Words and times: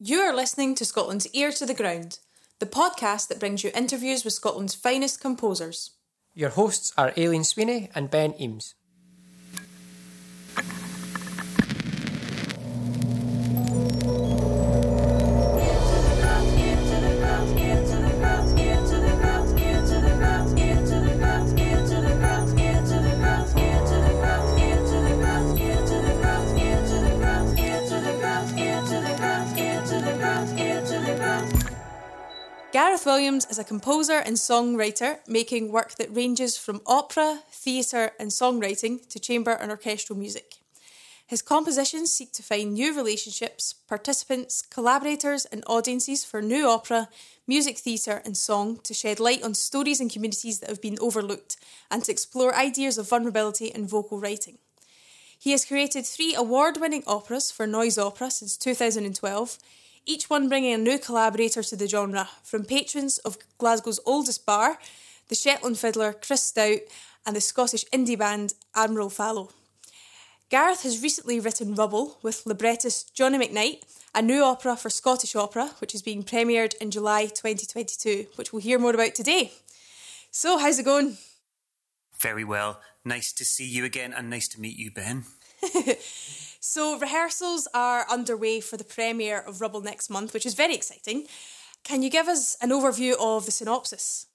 You 0.00 0.20
are 0.20 0.32
listening 0.32 0.76
to 0.76 0.84
Scotland's 0.84 1.26
Ear 1.32 1.50
to 1.50 1.66
the 1.66 1.74
Ground, 1.74 2.20
the 2.60 2.66
podcast 2.66 3.26
that 3.26 3.40
brings 3.40 3.64
you 3.64 3.72
interviews 3.74 4.24
with 4.24 4.32
Scotland's 4.32 4.76
finest 4.76 5.20
composers. 5.20 5.90
Your 6.34 6.50
hosts 6.50 6.92
are 6.96 7.12
Aileen 7.18 7.42
Sweeney 7.42 7.90
and 7.96 8.08
Ben 8.08 8.32
Eames. 8.40 8.76
Gareth 32.88 33.04
Williams 33.04 33.46
is 33.50 33.58
a 33.58 33.64
composer 33.64 34.14
and 34.14 34.34
songwriter 34.36 35.18
making 35.28 35.70
work 35.70 35.96
that 35.96 36.16
ranges 36.16 36.56
from 36.56 36.80
opera, 36.86 37.42
theatre, 37.52 38.12
and 38.18 38.30
songwriting 38.30 39.06
to 39.10 39.20
chamber 39.20 39.50
and 39.50 39.70
orchestral 39.70 40.18
music. 40.18 40.54
His 41.26 41.42
compositions 41.42 42.10
seek 42.10 42.32
to 42.32 42.42
find 42.42 42.72
new 42.72 42.96
relationships, 42.96 43.74
participants, 43.74 44.62
collaborators, 44.62 45.44
and 45.44 45.62
audiences 45.66 46.24
for 46.24 46.40
new 46.40 46.66
opera, 46.66 47.10
music 47.46 47.76
theatre, 47.76 48.22
and 48.24 48.34
song 48.34 48.80
to 48.84 48.94
shed 48.94 49.20
light 49.20 49.42
on 49.42 49.52
stories 49.52 50.00
and 50.00 50.10
communities 50.10 50.60
that 50.60 50.70
have 50.70 50.80
been 50.80 50.96
overlooked 50.98 51.58
and 51.90 52.02
to 52.04 52.10
explore 52.10 52.54
ideas 52.54 52.96
of 52.96 53.10
vulnerability 53.10 53.66
in 53.66 53.86
vocal 53.86 54.18
writing. 54.18 54.56
He 55.38 55.50
has 55.50 55.66
created 55.66 56.06
three 56.06 56.34
award 56.34 56.78
winning 56.80 57.04
operas 57.06 57.50
for 57.50 57.66
Noise 57.66 57.98
Opera 57.98 58.30
since 58.30 58.56
2012 58.56 59.58
each 60.08 60.30
one 60.30 60.48
bringing 60.48 60.72
a 60.72 60.78
new 60.78 60.98
collaborator 60.98 61.62
to 61.62 61.76
the 61.76 61.86
genre, 61.86 62.28
from 62.42 62.64
patrons 62.64 63.18
of 63.18 63.36
Glasgow's 63.58 64.00
oldest 64.06 64.46
bar, 64.46 64.78
the 65.28 65.34
Shetland 65.34 65.78
fiddler 65.78 66.14
Chris 66.14 66.42
Stout, 66.42 66.80
and 67.26 67.36
the 67.36 67.40
Scottish 67.42 67.84
indie 67.92 68.18
band 68.18 68.54
Admiral 68.74 69.10
Fallow. 69.10 69.50
Gareth 70.48 70.82
has 70.82 71.02
recently 71.02 71.38
written 71.38 71.74
Rubble 71.74 72.18
with 72.22 72.46
librettist 72.46 73.14
Johnny 73.14 73.38
McKnight, 73.38 73.82
a 74.14 74.22
new 74.22 74.42
opera 74.42 74.76
for 74.76 74.88
Scottish 74.88 75.36
Opera, 75.36 75.72
which 75.80 75.94
is 75.94 76.00
being 76.00 76.22
premiered 76.22 76.74
in 76.80 76.90
July 76.90 77.26
2022, 77.26 78.28
which 78.36 78.50
we'll 78.50 78.62
hear 78.62 78.78
more 78.78 78.94
about 78.94 79.14
today. 79.14 79.52
So, 80.30 80.56
how's 80.56 80.78
it 80.78 80.86
going? 80.86 81.18
Very 82.18 82.44
well. 82.44 82.80
Nice 83.04 83.30
to 83.34 83.44
see 83.44 83.68
you 83.68 83.84
again 83.84 84.14
and 84.14 84.30
nice 84.30 84.48
to 84.48 84.60
meet 84.60 84.78
you, 84.78 84.90
Ben. 84.90 85.24
So, 86.60 86.98
rehearsals 86.98 87.68
are 87.72 88.04
underway 88.10 88.60
for 88.60 88.76
the 88.76 88.84
premiere 88.84 89.40
of 89.40 89.60
Rubble 89.60 89.80
next 89.80 90.10
month, 90.10 90.34
which 90.34 90.46
is 90.46 90.54
very 90.54 90.74
exciting. 90.74 91.26
Can 91.84 92.02
you 92.02 92.10
give 92.10 92.28
us 92.28 92.56
an 92.60 92.70
overview 92.70 93.14
of 93.18 93.46
the 93.46 93.52
synopsis? 93.52 94.26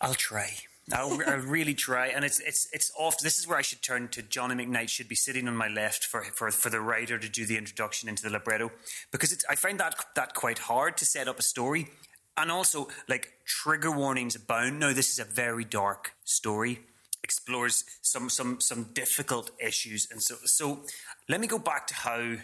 I'll 0.00 0.14
try. 0.14 0.54
I'll, 0.92 1.16
really 1.16 1.72
try, 1.72 2.08
and 2.08 2.24
it's 2.26 2.40
it's 2.40 2.68
it's 2.72 2.92
off. 2.98 3.18
This 3.18 3.38
is 3.38 3.48
where 3.48 3.56
I 3.56 3.62
should 3.62 3.82
turn 3.82 4.08
to 4.08 4.20
Johnny 4.20 4.54
McKnight. 4.54 4.90
Should 4.90 5.08
be 5.08 5.14
sitting 5.14 5.48
on 5.48 5.56
my 5.56 5.68
left 5.68 6.04
for 6.04 6.24
for 6.24 6.50
for 6.50 6.68
the 6.68 6.80
writer 6.80 7.18
to 7.18 7.28
do 7.28 7.46
the 7.46 7.56
introduction 7.56 8.08
into 8.08 8.22
the 8.22 8.28
libretto, 8.28 8.70
because 9.10 9.32
it's, 9.32 9.46
I 9.48 9.54
find 9.54 9.80
that 9.80 9.94
that 10.14 10.34
quite 10.34 10.58
hard 10.58 10.98
to 10.98 11.06
set 11.06 11.26
up 11.26 11.38
a 11.38 11.42
story, 11.42 11.88
and 12.36 12.50
also 12.50 12.88
like 13.08 13.32
trigger 13.46 13.90
warnings 13.90 14.36
abound. 14.36 14.78
Now 14.78 14.92
this 14.92 15.10
is 15.10 15.18
a 15.18 15.24
very 15.24 15.64
dark 15.64 16.12
story, 16.24 16.80
explores 17.24 17.84
some 18.02 18.30
some 18.30 18.60
some 18.60 18.90
difficult 18.92 19.50
issues, 19.58 20.06
and 20.10 20.22
so 20.22 20.36
so 20.44 20.84
let 21.28 21.40
me 21.40 21.48
go 21.48 21.58
back 21.58 21.88
to 21.88 21.94
how 21.94 22.36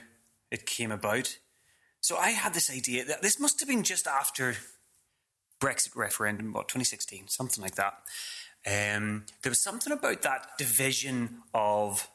it 0.51 0.67
came 0.67 0.91
about. 0.91 1.39
So 2.01 2.17
I 2.17 2.31
had 2.31 2.55
this 2.55 2.71
idea 2.71 3.05
that 3.05 3.23
this 3.23 3.39
must 3.39 3.61
have 3.61 3.69
been 3.69 3.85
just 3.85 4.09
after 4.09 4.57
Brexit 5.61 5.95
referendum, 5.95 6.53
what 6.53 6.69
2016, 6.69 7.29
something 7.29 7.63
like 7.63 7.77
that. 7.77 7.95
Um, 8.67 9.27
there 9.43 9.51
was 9.51 9.61
something 9.61 9.93
about 9.93 10.23
that 10.23 10.59
division 10.59 11.43
of 11.55 12.09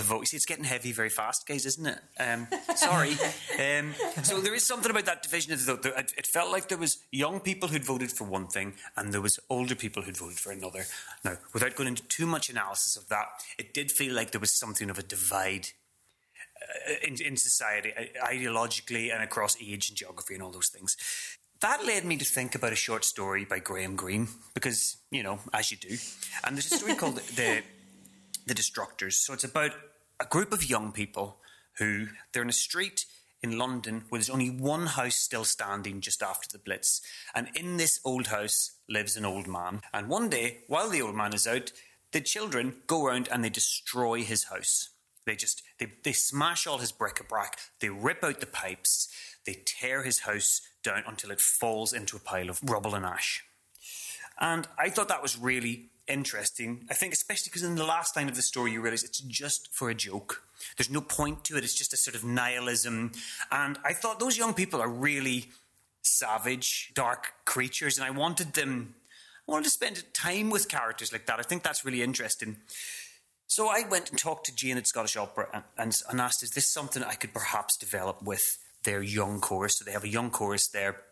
the 0.00 0.06
vote. 0.06 0.20
You 0.20 0.26
see, 0.26 0.36
it's 0.36 0.46
getting 0.46 0.64
heavy 0.64 0.92
very 0.92 1.10
fast, 1.10 1.46
guys, 1.46 1.66
isn't 1.66 1.86
it? 1.86 1.98
Um, 2.18 2.46
sorry. 2.76 3.12
um, 3.58 3.94
so 4.22 4.40
there 4.40 4.54
is 4.54 4.64
something 4.64 4.90
about 4.90 5.04
that 5.04 5.22
division 5.22 5.52
of 5.52 5.64
the 5.64 5.74
vote. 5.74 6.12
It 6.16 6.26
felt 6.26 6.50
like 6.50 6.68
there 6.68 6.78
was 6.78 6.98
young 7.12 7.40
people 7.40 7.68
who'd 7.68 7.84
voted 7.84 8.10
for 8.10 8.24
one 8.24 8.46
thing, 8.46 8.74
and 8.96 9.12
there 9.12 9.20
was 9.20 9.38
older 9.48 9.74
people 9.74 10.02
who'd 10.02 10.16
voted 10.16 10.38
for 10.38 10.52
another. 10.52 10.84
Now, 11.24 11.36
without 11.52 11.76
going 11.76 11.88
into 11.88 12.02
too 12.08 12.26
much 12.26 12.48
analysis 12.48 12.96
of 12.96 13.08
that, 13.08 13.26
it 13.58 13.74
did 13.74 13.90
feel 13.90 14.14
like 14.14 14.30
there 14.30 14.40
was 14.40 14.58
something 14.58 14.90
of 14.90 14.98
a 14.98 15.02
divide 15.02 15.68
uh, 16.62 16.94
in, 17.06 17.16
in 17.22 17.36
society, 17.36 17.92
uh, 17.96 18.26
ideologically 18.26 19.12
and 19.12 19.22
across 19.22 19.56
age 19.60 19.88
and 19.88 19.98
geography 19.98 20.34
and 20.34 20.42
all 20.42 20.50
those 20.50 20.68
things. 20.68 20.96
That 21.60 21.84
led 21.84 22.06
me 22.06 22.16
to 22.16 22.24
think 22.24 22.54
about 22.54 22.72
a 22.72 22.76
short 22.76 23.04
story 23.04 23.44
by 23.44 23.58
Graham 23.58 23.94
Greene, 23.94 24.28
because, 24.54 24.96
you 25.10 25.22
know, 25.22 25.40
as 25.52 25.70
you 25.70 25.76
do. 25.76 25.96
And 26.44 26.56
there's 26.56 26.72
a 26.72 26.76
story 26.76 26.94
called 26.94 27.16
the, 27.36 27.62
the 28.46 28.54
Destructors. 28.54 29.12
So 29.12 29.34
it's 29.34 29.44
about 29.44 29.72
a 30.20 30.26
group 30.26 30.52
of 30.52 30.68
young 30.68 30.92
people 30.92 31.38
who 31.78 32.08
they're 32.32 32.42
in 32.42 32.48
a 32.50 32.52
street 32.52 33.06
in 33.42 33.56
London 33.56 34.04
where 34.08 34.18
there's 34.18 34.28
only 34.28 34.50
one 34.50 34.86
house 34.86 35.16
still 35.16 35.44
standing 35.44 36.00
just 36.00 36.22
after 36.22 36.46
the 36.52 36.62
Blitz. 36.62 37.00
And 37.34 37.48
in 37.54 37.78
this 37.78 37.98
old 38.04 38.26
house 38.26 38.72
lives 38.88 39.16
an 39.16 39.24
old 39.24 39.46
man. 39.46 39.80
And 39.94 40.08
one 40.08 40.28
day, 40.28 40.58
while 40.66 40.90
the 40.90 41.00
old 41.00 41.14
man 41.14 41.32
is 41.32 41.46
out, 41.46 41.72
the 42.12 42.20
children 42.20 42.82
go 42.86 43.06
around 43.06 43.28
and 43.32 43.42
they 43.42 43.48
destroy 43.48 44.22
his 44.22 44.44
house. 44.44 44.90
They 45.24 45.36
just 45.36 45.62
they, 45.78 45.86
they 46.04 46.12
smash 46.12 46.66
all 46.66 46.78
his 46.78 46.92
bric-a-brac, 46.92 47.58
they 47.80 47.88
rip 47.88 48.24
out 48.24 48.40
the 48.40 48.46
pipes, 48.46 49.08
they 49.46 49.62
tear 49.64 50.02
his 50.02 50.20
house 50.20 50.60
down 50.82 51.04
until 51.06 51.30
it 51.30 51.40
falls 51.40 51.92
into 51.92 52.16
a 52.16 52.20
pile 52.20 52.50
of 52.50 52.60
rubble 52.62 52.94
and 52.94 53.06
ash. 53.06 53.44
And 54.40 54.66
I 54.78 54.88
thought 54.88 55.08
that 55.08 55.22
was 55.22 55.38
really 55.38 55.90
interesting. 56.08 56.84
I 56.90 56.94
think 56.94 57.12
especially 57.12 57.50
because 57.50 57.62
in 57.62 57.76
the 57.76 57.84
last 57.84 58.16
line 58.16 58.28
of 58.28 58.34
the 58.34 58.42
story 58.42 58.72
you 58.72 58.80
realise 58.80 59.04
it's 59.04 59.20
just 59.20 59.72
for 59.72 59.90
a 59.90 59.94
joke. 59.94 60.42
There's 60.76 60.90
no 60.90 61.00
point 61.00 61.44
to 61.44 61.56
it, 61.56 61.64
it's 61.64 61.78
just 61.78 61.92
a 61.92 61.96
sort 61.96 62.14
of 62.14 62.24
nihilism. 62.24 63.12
And 63.50 63.78
I 63.84 63.92
thought 63.92 64.18
those 64.18 64.36
young 64.36 64.54
people 64.54 64.80
are 64.80 64.88
really 64.88 65.50
savage, 66.02 66.92
dark 66.94 67.32
creatures, 67.44 67.98
and 67.98 68.06
I 68.06 68.10
wanted 68.10 68.54
them 68.54 68.94
I 69.48 69.52
wanted 69.52 69.64
to 69.64 69.70
spend 69.70 70.04
time 70.14 70.48
with 70.48 70.68
characters 70.68 71.12
like 71.12 71.26
that. 71.26 71.40
I 71.40 71.42
think 71.42 71.64
that's 71.64 71.84
really 71.84 72.02
interesting. 72.02 72.58
So 73.48 73.66
I 73.66 73.82
went 73.90 74.10
and 74.10 74.18
talked 74.18 74.46
to 74.46 74.54
Jane 74.54 74.76
at 74.76 74.86
Scottish 74.86 75.16
Opera 75.16 75.48
and, 75.52 75.64
and, 75.76 75.92
and 76.08 76.20
asked, 76.20 76.44
is 76.44 76.50
this 76.50 76.72
something 76.72 77.02
I 77.02 77.14
could 77.14 77.34
perhaps 77.34 77.76
develop 77.76 78.22
with 78.22 78.42
their 78.84 79.02
young 79.02 79.40
chorus? 79.40 79.76
So 79.76 79.84
they 79.84 79.90
have 79.90 80.04
a 80.04 80.08
young 80.08 80.30
chorus 80.30 80.68
there 80.68 81.02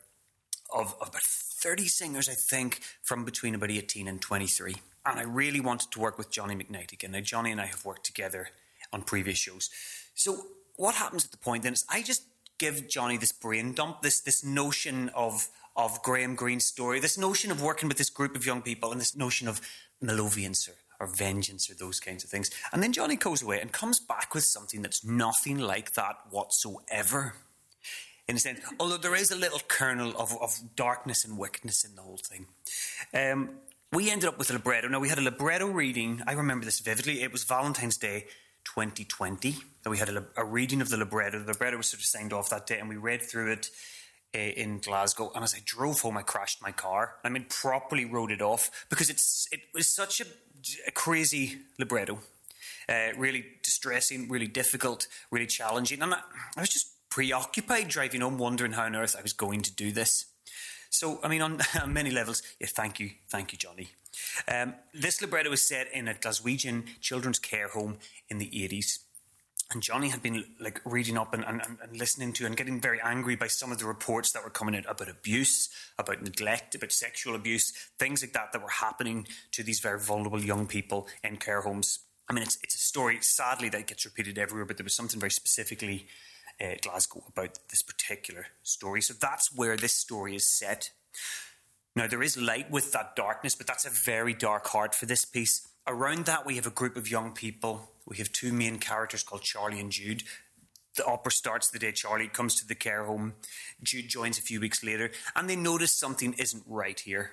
of, 0.73 0.95
of 1.01 1.09
about 1.09 1.23
30 1.59 1.89
singers, 1.89 2.29
I 2.29 2.35
think, 2.35 2.81
from 3.03 3.25
between 3.25 3.55
about 3.55 3.71
18 3.71 4.09
and 4.09 4.21
23. 4.21 4.77
And 5.07 5.19
I 5.19 5.23
really 5.23 5.61
wanted 5.61 5.91
to 5.93 6.01
work 6.01 6.19
with 6.19 6.31
Johnny 6.31 6.55
McKnight 6.55 6.93
again. 6.93 7.13
Now, 7.13 7.21
Johnny 7.21 7.51
and 7.51 7.61
I 7.61 7.67
have 7.67 7.85
worked 7.85 8.05
together 8.05 8.49
on 8.93 9.03
previous 9.03 9.39
shows. 9.39 9.71
So 10.15 10.47
what 10.77 10.95
happens 10.95 11.25
at 11.25 11.31
the 11.31 11.39
point 11.39 11.63
then 11.63 11.73
is 11.73 11.85
I 11.91 12.03
just 12.03 12.23
give 12.59 12.89
Johnny 12.89 13.17
this 13.17 13.33
brain 13.33 13.73
dump, 13.73 14.03
this 14.03 14.21
this 14.21 14.45
notion 14.45 15.11
of 15.11 15.49
of 15.77 16.03
Graham 16.03 16.35
Greene's 16.35 16.67
story, 16.67 17.01
this 17.01 17.19
notion 17.19 17.51
of 17.51 17.63
working 17.63 17.89
with 17.89 17.99
this 17.99 18.11
group 18.11 18.35
of 18.35 18.45
young 18.45 18.63
people, 18.63 18.91
and 18.91 19.01
this 19.01 19.17
notion 19.17 19.49
of 19.49 19.61
Maloviance 20.03 20.69
or 20.69 20.75
or 21.01 21.07
vengeance 21.07 21.71
or 21.71 21.75
those 21.75 22.01
kinds 22.01 22.25
of 22.25 22.31
things. 22.31 22.51
And 22.73 22.83
then 22.83 22.93
Johnny 22.93 23.17
goes 23.17 23.43
away 23.43 23.61
and 23.61 23.73
comes 23.73 24.01
back 24.01 24.35
with 24.35 24.45
something 24.45 24.83
that's 24.83 25.05
nothing 25.05 25.59
like 25.59 25.93
that 25.93 26.17
whatsoever. 26.31 27.35
In 28.29 28.37
a 28.37 28.39
sense, 28.39 28.61
although 28.79 28.99
there 28.99 29.15
is 29.15 29.31
a 29.31 29.37
little 29.37 29.61
kernel 29.67 30.15
of, 30.17 30.37
of 30.43 30.77
darkness 30.77 31.25
and 31.25 31.39
wickedness 31.39 31.85
in 31.85 31.97
the 31.97 32.03
whole 32.03 32.19
thing. 32.19 32.47
Um, 33.15 33.51
we 33.91 34.11
ended 34.11 34.29
up 34.29 34.39
with 34.39 34.51
a 34.51 34.53
libretto. 34.53 34.89
Now, 34.89 35.01
we 35.01 35.09
had 35.09 35.19
a 35.19 35.23
libretto 35.23 35.67
reading. 35.67 36.23
I 36.27 36.35
remember 36.35 36.67
this 36.67 36.81
vividly. 36.81 37.23
It 37.23 37.33
was 37.33 37.45
Valentine's 37.45 37.97
Day 37.97 38.27
2020 38.65 39.57
that 39.83 39.89
we 39.89 39.97
had 39.97 40.11
a, 40.11 40.27
a 40.37 40.45
reading 40.45 40.83
of 40.83 40.91
the 40.91 40.99
libretto. 40.99 41.39
The 41.39 41.53
libretto 41.53 41.79
was 41.79 41.87
sort 41.87 42.01
of 42.01 42.05
signed 42.05 42.35
off 42.35 42.51
that 42.51 42.67
day, 42.67 42.79
and 42.79 42.89
we 42.89 42.97
read 42.97 43.23
through 43.23 43.53
it 43.53 43.71
uh, 44.35 44.39
in 44.39 44.81
Glasgow. 44.81 45.33
And 45.35 45.43
as 45.43 45.55
I 45.55 45.63
drove 45.65 46.01
home, 46.01 46.19
I 46.19 46.23
crashed 46.23 46.61
my 46.61 46.71
car. 46.71 47.15
I 47.25 47.31
mean, 47.31 47.47
properly 47.49 48.05
wrote 48.05 48.31
it 48.31 48.43
off 48.43 48.87
because 48.91 49.09
it's 49.09 49.49
it 49.51 49.61
was 49.73 49.89
such 49.89 50.21
a 50.21 50.27
a 50.87 50.91
crazy 50.91 51.59
libretto. 51.79 52.21
Uh, 52.89 53.13
really 53.17 53.45
distressing, 53.63 54.29
really 54.29 54.47
difficult, 54.47 55.07
really 55.31 55.47
challenging. 55.47 56.01
And 56.03 56.15
I, 56.15 56.21
I, 56.57 56.61
was 56.61 56.71
just 56.71 56.95
preoccupied 57.11 57.89
driving 57.89 58.21
home, 58.21 58.39
wondering 58.39 58.73
how 58.73 58.85
on 58.85 58.97
earth 58.97 59.17
I 59.19 59.23
was 59.23 59.33
going 59.33 59.63
to 59.63 59.73
do 59.73 59.93
this. 59.93 60.27
So, 60.91 61.21
I 61.23 61.29
mean, 61.29 61.43
on, 61.43 61.61
on 61.83 61.93
many 61.93 62.11
levels, 62.11 62.43
yeah, 62.61 62.69
thank 62.71 63.01
you, 63.01 63.11
thank 63.29 63.53
you, 63.53 63.59
Johnny. 63.59 63.89
Um, 64.47 64.75
this 64.95 65.21
libretto 65.21 65.51
was 65.51 65.63
set 65.63 65.93
in 65.93 66.09
a 66.09 66.15
Glaswegian 66.15 67.01
children's 67.01 67.39
care 67.39 67.69
home 67.69 67.99
in 68.29 68.39
the 68.39 68.47
80s. 68.47 68.99
And 69.71 69.83
Johnny 69.83 70.09
had 70.09 70.23
been 70.23 70.45
like 70.59 70.81
reading 70.87 71.19
up 71.19 71.35
and, 71.35 71.45
and, 71.45 71.61
and, 71.61 71.97
listening 71.97 72.33
to 72.35 72.47
and 72.47 72.57
getting 72.57 72.81
very 72.81 73.01
angry 73.03 73.37
by 73.37 73.49
some 73.49 73.71
of 73.71 73.79
the 73.79 73.85
reports 73.85 74.33
that 74.33 74.43
were 74.43 74.49
coming 74.49 74.75
out 74.75 74.87
about 74.89 75.11
abuse, 75.11 75.69
about 75.99 76.23
neglect, 76.23 76.75
about 76.75 76.91
sexual 76.91 77.35
abuse, 77.35 77.73
things 77.99 78.23
like 78.23 78.33
that 78.33 78.53
that 78.53 78.63
were 78.63 78.71
happening 78.71 79.29
to 79.53 79.63
these 79.63 79.81
very 79.81 80.01
vulnerable 80.01 80.43
young 80.43 80.67
people 80.67 81.07
in 81.23 81.37
care 81.37 81.61
homes. 81.61 81.99
I 82.31 82.33
mean, 82.33 82.45
it's, 82.45 82.59
it's 82.63 82.77
a 82.77 82.79
story, 82.79 83.19
sadly, 83.21 83.69
that 83.69 83.87
gets 83.87 84.07
repeated 84.07 84.39
everywhere, 84.39 84.65
but 84.65 84.79
there 84.79 84.85
was 84.85 84.95
something 84.95 85.21
very 85.21 85.31
specifically 85.31 86.07
uh, 86.61 86.75
Glasgow 86.83 87.25
about 87.29 87.59
this 87.71 87.83
particular 87.83 88.47
story. 88.63 89.01
So 89.01 89.15
that's 89.15 89.55
where 89.55 89.77
this 89.77 89.95
story 89.95 90.35
is 90.35 90.51
set. 90.51 90.91
Now, 91.95 92.07
there 92.07 92.23
is 92.23 92.37
light 92.37 92.71
with 92.71 92.93
that 92.93 93.17
darkness, 93.17 93.55
but 93.55 93.67
that's 93.67 93.87
a 93.87 93.91
very 93.91 94.35
dark 94.35 94.67
heart 94.69 94.95
for 94.95 95.07
this 95.07 95.25
piece. 95.25 95.67
Around 95.87 96.27
that, 96.27 96.47
we 96.47 96.57
have 96.57 96.67
a 96.67 96.71
group 96.71 96.97
of 96.97 97.11
young 97.11 97.33
people. 97.33 97.91
We 98.07 98.19
have 98.19 98.31
two 98.31 98.53
main 98.53 98.79
characters 98.79 99.23
called 99.23 99.43
Charlie 99.43 99.81
and 99.81 99.91
Jude. 99.91 100.23
The 100.97 101.07
opera 101.07 101.33
starts 101.33 101.71
the 101.71 101.79
day 101.79 101.93
Charlie 101.93 102.29
comes 102.29 102.55
to 102.57 102.67
the 102.67 102.75
care 102.75 103.05
home. 103.05 103.35
Jude 103.83 104.09
joins 104.09 104.39
a 104.39 104.43
few 104.43 104.61
weeks 104.61 104.83
later, 104.85 105.11
and 105.35 105.49
they 105.49 105.57
notice 105.57 105.93
something 105.93 106.35
isn't 106.35 106.65
right 106.67 106.99
here. 106.99 107.33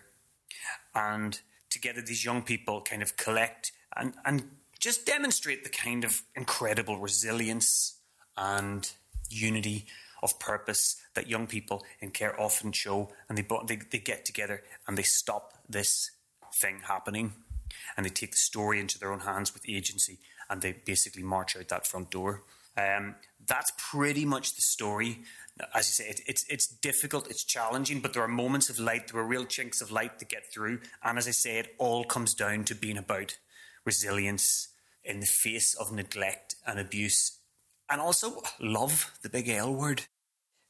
And 0.93 1.39
together, 1.69 2.01
these 2.01 2.23
young 2.23 2.43
people 2.43 2.81
kind 2.81 3.01
of 3.01 3.17
collect 3.17 3.71
and, 3.95 4.13
and 4.23 4.49
just 4.79 5.05
demonstrate 5.05 5.63
the 5.63 5.69
kind 5.69 6.03
of 6.03 6.23
incredible 6.35 6.99
resilience 6.99 7.97
and 8.37 8.91
unity 9.29 9.85
of 10.23 10.39
purpose 10.39 11.01
that 11.13 11.29
young 11.29 11.47
people 11.47 11.83
in 11.99 12.11
care 12.11 12.39
often 12.39 12.71
show. 12.71 13.09
And 13.29 13.37
they, 13.37 13.45
they, 13.67 13.79
they 13.91 13.99
get 13.99 14.25
together 14.25 14.63
and 14.87 14.97
they 14.97 15.03
stop 15.03 15.53
this 15.69 16.11
thing 16.61 16.79
happening. 16.87 17.33
And 17.95 18.05
they 18.05 18.09
take 18.09 18.31
the 18.31 18.37
story 18.37 18.79
into 18.79 18.97
their 18.97 19.11
own 19.11 19.21
hands 19.21 19.53
with 19.53 19.67
agency 19.67 20.19
and 20.49 20.61
they 20.61 20.73
basically 20.85 21.23
march 21.23 21.55
out 21.55 21.67
that 21.69 21.87
front 21.87 22.11
door. 22.11 22.43
Um, 22.77 23.15
that's 23.47 23.71
pretty 23.77 24.25
much 24.25 24.55
the 24.55 24.61
story. 24.61 25.19
As 25.73 25.87
you 25.87 26.03
say, 26.05 26.09
it, 26.09 26.21
it's 26.27 26.45
it's 26.49 26.67
difficult, 26.67 27.29
it's 27.29 27.45
challenging, 27.45 28.01
but 28.01 28.13
there 28.13 28.23
are 28.23 28.27
moments 28.27 28.69
of 28.69 28.79
light. 28.79 29.07
There 29.07 29.21
are 29.21 29.25
real 29.25 29.45
chinks 29.45 29.81
of 29.81 29.91
light 29.91 30.19
to 30.19 30.25
get 30.25 30.51
through. 30.53 30.79
And 31.03 31.17
as 31.17 31.27
I 31.27 31.31
say, 31.31 31.57
it 31.59 31.75
all 31.77 32.03
comes 32.03 32.33
down 32.33 32.65
to 32.65 32.75
being 32.75 32.97
about 32.97 33.37
resilience 33.85 34.69
in 35.03 35.19
the 35.19 35.25
face 35.25 35.73
of 35.75 35.93
neglect 35.93 36.55
and 36.65 36.79
abuse, 36.79 37.34
and 37.89 38.01
also 38.01 38.41
love, 38.59 39.11
the 39.21 39.29
big 39.29 39.49
L 39.49 39.73
word. 39.73 40.03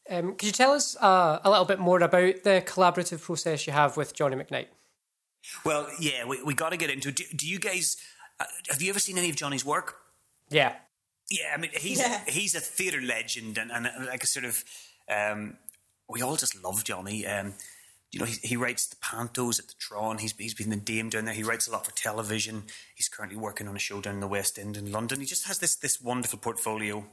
Um, 0.10 0.36
could 0.36 0.46
you 0.46 0.52
tell 0.52 0.72
us 0.72 0.96
uh, 1.02 1.40
a 1.44 1.50
little 1.50 1.66
bit 1.66 1.80
more 1.80 2.00
about 2.02 2.44
the 2.44 2.64
collaborative 2.66 3.22
process 3.22 3.66
you 3.66 3.74
have 3.74 3.98
with 3.98 4.14
Johnny 4.14 4.36
McKnight? 4.36 4.68
Well, 5.64 5.88
yeah, 6.00 6.26
we, 6.26 6.42
we 6.44 6.54
got 6.54 6.70
to 6.70 6.78
get 6.78 6.90
into 6.90 7.10
it. 7.10 7.16
Do, 7.16 7.24
do 7.36 7.48
you 7.48 7.60
guys, 7.60 7.98
uh, 8.40 8.46
have 8.70 8.82
you 8.82 8.90
ever 8.90 9.00
seen 9.00 9.18
any 9.18 9.30
of 9.30 9.36
Johnny's 9.36 9.66
work? 9.66 9.98
Yeah. 10.50 10.76
Yeah, 11.30 11.54
I 11.54 11.58
mean, 11.58 11.72
he's, 11.74 12.00
yeah. 12.00 12.22
he's 12.28 12.54
a 12.54 12.60
theatre 12.60 13.02
legend 13.02 13.58
and, 13.58 13.72
and, 13.72 13.90
like 14.06 14.24
a 14.24 14.28
sort 14.28 14.46
of, 14.46 14.64
um, 15.10 15.58
we 16.08 16.22
all 16.22 16.36
just 16.36 16.62
love 16.64 16.84
Johnny. 16.84 17.26
Um, 17.26 17.54
you 18.16 18.22
know, 18.22 18.28
he, 18.28 18.48
he 18.48 18.56
writes 18.56 18.88
the 18.88 18.96
pantos 18.96 19.60
at 19.60 19.68
the 19.68 19.74
Tron. 19.78 20.20
He's, 20.20 20.32
he's 20.38 20.54
been 20.54 20.70
the 20.70 20.78
Dame 20.78 21.10
down 21.10 21.26
there. 21.26 21.34
He 21.34 21.44
writes 21.44 21.68
a 21.68 21.72
lot 21.74 21.86
for 21.86 21.92
television. 21.92 22.64
He's 22.96 23.10
currently 23.10 23.38
working 23.38 23.68
on 23.68 23.76
a 23.76 23.80
show 23.80 24.00
down 24.00 24.14
in 24.14 24.20
the 24.22 24.28
West 24.28 24.58
End 24.58 24.78
in 24.78 24.90
London. 24.90 25.20
He 25.20 25.26
just 25.26 25.46
has 25.48 25.60
this, 25.60 25.76
this 25.76 26.02
wonderful 26.02 26.40
portfolio 26.40 27.06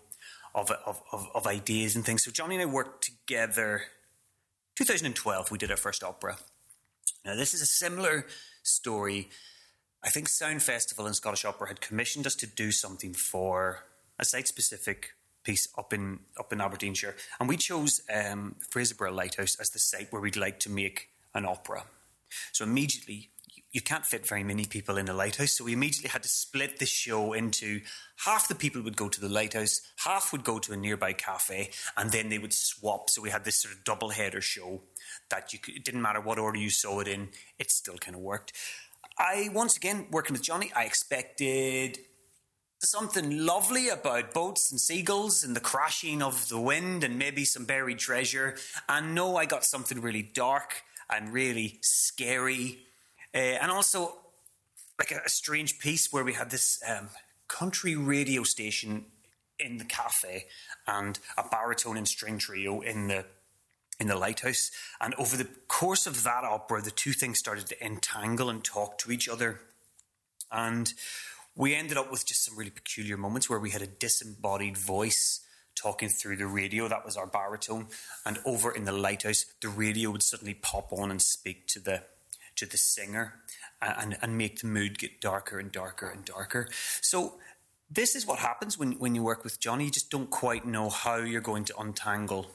of, 0.55 0.71
of, 0.71 1.03
of, 1.11 1.27
of 1.35 1.45
ideas 1.45 1.97
and 1.97 2.05
things. 2.05 2.23
So 2.23 2.31
Johnny 2.31 2.55
and 2.55 2.63
I 2.63 2.73
worked 2.73 3.03
together. 3.03 3.83
2012, 4.77 5.51
we 5.51 5.59
did 5.59 5.73
our 5.73 5.77
first 5.77 6.05
opera. 6.05 6.37
Now, 7.25 7.35
this 7.35 7.53
is 7.53 7.63
a 7.63 7.67
similar 7.67 8.25
story. 8.63 9.29
I 10.05 10.09
think 10.09 10.29
Sound 10.29 10.63
Festival 10.63 11.07
and 11.07 11.17
Scottish 11.17 11.45
Opera 11.45 11.67
had 11.67 11.81
commissioned 11.81 12.29
us 12.29 12.37
to 12.37 12.47
do 12.47 12.71
something 12.71 13.13
for 13.13 13.87
a 14.21 14.25
site 14.25 14.47
specific 14.47 15.15
piece 15.45 15.69
up 15.77 15.93
in 15.93 16.21
up 16.39 16.53
in 16.53 16.61
Aberdeenshire, 16.61 17.17
and 17.39 17.49
we 17.49 17.57
chose 17.57 18.01
um, 18.13 18.57
Fraserburgh 18.71 19.15
Lighthouse 19.15 19.57
as 19.61 19.71
the 19.71 19.79
site 19.79 20.13
where 20.13 20.23
we'd 20.23 20.37
like 20.37 20.61
to 20.61 20.71
make 20.71 21.09
an 21.35 21.47
opera. 21.47 21.85
So 22.53 22.65
immediately 22.65 23.31
you 23.73 23.81
can't 23.81 24.05
fit 24.05 24.29
very 24.29 24.45
many 24.45 24.67
people 24.67 24.99
in 24.99 25.09
a 25.09 25.15
lighthouse. 25.15 25.53
So 25.53 25.65
we 25.65 25.73
immediately 25.73 26.11
had 26.11 26.23
to 26.23 26.29
split 26.29 26.79
the 26.79 26.87
show 26.87 27.33
into 27.33 27.81
half 28.27 28.47
the 28.47 28.55
people 28.55 28.83
would 28.83 28.97
go 28.97 29.09
to 29.09 29.21
the 29.21 29.31
lighthouse, 29.31 29.81
half 30.05 30.31
would 30.31 30.45
go 30.45 30.59
to 30.59 30.73
a 30.73 30.77
nearby 30.77 31.15
cafe, 31.15 31.71
and 31.97 32.13
then 32.13 32.29
they 32.29 32.39
would 32.39 32.53
swap. 32.53 33.09
So 33.09 33.23
we 33.23 33.31
had 33.31 33.45
this 33.45 33.57
sort 33.57 33.75
of 33.75 33.83
double 33.83 34.11
header 34.11 34.43
show 34.43 34.83
that 35.31 35.55
you 35.55 35.59
could, 35.59 35.75
it 35.75 35.85
didn't 35.85 36.03
matter 36.03 36.21
what 36.21 36.39
order 36.39 36.59
you 36.59 36.69
saw 36.69 37.01
it 37.01 37.09
in, 37.09 37.31
it 37.59 37.71
still 37.71 37.97
kind 37.97 38.15
of 38.15 38.21
worked. 38.21 38.53
I, 39.19 39.49
once 39.53 39.77
again, 39.77 40.07
working 40.11 40.35
with 40.35 40.43
Johnny, 40.43 40.71
I 40.77 40.85
expected 40.85 41.99
something 42.83 43.45
lovely 43.45 43.89
about 43.89 44.35
boats 44.35 44.71
and 44.71 44.81
seagulls 44.81 45.45
and 45.45 45.55
the 45.55 45.61
crashing 45.61 46.23
of 46.23 46.49
the 46.49 46.61
wind 46.61 47.05
and 47.05 47.19
maybe 47.19 47.45
some 47.45 47.65
buried 47.65 47.99
treasure. 47.99 48.57
And 48.89 49.15
no, 49.15 49.37
I 49.37 49.47
got 49.47 49.65
something 49.65 50.01
really 50.01 50.23
dark 50.23 50.83
and 51.09 51.33
really 51.33 51.79
scary 51.83 52.87
uh, 53.35 53.39
and 53.39 53.71
also, 53.71 54.19
like 54.99 55.11
a, 55.11 55.21
a, 55.25 55.29
strange 55.29 55.79
piece 55.79 56.13
where 56.13 56.25
we 56.25 56.35
had 56.35 56.51
this 56.51 56.83
um, 56.87 57.09
country 57.49 57.97
radio 57.97 58.43
station 58.43 59.07
in 59.59 59.79
the 59.79 59.85
cafe 59.85 60.47
and 60.87 61.19
a 61.39 61.49
baritone 61.49 61.97
and 61.97 62.07
string 62.07 62.39
trio 62.39 62.81
in 62.81 63.09
the 63.09 63.25
in 63.99 64.09
the 64.09 64.17
lighthouse. 64.17 64.71
And 65.01 65.15
over 65.15 65.37
the 65.37 65.49
course 65.69 66.07
of 66.07 66.25
that 66.25 66.45
opera, 66.45 66.83
the 66.83 66.91
two 66.91 67.13
things 67.13 67.39
started 67.39 67.67
to 67.69 67.85
entangle 67.85 68.51
and 68.51 68.63
talk 68.63 68.99
to 68.99 69.13
each 69.13 69.29
other. 69.29 69.61
And 70.51 70.93
we 71.55 71.75
ended 71.75 71.97
up 71.97 72.11
with 72.11 72.27
just 72.27 72.45
some 72.45 72.57
really 72.57 72.71
peculiar 72.71 73.17
moments 73.17 73.49
where 73.49 73.59
we 73.59 73.71
had 73.71 73.83
a 73.83 73.87
disembodied 73.87 74.77
voice 74.77 75.41
talking 75.75 76.09
through 76.09 76.37
the 76.37 76.47
radio. 76.47 76.89
That 76.89 77.05
was 77.05 77.17
our 77.17 77.27
baritone. 77.27 77.89
And 78.25 78.39
over 78.45 78.71
in 78.71 78.85
the 78.85 78.93
lighthouse, 78.93 79.45
the 79.61 79.69
radio 79.69 80.11
would 80.11 80.23
suddenly 80.23 80.55
pop 80.55 80.93
on 80.93 81.11
and 81.11 81.21
speak 81.21 81.67
to 81.69 81.81
the 81.81 82.05
to 82.57 82.67
the 82.67 82.77
singer 82.77 83.35
and, 83.81 84.17
and 84.21 84.37
make 84.37 84.61
the 84.61 84.67
mood 84.67 84.99
get 84.99 85.21
darker 85.21 85.59
and 85.59 85.73
darker 85.73 86.07
and 86.09 86.25
darker. 86.25 86.69
So 87.01 87.39
this 87.91 88.15
is 88.15 88.27
what 88.27 88.39
happens 88.39 88.79
when, 88.79 88.93
when 88.93 89.15
you 89.15 89.23
work 89.23 89.43
with 89.43 89.59
Johnny. 89.59 89.87
You 89.87 89.91
just 89.91 90.11
don't 90.11 90.31
quite 90.31 90.67
know 90.67 90.89
how 90.91 91.17
you're 91.17 91.41
going 91.41 91.65
to 91.65 91.79
untangle 91.79 92.51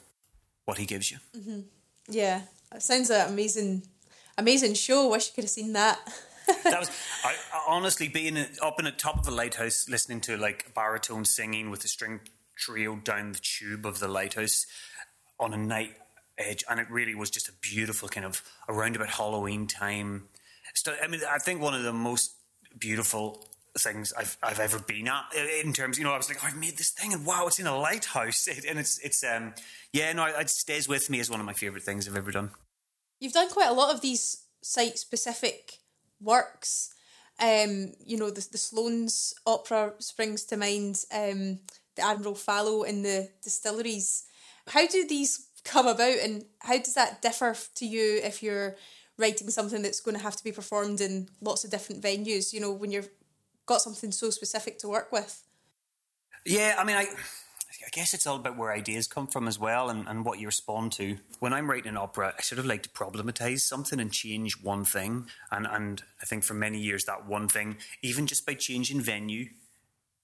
what 0.64 0.78
he 0.78 0.86
gives 0.86 1.10
you. 1.10 1.18
Mm-hmm. 1.36 1.60
Yeah, 2.08 2.42
it 2.74 2.82
sounds 2.82 3.10
like 3.10 3.26
an 3.26 3.32
amazing, 3.32 3.82
amazing 4.36 4.74
show. 4.74 5.08
Wish 5.10 5.28
you 5.28 5.34
could 5.34 5.44
have 5.44 5.50
seen 5.50 5.72
that. 5.74 5.98
that 6.64 6.80
was 6.80 6.90
I, 7.24 7.34
honestly 7.66 8.08
being 8.08 8.38
up 8.62 8.78
in 8.78 8.84
the 8.84 8.90
top 8.90 9.18
of 9.18 9.24
the 9.24 9.30
lighthouse, 9.30 9.88
listening 9.88 10.20
to 10.22 10.36
like 10.36 10.74
baritone 10.74 11.24
singing 11.24 11.70
with 11.70 11.84
a 11.84 11.88
string 11.88 12.20
trio 12.56 12.96
down 12.96 13.32
the 13.32 13.38
tube 13.40 13.86
of 13.86 13.98
the 13.98 14.08
lighthouse 14.08 14.66
on 15.38 15.54
a 15.54 15.56
night 15.56 15.94
edge, 16.38 16.64
and 16.68 16.80
it 16.80 16.90
really 16.90 17.14
was 17.14 17.30
just 17.30 17.48
a 17.48 17.52
beautiful 17.60 18.08
kind 18.08 18.26
of 18.26 18.42
around 18.68 18.96
about 18.96 19.08
Halloween 19.08 19.66
time. 19.66 20.28
So, 20.74 20.94
I 21.02 21.06
mean, 21.08 21.20
I 21.28 21.38
think 21.38 21.60
one 21.60 21.74
of 21.74 21.82
the 21.82 21.92
most 21.92 22.34
beautiful 22.78 23.44
things 23.76 24.12
I've 24.12 24.36
I've 24.42 24.60
ever 24.60 24.78
been 24.78 25.08
at 25.08 25.24
in 25.62 25.72
terms, 25.72 25.98
you 25.98 26.04
know, 26.04 26.12
I 26.12 26.16
was 26.16 26.28
like, 26.28 26.38
oh, 26.42 26.46
I've 26.46 26.56
made 26.56 26.78
this 26.78 26.90
thing, 26.90 27.12
and 27.12 27.26
wow, 27.26 27.46
it's 27.46 27.58
in 27.58 27.66
a 27.66 27.76
lighthouse, 27.76 28.46
it, 28.48 28.64
and 28.64 28.78
it's 28.78 28.98
it's 28.98 29.22
um 29.24 29.54
yeah, 29.92 30.12
no, 30.12 30.26
it 30.26 30.50
stays 30.50 30.88
with 30.88 31.10
me 31.10 31.20
as 31.20 31.30
one 31.30 31.40
of 31.40 31.46
my 31.46 31.52
favorite 31.52 31.82
things 31.82 32.08
I've 32.08 32.16
ever 32.16 32.30
done. 32.30 32.50
You've 33.20 33.32
done 33.32 33.50
quite 33.50 33.68
a 33.68 33.72
lot 33.72 33.94
of 33.94 34.00
these 34.00 34.44
site 34.62 34.98
specific 34.98 35.78
works. 36.20 36.94
Um, 37.40 37.92
you 38.04 38.16
know, 38.16 38.30
the 38.30 38.46
the 38.50 38.58
Sloans 38.58 39.34
opera 39.46 39.94
springs 39.98 40.44
to 40.46 40.56
mind. 40.56 41.04
Um, 41.12 41.60
the 41.96 42.02
Admiral 42.02 42.34
Fallow 42.34 42.82
in 42.82 43.02
the 43.02 43.28
distilleries. 43.42 44.24
How 44.68 44.86
do 44.86 45.06
these 45.06 45.48
come 45.64 45.86
about 45.86 46.18
and 46.22 46.44
how 46.60 46.78
does 46.78 46.94
that 46.94 47.20
differ 47.22 47.54
to 47.74 47.86
you 47.86 48.20
if 48.22 48.42
you're 48.42 48.76
writing 49.18 49.50
something 49.50 49.82
that's 49.82 50.00
going 50.00 50.16
to 50.16 50.22
have 50.22 50.36
to 50.36 50.44
be 50.44 50.52
performed 50.52 51.00
in 51.00 51.28
lots 51.40 51.64
of 51.64 51.70
different 51.70 52.02
venues 52.02 52.52
you 52.52 52.60
know 52.60 52.72
when 52.72 52.90
you've 52.90 53.10
got 53.66 53.80
something 53.80 54.10
so 54.10 54.30
specific 54.30 54.78
to 54.78 54.88
work 54.88 55.12
with 55.12 55.42
yeah 56.46 56.76
i 56.78 56.84
mean 56.84 56.96
i 56.96 57.06
I 57.88 57.90
guess 57.90 58.12
it's 58.12 58.26
all 58.26 58.36
about 58.36 58.58
where 58.58 58.70
ideas 58.70 59.06
come 59.06 59.26
from 59.26 59.48
as 59.48 59.58
well 59.58 59.88
and, 59.88 60.06
and 60.06 60.22
what 60.22 60.38
you 60.38 60.44
respond 60.44 60.92
to. 60.92 61.16
When 61.38 61.54
I'm 61.54 61.70
writing 61.70 61.88
an 61.88 61.96
opera, 61.96 62.34
I 62.38 62.42
sort 62.42 62.58
of 62.58 62.66
like 62.66 62.82
to 62.82 62.90
problematize 62.90 63.60
something 63.60 63.98
and 63.98 64.12
change 64.12 64.62
one 64.62 64.84
thing. 64.84 65.26
And, 65.50 65.66
and 65.66 66.02
I 66.20 66.26
think 66.26 66.44
for 66.44 66.52
many 66.52 66.78
years, 66.78 67.06
that 67.06 67.26
one 67.26 67.48
thing, 67.48 67.78
even 68.02 68.26
just 68.26 68.44
by 68.44 68.52
changing 68.52 69.00
venue, 69.00 69.48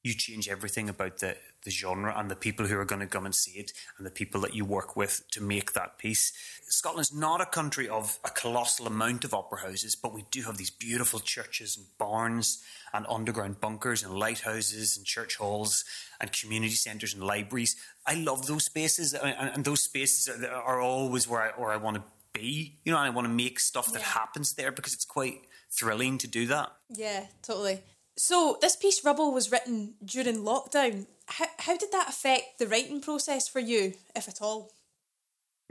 you 0.05 0.13
change 0.15 0.49
everything 0.49 0.91
about 0.91 1.19
the, 1.19 1.35
the 1.65 1.71
genre 1.71 2.15
and 2.17 2.31
the 2.31 2.37
people 2.37 2.67
who 2.67 2.79
are 2.79 2.85
going 2.85 3.01
to 3.01 3.07
come 3.07 3.25
and 3.25 3.35
see 3.35 3.59
it 3.59 3.73
and 3.97 4.07
the 4.07 4.11
people 4.11 4.43
that 4.43 4.55
you 4.55 4.65
work 4.65 4.97
with 4.97 5.23
to 5.33 5.41
make 5.41 5.73
that 5.73 5.99
piece. 5.99 6.31
Scotland's 6.69 7.13
not 7.13 7.41
a 7.41 7.47
country 7.47 7.89
of 7.89 8.19
a 8.23 8.29
colossal 8.29 8.87
amount 8.87 9.25
of 9.25 9.33
opera 9.33 9.61
houses, 9.61 9.97
but 9.97 10.13
we 10.13 10.27
do 10.31 10.43
have 10.43 10.59
these 10.59 10.71
beautiful 10.71 11.21
churches 11.21 11.79
and 11.79 11.87
barns 11.97 12.63
and 12.93 13.07
underground 13.09 13.61
bunkers 13.61 14.03
and 14.03 14.15
lighthouses 14.15 14.97
and 14.97 15.07
church 15.07 15.37
halls 15.37 15.87
and 16.21 16.31
community 16.33 16.75
centres 16.75 17.15
and 17.15 17.25
libraries. 17.25 17.75
I 18.07 18.15
love 18.15 18.47
those 18.47 18.65
spaces, 18.65 19.15
and, 19.15 19.65
those 19.65 19.83
spaces 19.83 20.29
are, 20.29 20.47
are 20.51 20.81
always 20.83 21.27
where 21.27 21.41
I, 21.41 21.49
where 21.59 21.71
I 21.71 21.79
want 21.79 21.97
to 21.97 22.03
be, 22.35 22.77
you 22.85 22.93
know, 22.93 22.99
and 22.99 23.07
I 23.07 23.11
want 23.11 23.27
to 23.27 23.33
make 23.33 23.59
stuff 23.59 23.91
that 23.93 24.01
yeah. 24.01 24.09
happens 24.09 24.53
there 24.53 24.71
because 24.71 24.93
it's 24.93 25.07
quite 25.07 25.41
thrilling 25.71 26.19
to 26.19 26.29
do 26.29 26.47
that. 26.49 26.73
Yeah, 26.91 27.27
totally. 27.43 27.81
So 28.17 28.59
this 28.61 28.77
piece 28.77 29.05
Rubble 29.05 29.33
was 29.33 29.51
written 29.51 29.95
during 30.05 30.39
lockdown. 30.39 31.07
How, 31.27 31.47
how 31.59 31.77
did 31.77 31.91
that 31.93 32.09
affect 32.09 32.59
the 32.59 32.67
writing 32.67 33.01
process 33.01 33.49
for 33.49 33.61
you, 33.61 33.95
if 34.15 34.29
at 34.29 34.41
all? 34.41 34.73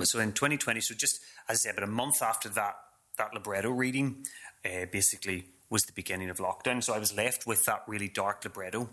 So 0.01 0.19
in 0.19 0.33
2020, 0.33 0.81
so 0.81 0.95
just 0.95 1.19
as 1.47 1.59
I 1.59 1.69
said, 1.69 1.77
about 1.77 1.87
a 1.87 1.91
month 1.91 2.21
after 2.21 2.49
that 2.49 2.75
that 3.17 3.33
libretto 3.33 3.69
reading, 3.69 4.25
uh, 4.65 4.85
basically 4.91 5.45
was 5.69 5.83
the 5.83 5.93
beginning 5.93 6.29
of 6.29 6.37
lockdown. 6.37 6.83
So 6.83 6.93
I 6.93 6.99
was 6.99 7.15
left 7.15 7.45
with 7.45 7.65
that 7.65 7.83
really 7.87 8.09
dark 8.09 8.43
libretto 8.43 8.89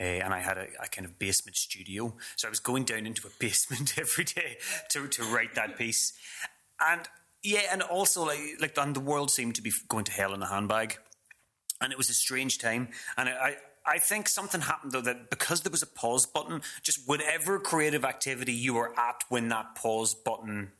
uh, 0.00 0.02
and 0.02 0.34
I 0.34 0.40
had 0.40 0.58
a, 0.58 0.66
a, 0.82 0.88
kind 0.88 1.04
of 1.04 1.18
basement 1.18 1.56
studio. 1.56 2.14
So 2.36 2.48
I 2.48 2.50
was 2.50 2.60
going 2.60 2.84
down 2.84 3.06
into 3.06 3.26
a 3.26 3.30
basement 3.38 3.94
every 3.98 4.24
day 4.24 4.56
to, 4.90 5.06
to 5.06 5.22
write 5.24 5.54
that 5.54 5.78
piece. 5.78 6.12
And 6.80 7.08
yeah, 7.42 7.62
and 7.70 7.82
also 7.82 8.24
like 8.24 8.40
like 8.60 8.76
and 8.78 8.96
the 8.96 9.00
world 9.00 9.30
seemed 9.30 9.54
to 9.56 9.62
be 9.62 9.70
going 9.88 10.04
to 10.04 10.12
hell 10.12 10.34
in 10.34 10.42
a 10.42 10.46
handbag, 10.46 10.96
and 11.84 11.92
it 11.92 11.98
was 11.98 12.10
a 12.10 12.14
strange 12.14 12.58
time. 12.58 12.88
And 13.16 13.28
I 13.28 13.56
I 13.86 13.98
think 13.98 14.28
something 14.28 14.62
happened 14.62 14.92
though 14.92 15.02
that 15.02 15.30
because 15.30 15.60
there 15.60 15.70
was 15.70 15.82
a 15.82 15.86
pause 15.86 16.26
button, 16.26 16.62
just 16.82 17.06
whatever 17.06 17.58
creative 17.58 18.04
activity 18.04 18.52
you 18.52 18.74
were 18.74 18.98
at 18.98 19.22
when 19.28 19.48
that 19.50 19.74
pause 19.74 20.14
button 20.14 20.72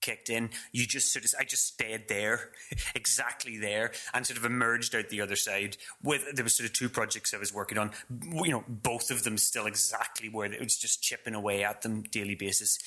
kicked 0.00 0.28
in, 0.28 0.50
you 0.70 0.86
just 0.86 1.12
sort 1.12 1.24
of, 1.24 1.32
I 1.40 1.44
just 1.44 1.66
stayed 1.66 2.08
there, 2.08 2.50
exactly 2.94 3.58
there, 3.58 3.92
and 4.12 4.26
sort 4.26 4.38
of 4.38 4.44
emerged 4.44 4.94
out 4.94 5.08
the 5.08 5.22
other 5.22 5.34
side. 5.34 5.76
With 6.02 6.24
there 6.34 6.44
was 6.44 6.56
sort 6.56 6.68
of 6.68 6.74
two 6.74 6.88
projects 6.88 7.34
I 7.34 7.38
was 7.38 7.52
working 7.52 7.78
on, 7.78 7.90
you 8.20 8.52
know, 8.52 8.64
both 8.68 9.10
of 9.10 9.24
them 9.24 9.38
still 9.38 9.66
exactly 9.66 10.28
where 10.28 10.52
it 10.52 10.60
was 10.60 10.76
just 10.76 11.02
chipping 11.02 11.34
away 11.34 11.64
at 11.64 11.82
them 11.82 12.02
daily 12.02 12.34
basis. 12.34 12.78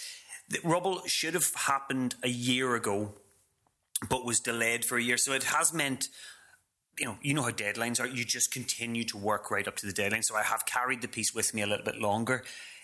The 0.49 0.59
rubble 0.63 1.01
should 1.07 1.33
have 1.33 1.53
happened 1.53 2.15
a 2.23 2.29
year 2.29 2.75
ago, 2.75 3.15
but 4.09 4.25
was 4.25 4.39
delayed 4.39 4.85
for 4.85 4.97
a 4.97 5.03
year. 5.03 5.17
So 5.17 5.33
it 5.33 5.43
has 5.45 5.73
meant 5.73 6.07
you 6.97 7.05
know, 7.05 7.17
you 7.21 7.33
know 7.33 7.43
how 7.43 7.51
deadlines 7.51 7.99
are. 7.99 8.07
You 8.07 8.25
just 8.25 8.51
continue 8.51 9.03
to 9.05 9.17
work 9.17 9.51
right 9.51 9.67
up 9.67 9.75
to 9.77 9.85
the 9.85 9.93
deadline. 9.93 10.23
So 10.23 10.35
I 10.35 10.43
have 10.43 10.65
carried 10.65 11.01
the 11.01 11.07
piece 11.07 11.33
with 11.33 11.53
me 11.53 11.61
a 11.61 11.67
little 11.67 11.85
bit 11.85 11.99
longer. 11.99 12.43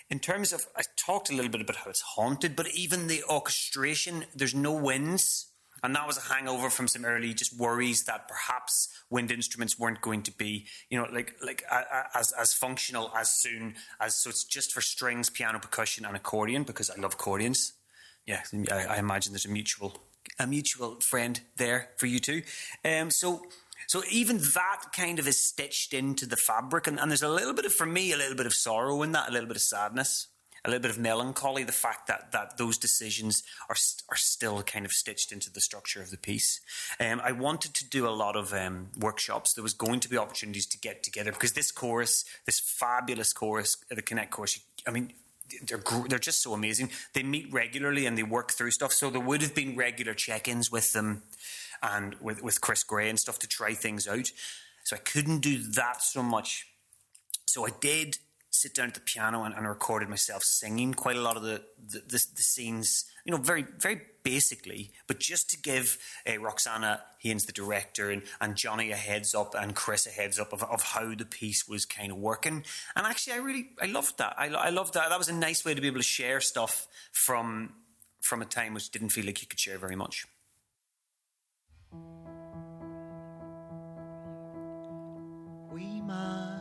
In 0.09 0.19
terms 0.19 0.53
of, 0.53 0.67
I 0.75 0.83
talked 0.95 1.31
a 1.31 1.33
little 1.33 1.49
bit 1.49 1.61
about 1.61 1.77
how 1.77 1.89
it's 1.89 2.01
haunted, 2.01 2.55
but 2.55 2.67
even 2.69 3.07
the 3.07 3.23
orchestration, 3.23 4.25
there's 4.35 4.53
no 4.53 4.73
winds. 4.73 5.47
And 5.81 5.95
that 5.95 6.07
was 6.07 6.17
a 6.17 6.33
hangover 6.33 6.69
from 6.69 6.87
some 6.87 7.03
early 7.03 7.33
just 7.33 7.57
worries 7.59 8.05
that 8.05 8.27
perhaps 8.29 8.87
wind 9.09 9.31
instruments 9.31 9.77
weren't 9.77 9.99
going 9.99 10.21
to 10.23 10.31
be, 10.31 10.65
you 10.89 10.97
know, 10.97 11.07
like 11.11 11.35
like 11.45 11.63
uh, 11.69 11.81
as 12.15 12.31
as 12.39 12.53
functional 12.53 13.11
as 13.17 13.29
soon 13.31 13.75
as. 13.99 14.15
So 14.15 14.29
it's 14.29 14.45
just 14.45 14.71
for 14.71 14.79
strings, 14.79 15.29
piano, 15.29 15.59
percussion, 15.59 16.05
and 16.05 16.15
accordion 16.15 16.63
because 16.63 16.89
I 16.89 16.95
love 16.95 17.15
accordions. 17.15 17.73
Yeah, 18.25 18.43
I, 18.71 18.85
I 18.85 18.97
imagine 18.97 19.33
there's 19.33 19.45
a 19.45 19.49
mutual 19.49 19.97
a 20.39 20.47
mutual 20.47 20.99
friend 21.01 21.41
there 21.57 21.89
for 21.97 22.05
you 22.05 22.19
too. 22.19 22.43
Um, 22.85 23.11
so 23.11 23.41
so 23.93 24.01
even 24.09 24.39
that 24.55 24.85
kind 24.91 25.19
of 25.19 25.27
is 25.27 25.39
stitched 25.39 25.93
into 25.93 26.25
the 26.25 26.35
fabric, 26.35 26.87
and, 26.87 26.99
and 26.99 27.11
there's 27.11 27.21
a 27.21 27.29
little 27.29 27.53
bit 27.53 27.65
of, 27.65 27.71
for 27.71 27.85
me, 27.85 28.11
a 28.11 28.17
little 28.17 28.35
bit 28.35 28.47
of 28.47 28.53
sorrow 28.55 29.03
in 29.03 29.11
that, 29.11 29.29
a 29.29 29.31
little 29.31 29.47
bit 29.47 29.55
of 29.55 29.61
sadness, 29.61 30.29
a 30.65 30.69
little 30.71 30.81
bit 30.81 30.89
of 30.89 30.97
melancholy. 30.97 31.63
The 31.63 31.73
fact 31.73 32.07
that 32.07 32.31
that 32.31 32.57
those 32.57 32.79
decisions 32.79 33.43
are 33.69 33.75
are 34.09 34.15
still 34.15 34.63
kind 34.63 34.83
of 34.83 34.91
stitched 34.93 35.31
into 35.31 35.51
the 35.51 35.61
structure 35.61 36.01
of 36.01 36.09
the 36.09 36.17
piece. 36.17 36.59
Um, 36.99 37.21
I 37.23 37.33
wanted 37.33 37.75
to 37.75 37.87
do 37.87 38.07
a 38.07 38.09
lot 38.09 38.35
of 38.35 38.51
um, 38.51 38.87
workshops. 38.97 39.53
There 39.53 39.61
was 39.61 39.75
going 39.75 39.99
to 39.99 40.09
be 40.09 40.17
opportunities 40.17 40.65
to 40.65 40.79
get 40.79 41.03
together 41.03 41.31
because 41.31 41.53
this 41.53 41.71
chorus, 41.71 42.25
this 42.47 42.59
fabulous 42.59 43.31
chorus, 43.31 43.77
the 43.91 44.01
Connect 44.01 44.31
chorus. 44.31 44.59
I 44.87 44.89
mean, 44.89 45.13
they're 45.67 45.83
they're 46.07 46.17
just 46.17 46.41
so 46.41 46.53
amazing. 46.53 46.89
They 47.13 47.21
meet 47.21 47.53
regularly 47.53 48.07
and 48.07 48.17
they 48.17 48.23
work 48.23 48.53
through 48.53 48.71
stuff. 48.71 48.91
So 48.91 49.11
there 49.11 49.21
would 49.21 49.43
have 49.43 49.53
been 49.53 49.75
regular 49.75 50.15
check-ins 50.15 50.71
with 50.71 50.93
them 50.93 51.21
and 51.83 52.15
with, 52.21 52.41
with 52.41 52.61
Chris 52.61 52.83
Gray 52.83 53.09
and 53.09 53.19
stuff 53.19 53.37
to 53.39 53.47
try 53.47 53.73
things 53.73 54.07
out. 54.07 54.31
So 54.83 54.95
I 54.95 54.99
couldn't 54.99 55.39
do 55.39 55.57
that 55.73 56.01
so 56.01 56.23
much. 56.23 56.67
So 57.45 57.65
I 57.67 57.69
did 57.79 58.17
sit 58.49 58.75
down 58.75 58.87
at 58.87 58.93
the 58.93 58.99
piano 58.99 59.43
and, 59.43 59.53
and 59.53 59.67
recorded 59.67 60.09
myself 60.09 60.43
singing 60.43 60.93
quite 60.93 61.15
a 61.15 61.21
lot 61.21 61.35
of 61.35 61.43
the, 61.43 61.63
the, 61.87 61.99
the, 61.99 62.25
the, 62.35 62.41
scenes, 62.41 63.05
you 63.25 63.31
know, 63.31 63.37
very, 63.37 63.65
very 63.79 64.01
basically, 64.23 64.91
but 65.07 65.19
just 65.19 65.49
to 65.49 65.57
give 65.59 65.97
uh, 66.29 66.39
Roxana 66.39 67.01
Haines, 67.19 67.45
the 67.45 67.51
director, 67.51 68.11
and, 68.11 68.21
and 68.39 68.55
Johnny 68.55 68.91
a 68.91 68.95
heads 68.95 69.33
up 69.33 69.55
and 69.55 69.75
Chris 69.75 70.05
a 70.05 70.11
heads 70.11 70.39
up 70.39 70.53
of, 70.53 70.63
of 70.63 70.81
how 70.81 71.13
the 71.15 71.25
piece 71.25 71.67
was 71.67 71.85
kind 71.85 72.11
of 72.11 72.17
working. 72.17 72.63
And 72.95 73.05
actually, 73.07 73.33
I 73.33 73.37
really, 73.37 73.69
I 73.81 73.87
loved 73.87 74.19
that. 74.19 74.35
I, 74.37 74.47
I 74.47 74.69
loved 74.69 74.93
that. 74.93 75.09
That 75.09 75.17
was 75.17 75.29
a 75.29 75.33
nice 75.33 75.65
way 75.65 75.73
to 75.73 75.81
be 75.81 75.87
able 75.87 75.99
to 75.99 76.03
share 76.03 76.39
stuff 76.39 76.87
from, 77.11 77.73
from 78.21 78.41
a 78.41 78.45
time 78.45 78.75
which 78.75 78.91
didn't 78.91 79.09
feel 79.09 79.25
like 79.25 79.41
you 79.41 79.47
could 79.47 79.59
share 79.59 79.77
very 79.77 79.95
much. 79.95 80.25
Man, 86.03 86.11
are 86.11 86.52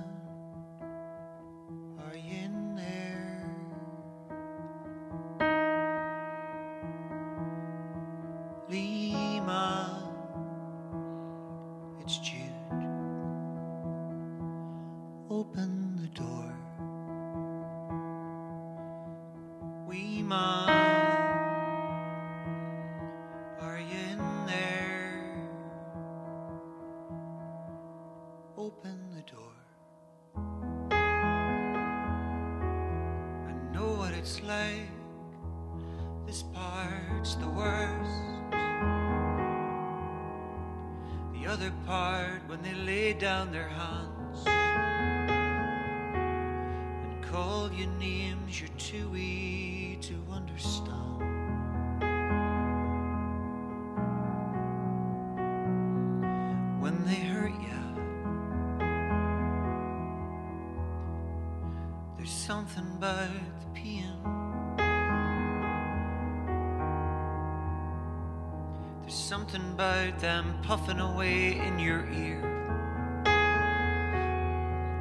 something 69.53 69.73
about 69.73 70.19
them 70.19 70.55
puffing 70.63 70.99
away 70.99 71.59
in 71.59 71.79
your 71.79 72.07
ear. 72.11 72.41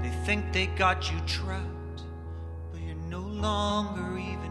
They 0.03 0.09
think 0.25 0.51
they 0.51 0.67
got 0.67 1.09
you 1.09 1.17
trapped, 1.25 2.03
but 2.71 2.81
you're 2.81 2.95
no 2.95 3.21
longer 3.21 4.17
even 4.17 4.50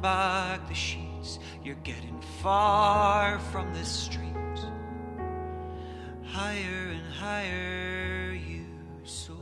back 0.00 0.66
the 0.68 0.74
sheets. 0.74 1.38
You're 1.62 1.74
getting 1.76 2.20
far 2.42 3.38
from 3.50 3.72
this 3.74 3.88
street 3.88 4.28
higher 6.38 6.90
and 6.92 7.12
higher 7.14 8.32
you 8.32 8.66
soar. 9.04 9.37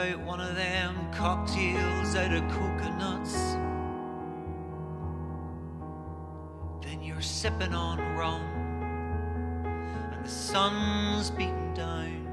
About 0.00 0.20
one 0.20 0.40
of 0.40 0.56
them 0.56 0.96
cocktails 1.12 2.14
out 2.16 2.32
of 2.32 2.42
coconuts? 2.48 3.34
Then 6.82 7.02
you're 7.02 7.20
sipping 7.20 7.74
on 7.74 7.98
rum, 8.16 8.40
and 9.64 10.24
the 10.24 10.28
sun's 10.28 11.30
beating 11.30 11.74
down 11.74 12.26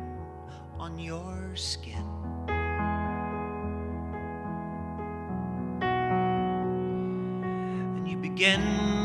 on 0.80 0.98
your 0.98 1.56
skin. 1.56 2.06
And 7.98 8.08
you 8.08 8.16
begin 8.16 8.97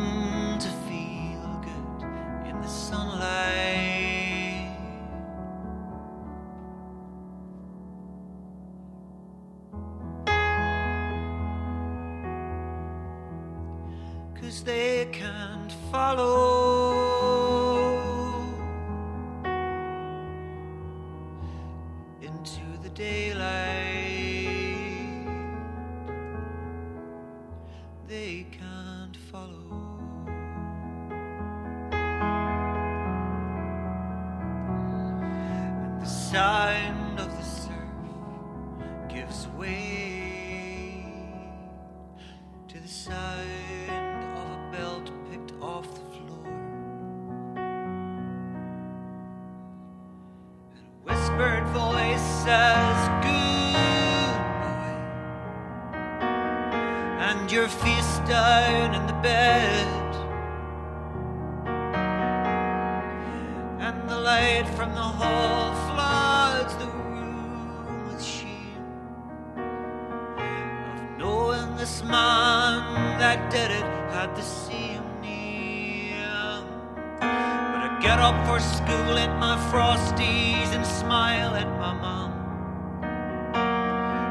for 78.53 78.61
school 78.61 79.17
at 79.17 79.33
my 79.39 79.57
frosties 79.71 80.69
and 80.77 80.85
smile 80.85 81.55
at 81.55 81.71
my 81.79 81.95
mom. 81.95 82.33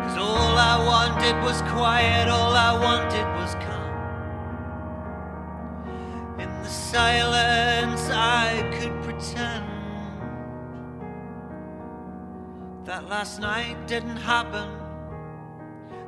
Cause 0.04 0.18
all 0.20 0.56
I 0.74 0.78
wanted 0.92 1.36
was 1.42 1.60
quiet, 1.74 2.30
all 2.30 2.54
I 2.54 2.72
wanted 2.88 3.26
was 3.40 3.56
calm. 3.66 3.94
In 6.40 6.52
the 6.62 6.70
silence, 6.70 8.04
I 8.12 8.62
could 8.76 8.96
pretend 9.02 9.66
that 12.86 13.10
last 13.10 13.40
night 13.40 13.88
didn't 13.88 14.18
happen. 14.18 14.70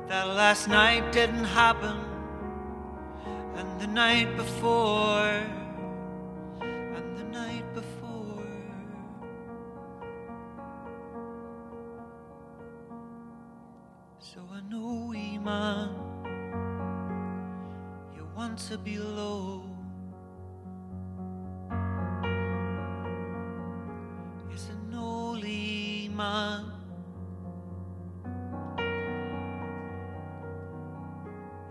That 0.06 0.28
last 0.28 0.68
night 0.68 1.10
didn't 1.10 1.46
happen. 1.62 1.96
And 3.56 3.80
the 3.80 3.88
night 3.88 4.36
before. 4.36 5.63
You 18.70 18.76
want 18.76 18.84
to 18.84 18.90
be 18.90 18.98
low. 18.98 19.62
Yes, 24.50 24.70
I 24.70 24.92
know, 24.92 25.34
man. 25.34 26.72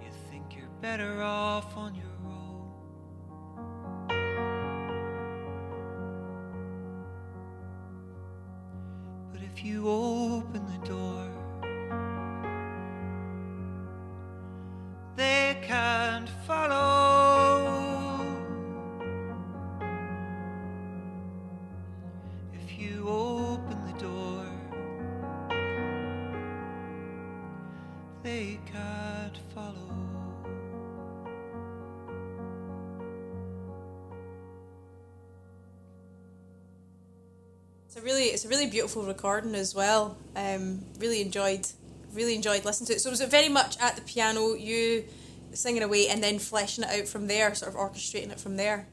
You 0.02 0.12
think 0.30 0.56
you're 0.56 0.68
better 0.82 1.22
off 1.22 1.78
on 1.78 1.96
your 1.96 2.13
really, 38.24 38.34
it's 38.34 38.46
a 38.46 38.50
really 38.50 38.68
beautiful 38.68 39.04
recording 39.04 39.56
as 39.56 39.76
well. 39.76 40.18
Um, 40.36 40.82
really 41.00 41.22
enjoyed, 41.22 41.68
really 42.14 42.36
enjoyed 42.36 42.64
listening 42.66 42.88
to 42.88 42.94
it. 42.94 43.02
So 43.02 43.10
was 43.10 43.22
it 43.22 43.30
very 43.30 43.50
much 43.50 43.78
at 43.80 43.96
the 43.96 44.02
piano, 44.02 44.54
you 44.54 45.06
singing 45.54 45.84
away, 45.84 46.08
and 46.08 46.24
then 46.24 46.40
fleshing 46.40 46.84
it 46.84 46.90
out 46.90 47.08
from 47.08 47.28
there, 47.28 47.54
sort 47.54 47.74
of 47.74 47.78
orchestrating 47.78 48.32
it 48.32 48.40
from 48.40 48.56
there? 48.56 48.88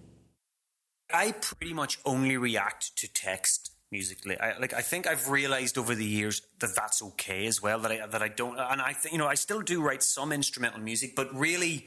I 1.12 1.32
pretty 1.32 1.72
much 1.72 1.98
only 2.04 2.36
react 2.36 2.96
to 2.96 3.12
text 3.12 3.72
musically. 3.90 4.38
I 4.38 4.58
like. 4.58 4.74
I 4.74 4.82
think 4.82 5.06
I've 5.06 5.28
realized 5.28 5.78
over 5.78 5.94
the 5.94 6.04
years 6.04 6.42
that 6.60 6.74
that's 6.74 7.02
okay 7.02 7.46
as 7.46 7.62
well. 7.62 7.78
That 7.80 7.92
I 7.92 8.06
that 8.06 8.22
I 8.22 8.28
don't, 8.28 8.58
and 8.58 8.80
I 8.80 8.92
think 8.92 9.12
you 9.12 9.18
know 9.18 9.26
I 9.26 9.34
still 9.34 9.60
do 9.60 9.82
write 9.82 10.02
some 10.02 10.32
instrumental 10.32 10.80
music, 10.80 11.14
but 11.16 11.32
really, 11.34 11.86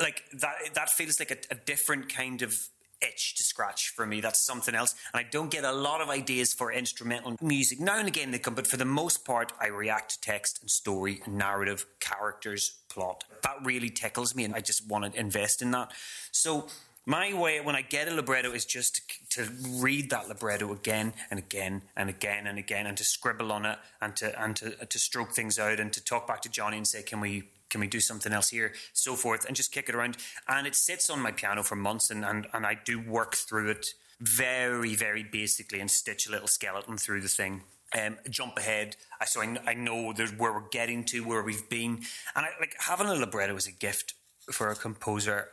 like 0.00 0.22
that 0.40 0.54
that 0.74 0.90
feels 0.90 1.18
like 1.18 1.30
a, 1.30 1.54
a 1.54 1.56
different 1.56 2.12
kind 2.14 2.42
of 2.42 2.68
itch 3.00 3.34
to 3.36 3.42
scratch 3.42 3.90
for 3.90 4.06
me. 4.06 4.20
That's 4.20 4.40
something 4.40 4.74
else, 4.74 4.94
and 5.12 5.20
I 5.24 5.28
don't 5.28 5.50
get 5.50 5.64
a 5.64 5.72
lot 5.72 6.00
of 6.00 6.08
ideas 6.08 6.52
for 6.52 6.72
instrumental 6.72 7.36
music. 7.40 7.80
Now 7.80 7.98
and 7.98 8.08
again 8.08 8.30
they 8.30 8.38
come, 8.38 8.54
but 8.54 8.66
for 8.66 8.76
the 8.76 8.84
most 8.84 9.24
part, 9.24 9.52
I 9.60 9.68
react 9.68 10.12
to 10.12 10.20
text 10.20 10.60
and 10.60 10.70
story, 10.70 11.20
and 11.24 11.36
narrative, 11.36 11.86
characters, 12.00 12.78
plot. 12.88 13.24
That 13.42 13.58
really 13.64 13.90
tickles 13.90 14.34
me, 14.34 14.44
and 14.44 14.54
I 14.54 14.60
just 14.60 14.88
want 14.88 15.12
to 15.12 15.18
invest 15.18 15.62
in 15.62 15.70
that. 15.72 15.92
So 16.32 16.68
my 17.06 17.34
way 17.34 17.60
when 17.60 17.76
I 17.76 17.82
get 17.82 18.08
a 18.08 18.14
libretto 18.14 18.52
is 18.52 18.64
just 18.64 19.02
to, 19.30 19.44
to 19.44 19.50
read 19.78 20.10
that 20.10 20.28
libretto 20.28 20.72
again 20.72 21.12
and 21.30 21.38
again 21.38 21.82
and 21.96 22.08
again 22.08 22.46
and 22.46 22.58
again, 22.58 22.86
and 22.86 22.96
to 22.96 23.04
scribble 23.04 23.52
on 23.52 23.66
it 23.66 23.78
and 24.00 24.16
to 24.16 24.42
and 24.42 24.56
to 24.56 24.70
to 24.86 24.98
stroke 24.98 25.32
things 25.32 25.58
out 25.58 25.80
and 25.80 25.92
to 25.92 26.02
talk 26.02 26.26
back 26.26 26.40
to 26.42 26.48
Johnny 26.48 26.78
and 26.78 26.86
say, 26.86 27.02
can 27.02 27.20
we 27.20 27.50
can 27.70 27.80
we 27.80 27.86
do 27.86 28.00
something 28.00 28.32
else 28.32 28.50
here, 28.50 28.72
so 28.92 29.14
forth, 29.14 29.44
and 29.46 29.56
just 29.56 29.72
kick 29.72 29.88
it 29.88 29.94
around. 29.94 30.16
And 30.48 30.66
it 30.66 30.74
sits 30.74 31.10
on 31.10 31.20
my 31.20 31.32
piano 31.32 31.62
for 31.62 31.76
months, 31.76 32.10
and 32.10 32.24
and, 32.24 32.46
and 32.52 32.66
I 32.66 32.78
do 32.84 33.00
work 33.00 33.34
through 33.34 33.70
it 33.70 33.86
very 34.20 34.94
very 34.94 35.24
basically 35.24 35.80
and 35.80 35.90
stitch 35.90 36.26
a 36.26 36.30
little 36.30 36.48
skeleton 36.48 36.96
through 36.96 37.20
the 37.20 37.28
thing. 37.28 37.62
Um, 37.96 38.18
jump 38.28 38.58
ahead, 38.58 38.96
I 39.20 39.24
so 39.24 39.40
I, 39.40 39.56
I 39.66 39.74
know 39.74 40.12
where 40.12 40.52
we're 40.52 40.68
getting 40.70 41.04
to, 41.04 41.20
where 41.20 41.42
we've 41.42 41.68
been, 41.68 42.00
and 42.34 42.46
I 42.46 42.48
like 42.58 42.74
having 42.78 43.06
a 43.06 43.14
libretto 43.14 43.54
is 43.56 43.68
a 43.68 43.72
gift 43.72 44.14
for 44.50 44.68
a 44.68 44.74
composer 44.74 45.48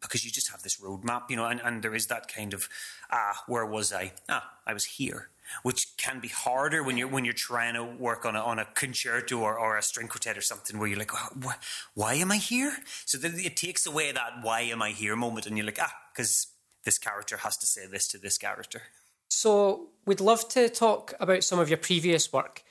because 0.00 0.24
you 0.24 0.30
just 0.30 0.50
have 0.50 0.62
this 0.62 0.78
roadmap, 0.78 1.30
you 1.30 1.36
know, 1.36 1.46
and, 1.46 1.60
and 1.64 1.82
there 1.82 1.94
is 1.94 2.06
that 2.08 2.28
kind 2.28 2.52
of 2.52 2.68
ah, 3.10 3.42
where 3.46 3.64
was 3.64 3.92
I? 3.92 4.12
Ah, 4.28 4.58
I 4.66 4.74
was 4.74 4.84
here, 4.84 5.30
which 5.62 5.96
can 5.96 6.20
be 6.20 6.28
harder 6.28 6.82
when 6.82 6.96
you're 6.96 7.08
when 7.08 7.24
you're 7.24 7.34
trying 7.34 7.74
to 7.74 7.84
work 7.84 8.24
on 8.24 8.36
a 8.36 8.40
on 8.40 8.58
a 8.58 8.64
concerto 8.74 9.38
or, 9.38 9.58
or 9.58 9.76
a 9.76 9.82
string 9.82 10.08
quartet 10.08 10.36
or 10.36 10.40
something 10.40 10.78
where 10.78 10.88
you're 10.88 10.98
like, 10.98 11.12
why, 11.42 11.54
why 11.94 12.14
am 12.14 12.32
I 12.32 12.36
here? 12.36 12.76
So 13.04 13.18
it 13.22 13.56
takes 13.56 13.86
away 13.86 14.12
that 14.12 14.42
why 14.42 14.62
am 14.62 14.82
I 14.82 14.90
here 14.90 15.16
moment, 15.16 15.46
and 15.46 15.56
you're 15.56 15.66
like, 15.66 15.78
ah, 15.80 15.94
because 16.12 16.48
this 16.84 16.98
character 16.98 17.38
has 17.38 17.56
to 17.58 17.66
say 17.66 17.86
this 17.86 18.08
to 18.08 18.18
this 18.18 18.38
character. 18.38 18.82
So 19.28 19.88
we'd 20.06 20.20
love 20.20 20.48
to 20.50 20.68
talk 20.68 21.12
about 21.20 21.44
some 21.44 21.58
of 21.58 21.68
your 21.68 21.78
previous 21.78 22.32
work. 22.32 22.62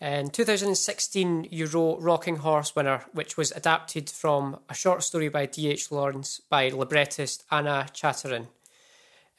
In 0.00 0.30
2016, 0.30 1.48
you 1.50 1.66
wrote 1.66 2.00
Rocking 2.00 2.36
Horse 2.36 2.74
Winner, 2.76 3.04
which 3.12 3.36
was 3.36 3.50
adapted 3.50 4.08
from 4.08 4.60
a 4.68 4.74
short 4.74 5.02
story 5.02 5.28
by 5.28 5.46
D.H. 5.46 5.90
Lawrence 5.90 6.40
by 6.48 6.68
librettist 6.68 7.44
Anna 7.50 7.86
Chatterton. 7.92 8.46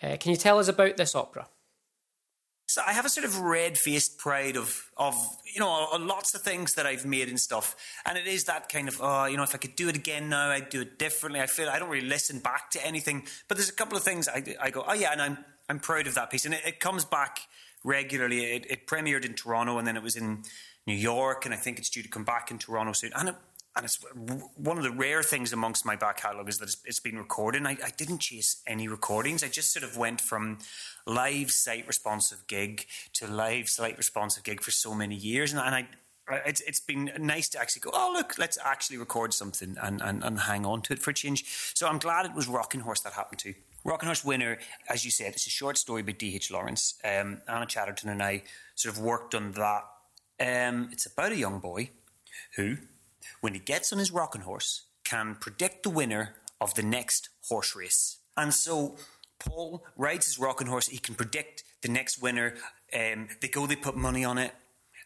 Uh, 0.04 0.18
can 0.20 0.32
you 0.32 0.38
tell 0.38 0.60
us 0.60 0.68
about 0.68 0.98
this 0.98 1.16
opera? 1.16 1.48
So 2.70 2.84
I 2.86 2.94
have 2.94 3.04
a 3.04 3.10
sort 3.10 3.26
of 3.26 3.40
red-faced 3.40 4.20
pride 4.20 4.56
of, 4.56 4.92
of 4.96 5.16
you 5.52 5.60
know, 5.60 5.88
lots 6.00 6.36
of 6.36 6.44
things 6.44 6.76
that 6.76 6.86
I've 6.86 7.04
made 7.04 7.28
and 7.28 7.40
stuff, 7.40 7.76
and 8.06 8.16
it 8.16 8.28
is 8.28 8.44
that 8.44 8.70
kind 8.70 8.88
of, 8.88 9.00
oh, 9.02 9.26
you 9.26 9.38
know, 9.38 9.44
if 9.44 9.56
I 9.56 9.58
could 9.58 9.76
do 9.76 9.90
it 9.90 9.96
again 9.96 10.30
now, 10.30 10.52
I'd 10.52 10.70
do 10.70 10.82
it 10.82 11.00
differently. 11.00 11.42
I 11.42 11.48
feel 11.48 11.68
I 11.68 11.80
don't 11.80 11.90
really 11.90 12.06
listen 12.06 12.38
back 12.38 12.70
to 12.72 12.86
anything, 12.86 13.26
but 13.48 13.58
there's 13.58 13.70
a 13.70 13.74
couple 13.74 13.98
of 13.98 14.04
things 14.04 14.28
I, 14.28 14.56
I 14.62 14.70
go, 14.70 14.86
oh 14.88 14.94
yeah, 14.94 15.12
and 15.12 15.20
I'm 15.20 15.40
I'm 15.68 15.80
proud 15.80 16.06
of 16.06 16.14
that 16.14 16.30
piece, 16.30 16.46
and 16.46 16.54
it, 16.54 16.62
it 16.64 16.80
comes 16.80 17.06
back 17.06 17.40
regularly. 17.84 18.44
It, 18.54 18.68
it, 18.70 18.86
premiered 18.86 19.26
in 19.26 19.34
Toronto, 19.34 19.80
and 19.80 19.88
then 19.88 19.98
it 19.98 20.04
was 20.04 20.16
in 20.16 20.44
New 20.86 20.94
York, 20.94 21.46
and 21.46 21.56
I 21.56 21.58
think 21.58 21.80
it's 21.80 21.90
due 21.90 22.04
to 22.04 22.10
come 22.10 22.24
back 22.24 22.52
in 22.52 22.60
Toronto 22.60 22.94
soon. 22.94 23.12
And 23.16 23.30
it, 23.30 23.36
and 23.76 23.86
it's 23.86 24.00
one 24.56 24.78
of 24.78 24.84
the 24.84 24.92
rare 24.92 25.24
things 25.24 25.54
amongst 25.54 25.86
my 25.86 25.96
back 25.96 26.18
catalogue 26.18 26.50
is 26.50 26.58
that 26.58 26.66
it's, 26.66 26.78
it's 26.86 27.00
been 27.00 27.18
recorded. 27.18 27.66
I, 27.66 27.78
I, 27.84 27.92
didn't 27.96 28.20
chase 28.20 28.62
any 28.66 28.88
recordings. 28.88 29.44
I 29.44 29.48
just 29.48 29.72
sort 29.72 29.84
of 29.84 29.96
went 29.96 30.20
from 30.22 30.58
live 31.06 31.52
site 31.52 31.88
responsive 31.88 32.46
gig 32.48 32.88
to 33.14 33.28
live 33.28 33.70
site 33.70 33.98
responsive 33.98 34.44
gig 34.44 34.62
for 34.62 34.72
so 34.72 34.94
many 34.94 35.16
years, 35.16 35.54
and, 35.54 35.62
and 35.62 35.76
I. 35.76 35.88
It's, 36.46 36.62
it's 36.62 36.80
been 36.80 37.10
nice 37.18 37.50
to 37.50 37.60
actually 37.60 37.80
go, 37.80 37.90
oh, 37.92 38.12
look, 38.14 38.38
let's 38.38 38.60
actually 38.64 38.98
record 38.98 39.34
something 39.34 39.76
and, 39.82 40.00
and, 40.00 40.24
and 40.24 40.42
hang 40.42 40.64
on 40.64 40.84
to 40.84 40.94
it 40.94 41.00
for 41.00 41.10
a 41.10 41.14
change. 41.14 41.44
So 41.74 41.88
I'm 41.88 41.98
glad 41.98 42.28
it 42.28 42.36
was 42.36 42.48
Rocking 42.48 42.82
Horse 42.82 43.00
that 43.00 43.14
happened 43.14 43.40
to. 43.40 43.56
Rocking 43.84 44.06
Horse 44.06 44.24
Winner, 44.24 44.60
as 44.88 45.04
you 45.04 45.10
said, 45.10 45.34
it's 45.34 45.48
a 45.48 45.50
short 45.50 45.76
story 45.76 46.04
by 46.04 46.12
D.H. 46.12 46.52
Lawrence. 46.52 47.00
Um, 47.04 47.42
Anna 47.48 47.66
Chatterton 47.66 48.12
and 48.12 48.22
I 48.22 48.44
sort 48.76 48.96
of 48.96 49.02
worked 49.02 49.34
on 49.34 49.54
that. 49.54 49.86
Um, 50.40 50.90
it's 50.92 51.08
about 51.08 51.32
a 51.32 51.36
young 51.36 51.58
boy 51.58 51.90
who 52.56 52.78
when 53.42 53.54
he 53.54 53.60
gets 53.60 53.92
on 53.92 54.00
his 54.00 54.12
rocking 54.12 54.42
horse, 54.42 54.86
can 55.04 55.36
predict 55.36 55.84
the 55.84 55.90
winner 55.90 56.36
of 56.62 56.76
the 56.76 56.84
next 56.84 57.30
horse 57.48 57.76
race. 57.76 58.18
And 58.38 58.54
so 58.54 58.96
Paul 59.40 59.84
rides 59.98 60.28
his 60.28 60.40
rocking 60.40 60.68
horse, 60.68 60.88
he 60.88 61.00
can 61.00 61.16
predict 61.16 61.64
the 61.82 61.90
next 61.90 62.22
winner. 62.22 62.56
Um, 62.94 63.30
they 63.42 63.48
go, 63.48 63.66
they 63.66 63.76
put 63.76 63.96
money 63.96 64.24
on 64.24 64.38
it, 64.38 64.54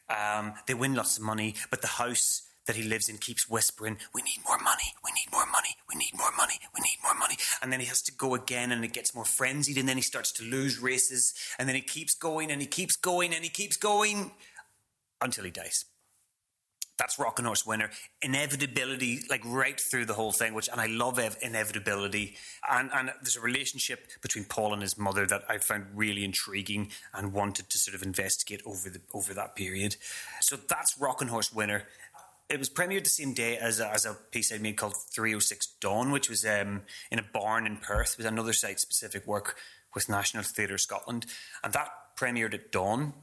um, 0.10 0.54
they 0.68 0.74
win 0.74 0.96
lots 0.96 1.18
of 1.18 1.24
money, 1.24 1.56
but 1.70 1.82
the 1.82 1.88
house 1.88 2.44
that 2.66 2.76
he 2.76 2.84
lives 2.84 3.10
in 3.10 3.18
keeps 3.18 3.50
whispering, 3.50 3.98
We 4.14 4.22
need 4.22 4.40
more 4.46 4.58
money, 4.58 4.94
we 5.04 5.12
need 5.12 5.32
more 5.32 5.46
money, 5.46 5.76
we 5.90 5.96
need 5.96 6.14
more 6.18 6.32
money, 6.38 6.60
we 6.74 6.82
need 6.82 6.98
more 7.04 7.14
money. 7.16 7.36
And 7.62 7.72
then 7.72 7.82
he 7.82 7.86
has 7.88 8.02
to 8.04 8.12
go 8.14 8.36
again 8.36 8.72
and 8.72 8.86
it 8.86 8.94
gets 8.94 9.14
more 9.14 9.26
frenzied, 9.26 9.78
and 9.78 9.88
then 9.88 9.98
he 9.98 10.04
starts 10.04 10.32
to 10.34 10.44
lose 10.44 10.80
races, 10.80 11.34
and 11.60 11.68
then 11.68 11.76
he 11.76 11.82
keeps 11.82 12.16
going 12.16 12.52
and 12.52 12.62
he 12.62 12.68
keeps 12.68 12.96
going 12.96 13.34
and 13.34 13.44
he 13.44 13.50
keeps 13.50 13.78
going 13.78 14.32
until 15.22 15.44
he 15.44 15.52
dies 15.52 15.86
that's 16.98 17.18
Rocking 17.18 17.46
Horse 17.46 17.66
Winner. 17.66 17.90
Inevitability, 18.22 19.22
like 19.30 19.42
right 19.46 19.80
through 19.80 20.06
the 20.06 20.14
whole 20.14 20.32
thing, 20.32 20.54
which, 20.54 20.70
and 20.70 20.80
I 20.80 20.86
love 20.86 21.18
ev- 21.18 21.38
inevitability. 21.42 22.36
And, 22.70 22.92
and 22.94 23.12
there's 23.22 23.36
a 23.36 23.42
relationship 23.42 24.08
between 24.22 24.46
Paul 24.46 24.74
and 24.74 24.82
his 24.82 24.98
mother 24.98 25.26
that 25.26 25.44
I 25.50 25.58
found 25.58 25.88
really 25.96 26.24
intriguing 26.24 26.92
and 27.14 27.34
wanted 27.34 27.70
to 27.70 27.78
sort 27.78 27.96
of 27.96 28.04
investigate 28.04 28.62
over 28.66 28.90
the 28.90 29.02
over 29.14 29.34
that 29.34 29.56
period. 29.56 29.96
So 30.42 30.56
that's 30.56 30.98
Rocking 31.00 31.30
Horse 31.30 31.52
Winner. 31.52 31.88
It 32.50 32.60
was 32.60 32.70
premiered 32.70 33.04
the 33.04 33.10
same 33.10 33.34
day 33.34 33.58
as 33.58 33.80
a, 33.80 33.90
as 33.90 34.06
a 34.06 34.14
piece 34.32 34.54
I 34.54 34.58
made 34.58 34.78
called 34.78 34.96
306 35.14 35.66
Dawn, 35.80 36.12
which 36.12 36.30
was 36.30 36.46
um, 36.46 36.82
in 37.10 37.18
a 37.18 37.24
barn 37.34 37.66
in 37.66 37.78
Perth. 37.78 38.14
It 38.14 38.18
was 38.18 38.26
another 38.28 38.54
site 38.54 38.80
specific 38.80 39.26
work 39.26 39.56
with 39.96 40.10
National 40.10 40.44
Theatre 40.44 40.78
Scotland. 40.78 41.26
And 41.64 41.74
that 41.74 41.90
premiered 42.18 42.54
at 42.54 42.72
dawn 42.72 43.14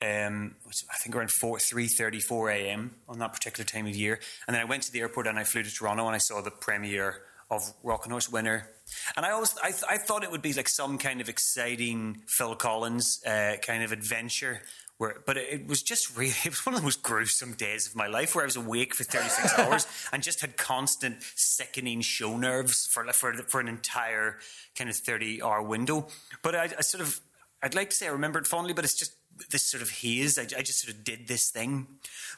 um, 0.00 0.54
I 0.66 0.96
think 1.02 1.16
around 1.16 1.30
4, 1.32 1.58
3.30, 1.58 2.22
4 2.22 2.50
a.m. 2.50 2.94
on 3.08 3.18
that 3.18 3.32
particular 3.32 3.64
time 3.64 3.86
of 3.86 3.96
year. 3.96 4.20
And 4.46 4.54
then 4.54 4.62
I 4.62 4.64
went 4.64 4.84
to 4.84 4.92
the 4.92 5.00
airport 5.00 5.26
and 5.26 5.38
I 5.38 5.44
flew 5.44 5.62
to 5.62 5.70
Toronto 5.70 6.06
and 6.06 6.14
I 6.14 6.18
saw 6.18 6.40
the 6.40 6.50
premiere 6.50 7.22
of 7.50 7.62
Rocking 7.82 8.10
Horse 8.10 8.30
Winner. 8.30 8.70
And 9.16 9.26
I 9.26 9.30
always, 9.30 9.56
I, 9.62 9.70
th- 9.70 9.84
I 9.88 9.98
thought 9.98 10.22
it 10.22 10.30
would 10.30 10.42
be 10.42 10.52
like 10.52 10.68
some 10.68 10.98
kind 10.98 11.20
of 11.20 11.28
exciting 11.28 12.22
Phil 12.26 12.54
Collins 12.54 13.22
uh, 13.26 13.56
kind 13.62 13.82
of 13.82 13.92
adventure. 13.92 14.62
Where, 14.98 15.16
but 15.26 15.36
it, 15.36 15.68
was 15.68 15.82
just 15.82 16.16
really, 16.16 16.34
it 16.44 16.50
was 16.50 16.64
one 16.66 16.74
of 16.74 16.80
the 16.80 16.84
most 16.84 17.02
gruesome 17.02 17.54
days 17.54 17.86
of 17.86 17.96
my 17.96 18.06
life 18.06 18.34
where 18.34 18.44
I 18.44 18.46
was 18.46 18.56
awake 18.56 18.94
for 18.94 19.04
36 19.04 19.58
hours 19.58 19.86
and 20.12 20.22
just 20.22 20.40
had 20.40 20.56
constant 20.56 21.16
sickening 21.34 22.02
show 22.02 22.36
nerves 22.36 22.86
for, 22.86 23.04
for, 23.12 23.32
for 23.34 23.60
an 23.60 23.68
entire 23.68 24.38
kind 24.76 24.90
of 24.90 24.96
30 24.96 25.42
hour 25.42 25.62
window. 25.62 26.08
But 26.42 26.54
I, 26.54 26.64
I 26.64 26.82
sort 26.82 27.00
of, 27.00 27.20
I'd 27.62 27.74
like 27.74 27.90
to 27.90 27.96
say 27.96 28.06
I 28.06 28.10
remember 28.10 28.38
it 28.38 28.46
fondly, 28.46 28.74
but 28.74 28.84
it's 28.84 28.98
just 28.98 29.14
this 29.50 29.62
sort 29.62 29.82
of 29.82 29.90
haze. 29.90 30.38
I, 30.38 30.42
I, 30.42 30.62
just 30.62 30.80
sort 30.80 30.94
of 30.94 31.04
did 31.04 31.28
this 31.28 31.50
thing. 31.50 31.86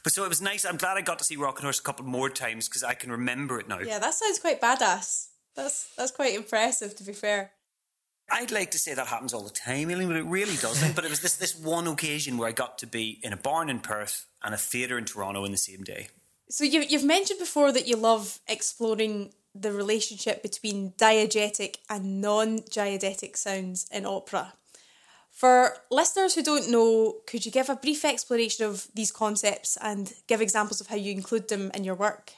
But 0.02 0.12
so 0.12 0.24
it 0.24 0.28
was 0.28 0.40
nice. 0.42 0.64
I'm 0.64 0.76
glad 0.76 0.96
I 0.96 1.00
got 1.02 1.18
to 1.18 1.24
see 1.24 1.36
Rocking 1.36 1.62
Horse 1.62 1.80
a 1.80 1.82
couple 1.82 2.04
more 2.04 2.30
times 2.30 2.68
because 2.68 2.82
I 2.82 2.94
can 2.94 3.10
remember 3.10 3.58
it 3.58 3.68
now. 3.68 3.80
Yeah, 3.80 3.98
that 3.98 4.14
sounds 4.14 4.38
quite 4.38 4.60
badass. 4.60 5.28
That's 5.54 5.92
that's 5.96 6.12
quite 6.12 6.34
impressive, 6.34 6.96
to 6.96 7.04
be 7.04 7.12
fair. 7.12 7.52
I'd 8.30 8.52
like 8.52 8.70
to 8.72 8.78
say 8.78 8.94
that 8.94 9.08
happens 9.08 9.34
all 9.34 9.42
the 9.42 9.50
time, 9.50 9.88
but 9.88 10.16
it 10.16 10.24
really 10.24 10.56
doesn't. 10.56 10.94
but 10.94 11.04
it 11.04 11.10
was 11.10 11.20
this 11.20 11.36
this 11.36 11.58
one 11.58 11.86
occasion 11.86 12.38
where 12.38 12.48
I 12.48 12.52
got 12.52 12.78
to 12.78 12.86
be 12.86 13.18
in 13.22 13.32
a 13.32 13.36
barn 13.36 13.68
in 13.68 13.80
Perth 13.80 14.26
and 14.42 14.54
a 14.54 14.58
theatre 14.58 14.98
in 14.98 15.04
Toronto 15.04 15.44
in 15.44 15.50
the 15.50 15.58
same 15.58 15.82
day. 15.82 16.08
So 16.48 16.64
you, 16.64 16.80
you've 16.80 17.04
mentioned 17.04 17.38
before 17.38 17.72
that 17.72 17.86
you 17.86 17.96
love 17.96 18.40
exploring 18.48 19.32
the 19.54 19.72
relationship 19.72 20.42
between 20.42 20.92
diegetic 20.92 21.76
and 21.88 22.20
non-diegetic 22.20 23.36
sounds 23.36 23.86
in 23.92 24.06
opera. 24.06 24.52
For 25.40 25.78
listeners 25.90 26.34
who 26.34 26.42
don't 26.42 26.70
know, 26.70 27.14
could 27.26 27.46
you 27.46 27.50
give 27.50 27.70
a 27.70 27.74
brief 27.74 28.04
explanation 28.04 28.66
of 28.66 28.88
these 28.94 29.10
concepts 29.10 29.78
and 29.80 30.12
give 30.26 30.42
examples 30.42 30.82
of 30.82 30.88
how 30.88 30.96
you 30.96 31.12
include 31.12 31.48
them 31.48 31.70
in 31.72 31.82
your 31.82 31.94
work? 31.94 32.32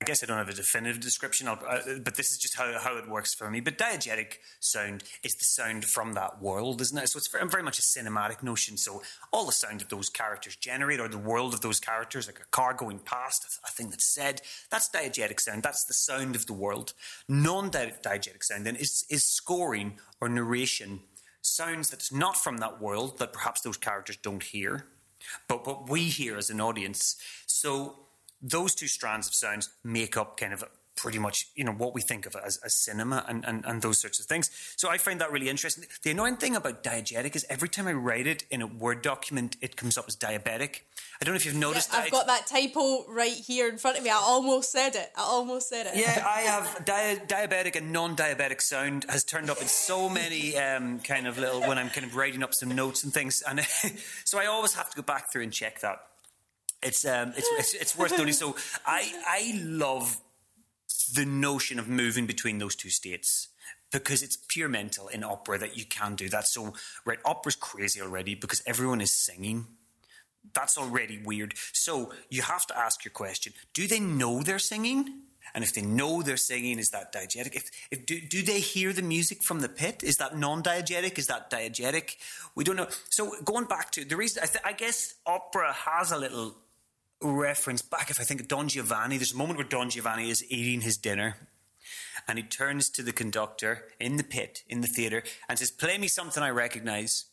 I 0.00 0.06
guess 0.06 0.22
I 0.22 0.26
don't 0.26 0.38
have 0.38 0.48
a 0.48 0.54
definitive 0.54 0.98
description, 0.98 1.46
uh, 1.46 1.56
but 2.02 2.16
this 2.16 2.30
is 2.30 2.38
just 2.38 2.56
how, 2.56 2.72
how 2.78 2.96
it 2.96 3.06
works 3.06 3.34
for 3.34 3.50
me. 3.50 3.60
But 3.60 3.76
diegetic 3.76 4.38
sound 4.60 5.04
is 5.22 5.34
the 5.34 5.44
sound 5.44 5.84
from 5.84 6.14
that 6.14 6.40
world, 6.40 6.80
isn't 6.80 6.96
it? 6.96 7.10
So 7.10 7.18
it's 7.18 7.28
very, 7.28 7.62
much 7.62 7.78
a 7.78 7.82
cinematic 7.82 8.42
notion. 8.42 8.78
So 8.78 9.02
all 9.30 9.44
the 9.44 9.52
sound 9.52 9.80
that 9.80 9.90
those 9.90 10.08
characters 10.08 10.56
generate, 10.56 11.00
or 11.00 11.08
the 11.08 11.18
world 11.18 11.52
of 11.52 11.60
those 11.60 11.80
characters, 11.80 12.26
like 12.26 12.40
a 12.40 12.48
car 12.50 12.72
going 12.72 13.00
past, 13.00 13.44
a 13.62 13.70
thing 13.70 13.90
that's 13.90 14.06
said, 14.06 14.40
that's 14.70 14.88
diegetic 14.88 15.38
sound. 15.38 15.64
That's 15.64 15.84
the 15.84 15.92
sound 15.92 16.34
of 16.34 16.46
the 16.46 16.54
world. 16.54 16.94
Non 17.28 17.70
diegetic 17.70 18.42
sound 18.42 18.64
then 18.64 18.76
is, 18.76 19.04
is 19.10 19.26
scoring 19.26 19.98
or 20.18 20.30
narration 20.30 21.00
sounds 21.50 21.90
that's 21.90 22.12
not 22.12 22.36
from 22.36 22.58
that 22.58 22.80
world 22.80 23.18
that 23.18 23.32
perhaps 23.32 23.60
those 23.60 23.76
characters 23.76 24.16
don't 24.16 24.42
hear, 24.42 24.86
but 25.48 25.66
what 25.66 25.88
we 25.88 26.02
hear 26.04 26.36
as 26.36 26.50
an 26.50 26.60
audience. 26.60 27.16
So 27.46 28.06
those 28.40 28.74
two 28.74 28.86
strands 28.86 29.28
of 29.28 29.34
sounds 29.34 29.70
make 29.84 30.16
up 30.16 30.38
kind 30.38 30.52
of 30.52 30.64
pretty 31.00 31.18
much 31.18 31.46
you 31.54 31.64
know 31.64 31.72
what 31.72 31.94
we 31.94 32.02
think 32.02 32.26
of 32.26 32.36
as, 32.44 32.58
as 32.58 32.74
cinema 32.74 33.24
and, 33.26 33.42
and, 33.46 33.64
and 33.64 33.80
those 33.80 33.98
sorts 33.98 34.20
of 34.20 34.26
things. 34.26 34.50
So 34.76 34.90
I 34.90 34.98
find 34.98 35.18
that 35.20 35.32
really 35.32 35.48
interesting. 35.48 35.84
The 36.02 36.10
annoying 36.10 36.36
thing 36.36 36.54
about 36.54 36.84
diegetic 36.84 37.34
is 37.34 37.46
every 37.48 37.70
time 37.70 37.88
I 37.88 37.94
write 37.94 38.26
it 38.26 38.44
in 38.50 38.60
a 38.60 38.66
Word 38.66 39.00
document, 39.00 39.56
it 39.62 39.76
comes 39.76 39.96
up 39.96 40.04
as 40.08 40.16
diabetic. 40.16 40.80
I 41.20 41.24
don't 41.24 41.34
know 41.34 41.36
if 41.36 41.46
you've 41.46 41.54
noticed 41.54 41.90
yeah, 41.92 42.00
I've 42.00 42.10
got 42.10 42.26
that 42.26 42.46
typo 42.46 43.06
right 43.08 43.32
here 43.32 43.68
in 43.68 43.78
front 43.78 43.96
of 43.96 44.04
me. 44.04 44.10
I 44.10 44.16
almost 44.16 44.70
said 44.72 44.94
it. 44.94 45.10
I 45.16 45.22
almost 45.22 45.70
said 45.70 45.86
it. 45.86 45.92
Yeah, 45.96 46.22
I 46.26 46.42
have 46.42 46.84
di- 46.84 47.20
diabetic 47.26 47.76
and 47.76 47.92
non-diabetic 47.92 48.60
sound 48.60 49.06
has 49.08 49.24
turned 49.24 49.48
up 49.48 49.60
in 49.62 49.68
so 49.68 50.08
many 50.10 50.56
um, 50.58 51.00
kind 51.00 51.26
of 51.26 51.38
little 51.38 51.62
when 51.62 51.78
I'm 51.78 51.88
kind 51.88 52.06
of 52.06 52.14
writing 52.14 52.42
up 52.42 52.52
some 52.52 52.74
notes 52.74 53.04
and 53.04 53.12
things, 53.12 53.42
and 53.48 53.60
so 54.24 54.38
I 54.38 54.46
always 54.46 54.74
have 54.74 54.90
to 54.90 54.96
go 54.96 55.02
back 55.02 55.32
through 55.32 55.42
and 55.42 55.52
check 55.52 55.80
that. 55.80 56.00
It's 56.82 57.04
um, 57.06 57.32
it's, 57.36 57.48
it's, 57.58 57.74
it's 57.74 57.98
worth 57.98 58.16
noting. 58.16 58.32
So 58.32 58.56
I 58.86 59.12
I 59.26 59.60
love 59.62 60.18
the 61.14 61.24
notion 61.24 61.78
of 61.78 61.88
moving 61.88 62.26
between 62.26 62.58
those 62.58 62.76
two 62.76 62.90
states 62.90 63.48
because 63.92 64.22
it's 64.22 64.38
pure 64.48 64.68
mental 64.68 65.08
in 65.08 65.24
opera 65.24 65.58
that 65.58 65.76
you 65.76 65.84
can 65.84 66.14
do 66.14 66.28
that. 66.28 66.46
So, 66.46 66.74
right, 67.04 67.18
opera's 67.24 67.56
crazy 67.56 68.00
already 68.00 68.34
because 68.34 68.62
everyone 68.66 69.00
is 69.00 69.12
singing. 69.12 69.66
That's 70.54 70.78
already 70.78 71.20
weird. 71.22 71.54
So, 71.72 72.12
you 72.28 72.42
have 72.42 72.66
to 72.66 72.78
ask 72.78 73.04
your 73.04 73.12
question 73.12 73.52
do 73.74 73.86
they 73.86 74.00
know 74.00 74.42
they're 74.42 74.58
singing? 74.58 75.22
And 75.54 75.64
if 75.64 75.74
they 75.74 75.82
know 75.82 76.22
they're 76.22 76.36
singing, 76.36 76.78
is 76.78 76.90
that 76.90 77.12
diegetic? 77.12 77.56
If, 77.56 77.70
if 77.90 78.06
do, 78.06 78.20
do 78.20 78.42
they 78.42 78.60
hear 78.60 78.92
the 78.92 79.02
music 79.02 79.42
from 79.42 79.60
the 79.60 79.68
pit? 79.68 80.02
Is 80.04 80.18
that 80.18 80.38
non-diegetic? 80.38 81.18
Is 81.18 81.26
that 81.26 81.50
diegetic? 81.50 82.16
We 82.54 82.62
don't 82.62 82.76
know. 82.76 82.86
So 83.08 83.34
going 83.44 83.64
back 83.64 83.90
to 83.92 84.04
the 84.04 84.16
reason, 84.16 84.42
I, 84.44 84.46
th- 84.46 84.64
I 84.64 84.72
guess 84.72 85.14
opera 85.26 85.72
has 85.72 86.12
a 86.12 86.18
little 86.18 86.56
reference 87.22 87.82
back, 87.82 88.10
if 88.10 88.20
I 88.20 88.24
think 88.24 88.40
of 88.40 88.48
Don 88.48 88.68
Giovanni, 88.68 89.16
there's 89.16 89.34
a 89.34 89.36
moment 89.36 89.58
where 89.58 89.66
Don 89.66 89.90
Giovanni 89.90 90.30
is 90.30 90.44
eating 90.50 90.80
his 90.80 90.96
dinner 90.96 91.36
and 92.28 92.38
he 92.38 92.44
turns 92.44 92.90
to 92.90 93.02
the 93.02 93.12
conductor 93.12 93.84
in 93.98 94.16
the 94.16 94.24
pit, 94.24 94.62
in 94.68 94.80
the 94.80 94.86
theatre, 94.86 95.22
and 95.48 95.58
says, 95.58 95.70
Play 95.70 95.98
me 95.98 96.08
something 96.08 96.42
I 96.42 96.50
recognize. 96.50 97.26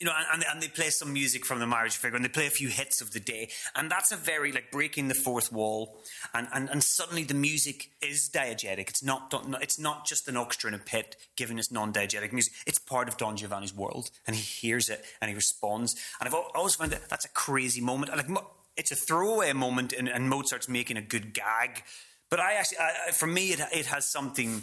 you 0.00 0.06
know, 0.06 0.12
and, 0.32 0.44
and 0.50 0.62
they 0.62 0.68
play 0.68 0.90
some 0.90 1.12
music 1.12 1.44
from 1.44 1.60
the 1.60 1.66
marriage 1.66 1.96
Figaro 1.96 2.16
and 2.16 2.24
they 2.24 2.28
play 2.28 2.46
a 2.46 2.50
few 2.50 2.68
hits 2.68 3.00
of 3.00 3.12
the 3.12 3.20
day. 3.20 3.50
And 3.76 3.90
that's 3.90 4.10
a 4.10 4.16
very, 4.16 4.50
like, 4.50 4.70
breaking 4.72 5.08
the 5.08 5.14
fourth 5.14 5.52
wall. 5.52 5.96
And, 6.34 6.48
and, 6.52 6.68
and 6.70 6.82
suddenly 6.82 7.22
the 7.22 7.34
music 7.34 7.90
is 8.00 8.28
diegetic. 8.32 8.88
It's 8.88 9.02
not, 9.02 9.32
it's 9.60 9.78
not 9.78 10.06
just 10.06 10.28
an 10.28 10.36
orchestra 10.36 10.68
in 10.68 10.74
a 10.74 10.78
pit 10.78 11.16
giving 11.36 11.58
us 11.58 11.70
non 11.70 11.92
diegetic 11.92 12.32
music. 12.32 12.52
It's 12.66 12.78
part 12.78 13.08
of 13.08 13.16
Don 13.16 13.36
Giovanni's 13.36 13.74
world. 13.74 14.10
And 14.26 14.34
he 14.34 14.42
hears 14.42 14.88
it 14.88 15.04
and 15.20 15.28
he 15.28 15.34
responds. 15.34 15.94
And 16.20 16.28
I've 16.28 16.34
always 16.34 16.74
found 16.74 16.92
that 16.92 17.08
that's 17.08 17.24
a 17.24 17.30
crazy 17.30 17.80
moment. 17.80 18.16
Like, 18.16 18.28
it's 18.76 18.90
a 18.90 18.96
throwaway 18.96 19.52
moment 19.52 19.92
and, 19.92 20.08
and 20.08 20.28
Mozart's 20.28 20.68
making 20.68 20.96
a 20.96 21.02
good 21.02 21.34
gag. 21.34 21.82
But 22.30 22.40
I 22.40 22.54
actually, 22.54 22.78
I, 22.78 23.10
for 23.12 23.26
me, 23.26 23.52
it, 23.52 23.60
it 23.72 23.86
has 23.86 24.06
something 24.06 24.62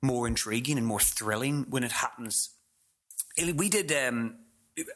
more 0.00 0.26
intriguing 0.26 0.78
and 0.78 0.86
more 0.86 1.00
thrilling 1.00 1.66
when 1.68 1.84
it 1.84 1.92
happens. 1.92 2.50
We 3.54 3.68
did 3.68 3.92
um, 3.92 4.36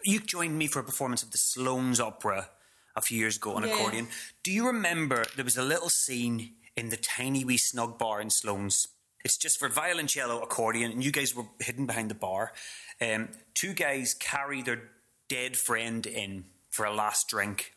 you 0.05 0.21
joined 0.21 0.57
me 0.57 0.67
for 0.67 0.81
a 0.81 0.85
performance 0.85 1.23
of 1.23 1.31
the 1.31 1.39
Sloans 1.39 2.01
Opera 2.01 2.49
a 2.95 3.01
few 3.01 3.19
years 3.19 3.37
ago 3.37 3.55
on 3.55 3.63
yeah. 3.63 3.75
accordion. 3.75 4.09
Do 4.43 4.51
you 4.51 4.67
remember 4.67 5.25
there 5.37 5.45
was 5.45 5.57
a 5.57 5.63
little 5.63 5.91
scene 5.91 6.55
in 6.77 6.89
the 6.89 6.97
tiny 6.97 7.45
wee 7.45 7.59
snug 7.59 7.99
bar 7.99 8.21
in 8.21 8.29
Sloans? 8.29 8.89
It's 9.25 9.37
just 9.37 9.59
for 9.59 9.69
violoncello, 9.69 10.43
accordion, 10.43 10.93
and 10.93 11.05
you 11.05 11.11
guys 11.11 11.35
were 11.35 11.47
hidden 11.61 11.87
behind 11.87 12.11
the 12.11 12.15
bar. 12.15 12.53
Um, 13.01 13.29
two 13.55 13.75
guys 13.75 14.15
carry 14.15 14.63
their 14.63 14.83
dead 15.29 15.57
friend 15.57 16.07
in 16.07 16.45
for 16.71 16.87
a 16.87 16.95
last 16.95 17.29
drink, 17.29 17.73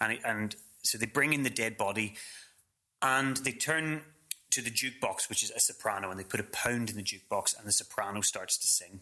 and 0.00 0.18
and 0.24 0.56
so 0.82 0.98
they 0.98 1.06
bring 1.06 1.32
in 1.32 1.42
the 1.42 1.50
dead 1.50 1.76
body, 1.76 2.14
and 3.00 3.36
they 3.38 3.52
turn 3.52 4.02
to 4.50 4.60
the 4.60 4.70
jukebox, 4.70 5.28
which 5.28 5.42
is 5.42 5.50
a 5.50 5.60
soprano, 5.60 6.10
and 6.10 6.20
they 6.20 6.24
put 6.24 6.40
a 6.40 6.44
pound 6.44 6.90
in 6.90 6.96
the 6.96 7.02
jukebox, 7.02 7.56
and 7.58 7.66
the 7.66 7.72
soprano 7.72 8.20
starts 8.20 8.58
to 8.58 8.66
sing 8.66 9.00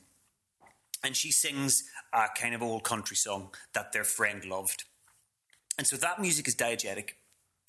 and 1.02 1.16
she 1.16 1.32
sings 1.32 1.84
a 2.12 2.26
kind 2.38 2.54
of 2.54 2.62
old 2.62 2.84
country 2.84 3.16
song 3.16 3.50
that 3.72 3.92
their 3.92 4.04
friend 4.04 4.44
loved. 4.44 4.84
And 5.78 5.86
so 5.86 5.96
that 5.96 6.20
music 6.20 6.46
is 6.46 6.54
diegetic, 6.54 7.10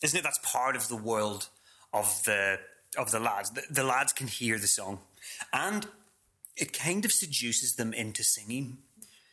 isn't 0.03 0.19
it? 0.19 0.23
That's 0.23 0.39
part 0.43 0.75
of 0.75 0.87
the 0.87 0.97
world 0.97 1.47
of 1.93 2.23
the 2.25 2.59
of 2.97 3.11
the 3.11 3.19
lads. 3.19 3.51
The, 3.51 3.63
the 3.69 3.83
lads 3.83 4.11
can 4.11 4.27
hear 4.27 4.59
the 4.59 4.67
song, 4.67 4.99
and 5.53 5.87
it 6.57 6.77
kind 6.77 7.05
of 7.05 7.11
seduces 7.11 7.75
them 7.75 7.93
into 7.93 8.23
singing. 8.23 8.79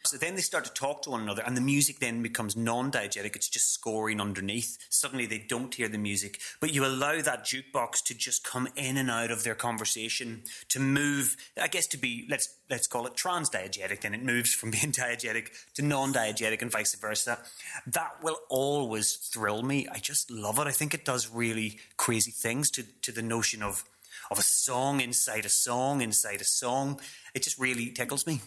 So 0.09 0.17
then 0.17 0.37
they 0.37 0.41
start 0.41 0.65
to 0.65 0.73
talk 0.73 1.03
to 1.03 1.11
one 1.11 1.21
another, 1.21 1.43
and 1.45 1.55
the 1.55 1.61
music 1.61 1.99
then 1.99 2.23
becomes 2.23 2.57
non 2.57 2.91
diegetic. 2.91 3.37
It's 3.37 3.51
just 3.51 3.75
scoring 3.75 4.23
underneath. 4.23 4.79
Suddenly 4.89 5.27
they 5.27 5.37
don't 5.37 5.75
hear 5.75 5.87
the 5.87 5.99
music, 5.99 6.41
but 6.61 6.73
you 6.73 6.87
allow 6.87 7.21
that 7.21 7.45
jukebox 7.45 8.03
to 8.05 8.15
just 8.15 8.43
come 8.43 8.69
in 8.75 8.97
and 8.97 9.11
out 9.11 9.31
of 9.31 9.45
their 9.45 9.55
conversation, 9.55 10.45
to 10.71 10.81
move, 10.81 11.37
I 11.61 11.69
guess, 11.69 11.87
to 11.89 11.99
be, 11.99 12.27
let's, 12.31 12.49
let's 12.71 12.87
call 12.87 13.07
it 13.07 13.17
trans 13.17 13.51
diegetic. 13.51 14.01
Then 14.01 14.15
it 14.15 14.25
moves 14.25 14.55
from 14.55 14.71
being 14.71 14.93
diegetic 14.93 15.51
to 15.75 15.83
non 15.83 16.15
diegetic 16.15 16.63
and 16.63 16.73
vice 16.73 16.95
versa. 16.95 17.41
That 17.87 18.23
will 18.23 18.39
always 18.49 19.15
thrill 19.15 19.63
me. 19.63 19.89
I 19.93 19.99
just 19.99 20.31
love 20.31 20.59
it. 20.59 20.67
I 20.67 20.73
think 20.73 20.95
it 20.95 21.05
does 21.05 21.29
really 21.29 21.81
crazy 21.99 22.31
things 22.31 22.71
to, 22.71 22.85
to 23.03 23.13
the 23.13 23.21
notion 23.21 23.63
of, 23.63 23.85
of 24.31 24.39
a 24.39 24.43
song 24.43 25.03
inside 25.03 25.45
a 25.45 25.51
song 25.51 26.01
inside 26.01 26.41
a 26.41 26.45
song. 26.45 26.99
It 27.35 27.43
just 27.43 27.59
really 27.59 27.91
tickles 27.91 28.27
me. 28.27 28.41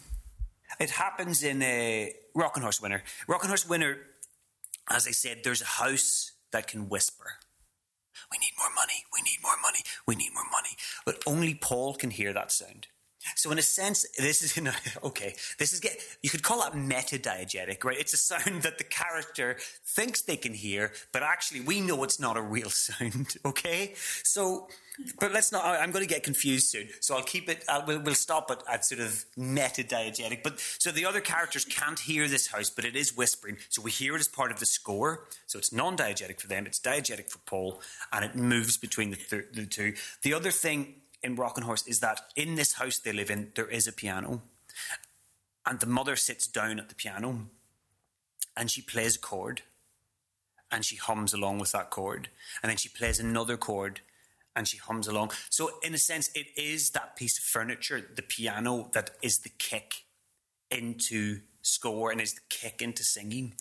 It 0.80 0.90
happens 0.90 1.42
in 1.42 1.62
a 1.62 2.14
Rocking 2.34 2.62
Horse 2.62 2.80
Winner. 2.80 3.02
Rocking 3.28 3.48
Horse 3.48 3.68
Winner, 3.68 3.98
as 4.90 5.06
I 5.06 5.10
said, 5.10 5.40
there's 5.44 5.62
a 5.62 5.66
house 5.66 6.32
that 6.52 6.66
can 6.66 6.88
whisper. 6.88 7.38
We 8.30 8.38
need 8.38 8.52
more 8.58 8.70
money. 8.74 9.04
We 9.12 9.22
need 9.22 9.38
more 9.42 9.56
money. 9.62 9.80
We 10.06 10.14
need 10.14 10.32
more 10.34 10.50
money. 10.50 10.76
But 11.04 11.22
only 11.26 11.54
Paul 11.54 11.94
can 11.94 12.10
hear 12.10 12.32
that 12.32 12.50
sound. 12.52 12.88
So 13.36 13.50
in 13.50 13.58
a 13.58 13.62
sense, 13.62 14.06
this 14.18 14.42
is 14.42 14.58
okay. 15.04 15.34
This 15.58 15.72
is 15.72 15.80
get 15.80 15.98
you 16.22 16.30
could 16.30 16.42
call 16.42 16.60
that 16.60 16.72
metadiegetic, 16.72 17.84
right? 17.84 17.98
It's 17.98 18.12
a 18.12 18.16
sound 18.16 18.62
that 18.62 18.78
the 18.78 18.84
character 18.84 19.56
thinks 19.84 20.22
they 20.22 20.36
can 20.36 20.54
hear, 20.54 20.92
but 21.12 21.22
actually 21.22 21.60
we 21.60 21.80
know 21.80 22.02
it's 22.04 22.20
not 22.20 22.36
a 22.36 22.42
real 22.42 22.70
sound. 22.70 23.34
Okay, 23.44 23.94
so 24.22 24.68
but 25.18 25.32
let's 25.32 25.52
not. 25.52 25.64
I'm 25.64 25.90
going 25.90 26.06
to 26.06 26.08
get 26.08 26.22
confused 26.22 26.68
soon, 26.68 26.88
so 27.00 27.16
I'll 27.16 27.22
keep 27.22 27.48
it. 27.48 27.64
I'll, 27.68 27.84
we'll, 27.86 28.00
we'll 28.00 28.14
stop 28.14 28.50
it 28.50 28.58
at 28.70 28.84
sort 28.84 29.00
of 29.00 29.24
metadiegetic. 29.38 30.42
But 30.42 30.60
so 30.60 30.90
the 30.90 31.06
other 31.06 31.20
characters 31.20 31.64
can't 31.64 31.98
hear 31.98 32.28
this 32.28 32.48
house, 32.48 32.70
but 32.70 32.84
it 32.84 32.94
is 32.94 33.16
whispering. 33.16 33.56
So 33.70 33.82
we 33.82 33.90
hear 33.90 34.14
it 34.16 34.20
as 34.20 34.28
part 34.28 34.52
of 34.52 34.58
the 34.58 34.66
score. 34.66 35.24
So 35.46 35.58
it's 35.58 35.72
non-diegetic 35.72 36.40
for 36.40 36.46
them. 36.46 36.66
It's 36.66 36.78
diegetic 36.78 37.30
for 37.30 37.38
Paul, 37.38 37.80
and 38.12 38.24
it 38.24 38.36
moves 38.36 38.76
between 38.76 39.10
the, 39.10 39.16
th- 39.16 39.46
the 39.52 39.66
two. 39.66 39.94
The 40.22 40.34
other 40.34 40.50
thing 40.50 40.94
in 41.22 41.36
Rocking 41.36 41.64
Horse 41.64 41.86
is 41.86 42.00
that 42.00 42.20
in 42.36 42.54
this 42.54 42.74
house 42.74 42.98
they 42.98 43.12
live 43.12 43.30
in, 43.30 43.52
there 43.54 43.68
is 43.68 43.86
a 43.86 43.92
piano. 43.92 44.42
And 45.64 45.80
the 45.80 45.86
mother 45.86 46.16
sits 46.16 46.46
down 46.46 46.78
at 46.78 46.88
the 46.88 46.94
piano 46.94 47.46
and 48.56 48.70
she 48.70 48.82
plays 48.82 49.16
a 49.16 49.20
chord 49.20 49.62
and 50.70 50.84
she 50.84 50.96
hums 50.96 51.32
along 51.32 51.58
with 51.58 51.72
that 51.72 51.90
chord. 51.90 52.28
And 52.62 52.70
then 52.70 52.76
she 52.76 52.88
plays 52.88 53.20
another 53.20 53.56
chord 53.56 54.00
and 54.56 54.66
she 54.66 54.78
hums 54.78 55.06
along. 55.06 55.30
So, 55.50 55.70
in 55.82 55.94
a 55.94 55.98
sense, 55.98 56.30
it 56.34 56.48
is 56.56 56.90
that 56.90 57.16
piece 57.16 57.38
of 57.38 57.44
furniture, 57.44 58.00
the 58.00 58.22
piano, 58.22 58.90
that 58.92 59.12
is 59.22 59.38
the 59.40 59.50
kick 59.50 60.04
into 60.70 61.40
score 61.62 62.10
and 62.10 62.20
is 62.20 62.34
the 62.34 62.40
kick 62.48 62.82
into 62.82 63.04
singing. 63.04 63.54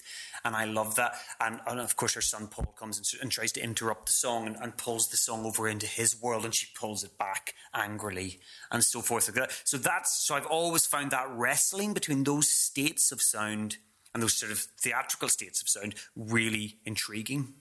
And 0.43 0.55
I 0.55 0.65
love 0.65 0.95
that. 0.95 1.13
And, 1.39 1.59
and 1.67 1.79
of 1.79 1.95
course, 1.95 2.13
her 2.15 2.21
son 2.21 2.47
Paul 2.47 2.73
comes 2.77 2.97
and, 2.97 3.21
and 3.21 3.31
tries 3.31 3.51
to 3.53 3.63
interrupt 3.63 4.07
the 4.07 4.11
song 4.11 4.47
and, 4.47 4.55
and, 4.57 4.77
pulls 4.77 5.09
the 5.09 5.17
song 5.17 5.45
over 5.45 5.67
into 5.67 5.85
his 5.85 6.19
world, 6.19 6.43
and 6.43 6.55
she 6.55 6.67
pulls 6.73 7.03
it 7.03 7.17
back 7.17 7.53
angrily 7.73 8.39
and 8.71 8.83
so 8.83 9.01
forth. 9.01 9.29
So 9.63 9.77
that's 9.77 10.25
so 10.25 10.35
I've 10.35 10.47
always 10.47 10.85
found 10.85 11.11
that 11.11 11.29
wrestling 11.29 11.93
between 11.93 12.23
those 12.23 12.49
states 12.49 13.11
of 13.11 13.21
sound 13.21 13.77
and 14.13 14.23
those 14.23 14.37
sort 14.37 14.51
of 14.51 14.59
theatrical 14.59 15.29
states 15.29 15.61
of 15.61 15.69
sound 15.69 15.95
really 16.15 16.79
intriguing. 16.85 17.53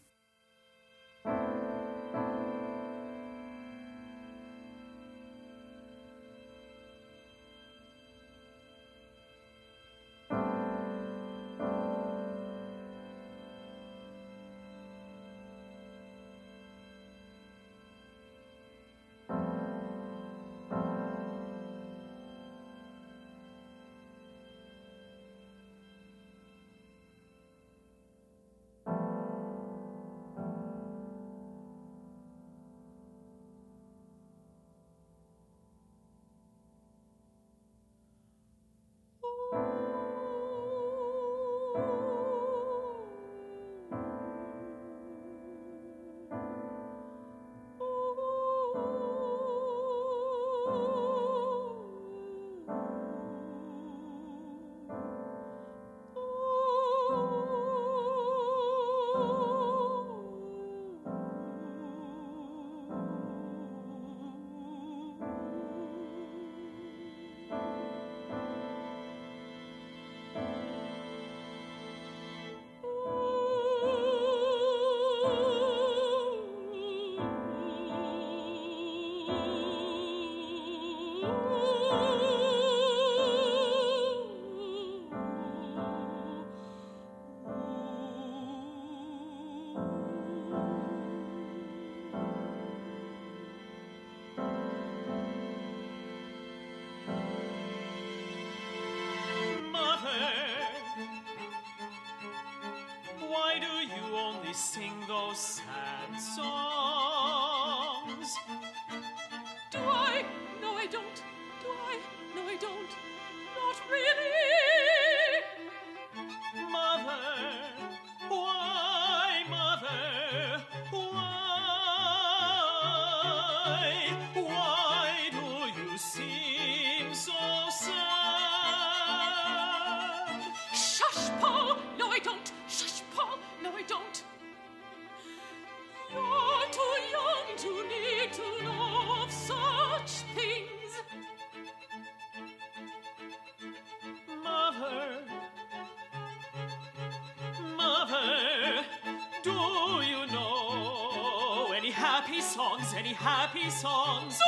happy 152.31 152.43
songs, 152.43 152.95
any 152.97 153.13
happy 153.13 153.69
songs. 153.71 154.39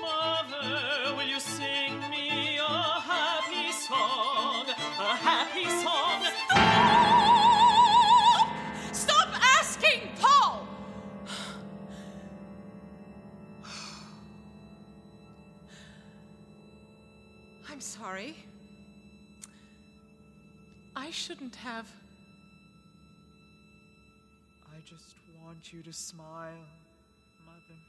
Mother, 0.00 1.14
will 1.16 1.28
you 1.28 1.38
sing 1.38 2.00
me 2.10 2.58
a 2.58 2.66
happy 2.66 3.70
song? 3.70 4.66
A 4.98 5.14
happy 5.14 5.68
song. 5.84 6.24
Stop! 8.92 8.92
Stop 8.92 9.28
asking, 9.60 10.10
Paul! 10.20 10.66
I'm 17.70 17.80
sorry. 17.80 18.34
I 21.10 21.12
shouldn't 21.12 21.56
have. 21.56 21.88
I 24.72 24.78
just 24.88 25.16
want 25.44 25.72
you 25.72 25.82
to 25.82 25.92
smile, 25.92 26.68
Mother. 27.44 27.80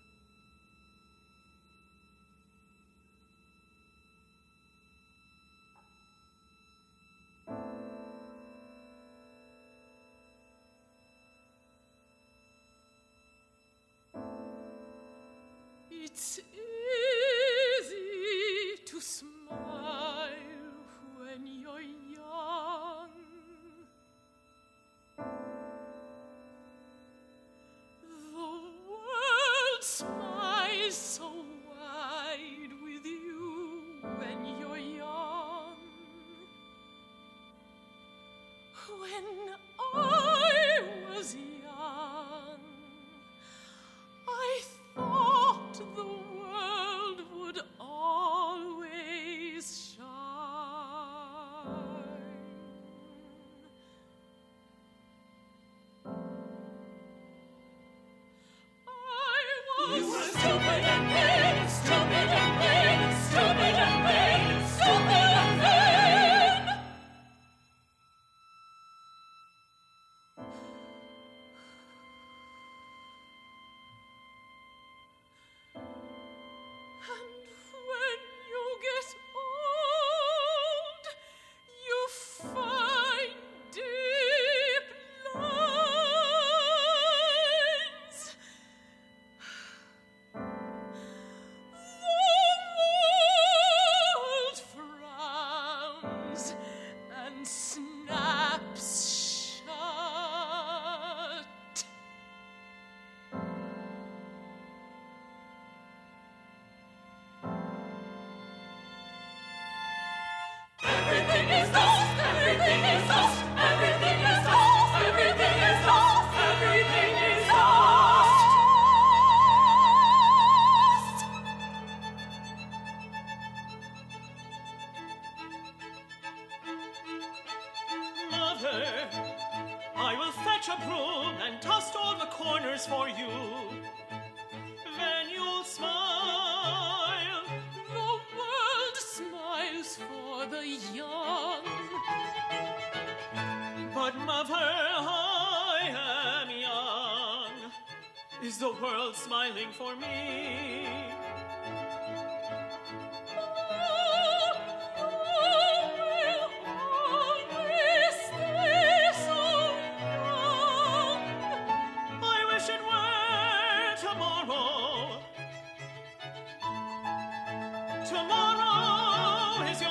Oh, 168.63 169.90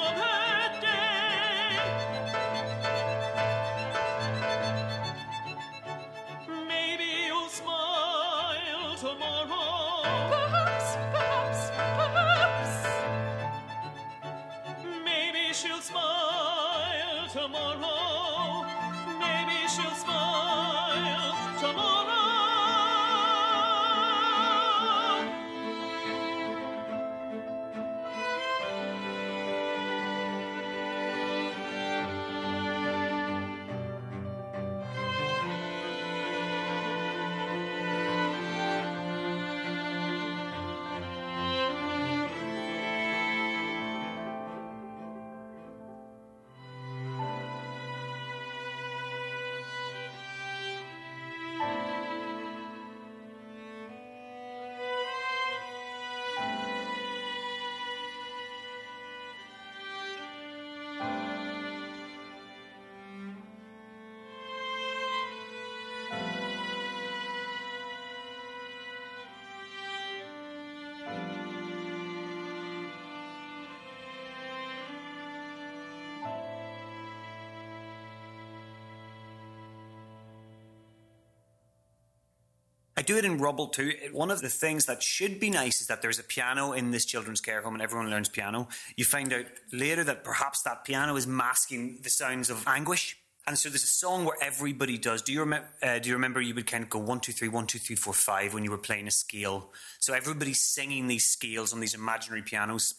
do 83.02 83.16
it 83.16 83.24
in 83.24 83.38
Rubble 83.38 83.68
too. 83.68 83.92
One 84.12 84.30
of 84.30 84.40
the 84.40 84.48
things 84.48 84.86
that 84.86 85.02
should 85.02 85.38
be 85.40 85.50
nice 85.50 85.80
is 85.80 85.86
that 85.86 86.02
there's 86.02 86.18
a 86.18 86.24
piano 86.24 86.72
in 86.72 86.90
this 86.90 87.04
children's 87.04 87.40
care 87.40 87.62
home 87.62 87.74
and 87.74 87.82
everyone 87.82 88.10
learns 88.10 88.28
piano. 88.28 88.68
You 88.96 89.04
find 89.04 89.32
out 89.32 89.46
later 89.72 90.04
that 90.04 90.24
perhaps 90.24 90.62
that 90.62 90.84
piano 90.84 91.16
is 91.16 91.26
masking 91.26 92.00
the 92.02 92.10
sounds 92.10 92.50
of 92.50 92.66
anguish. 92.66 93.16
And 93.46 93.58
so 93.58 93.68
there's 93.68 93.84
a 93.84 93.86
song 93.86 94.24
where 94.24 94.36
everybody 94.42 94.98
does. 94.98 95.22
Do 95.22 95.32
you 95.32 95.40
remember? 95.40 95.68
Uh, 95.82 95.98
do 95.98 96.08
you 96.08 96.14
remember 96.14 96.40
you 96.40 96.54
would 96.54 96.66
kind 96.66 96.84
of 96.84 96.90
go 96.90 96.98
one, 96.98 97.20
two, 97.20 97.32
three, 97.32 97.48
one, 97.48 97.66
two, 97.66 97.78
three, 97.78 97.96
four, 97.96 98.12
five 98.12 98.54
when 98.54 98.64
you 98.64 98.70
were 98.70 98.78
playing 98.78 99.08
a 99.08 99.10
scale? 99.10 99.72
So 99.98 100.12
everybody's 100.12 100.60
singing 100.60 101.06
these 101.08 101.28
scales 101.28 101.72
on 101.72 101.80
these 101.80 101.94
imaginary 101.94 102.42
pianos, 102.42 102.96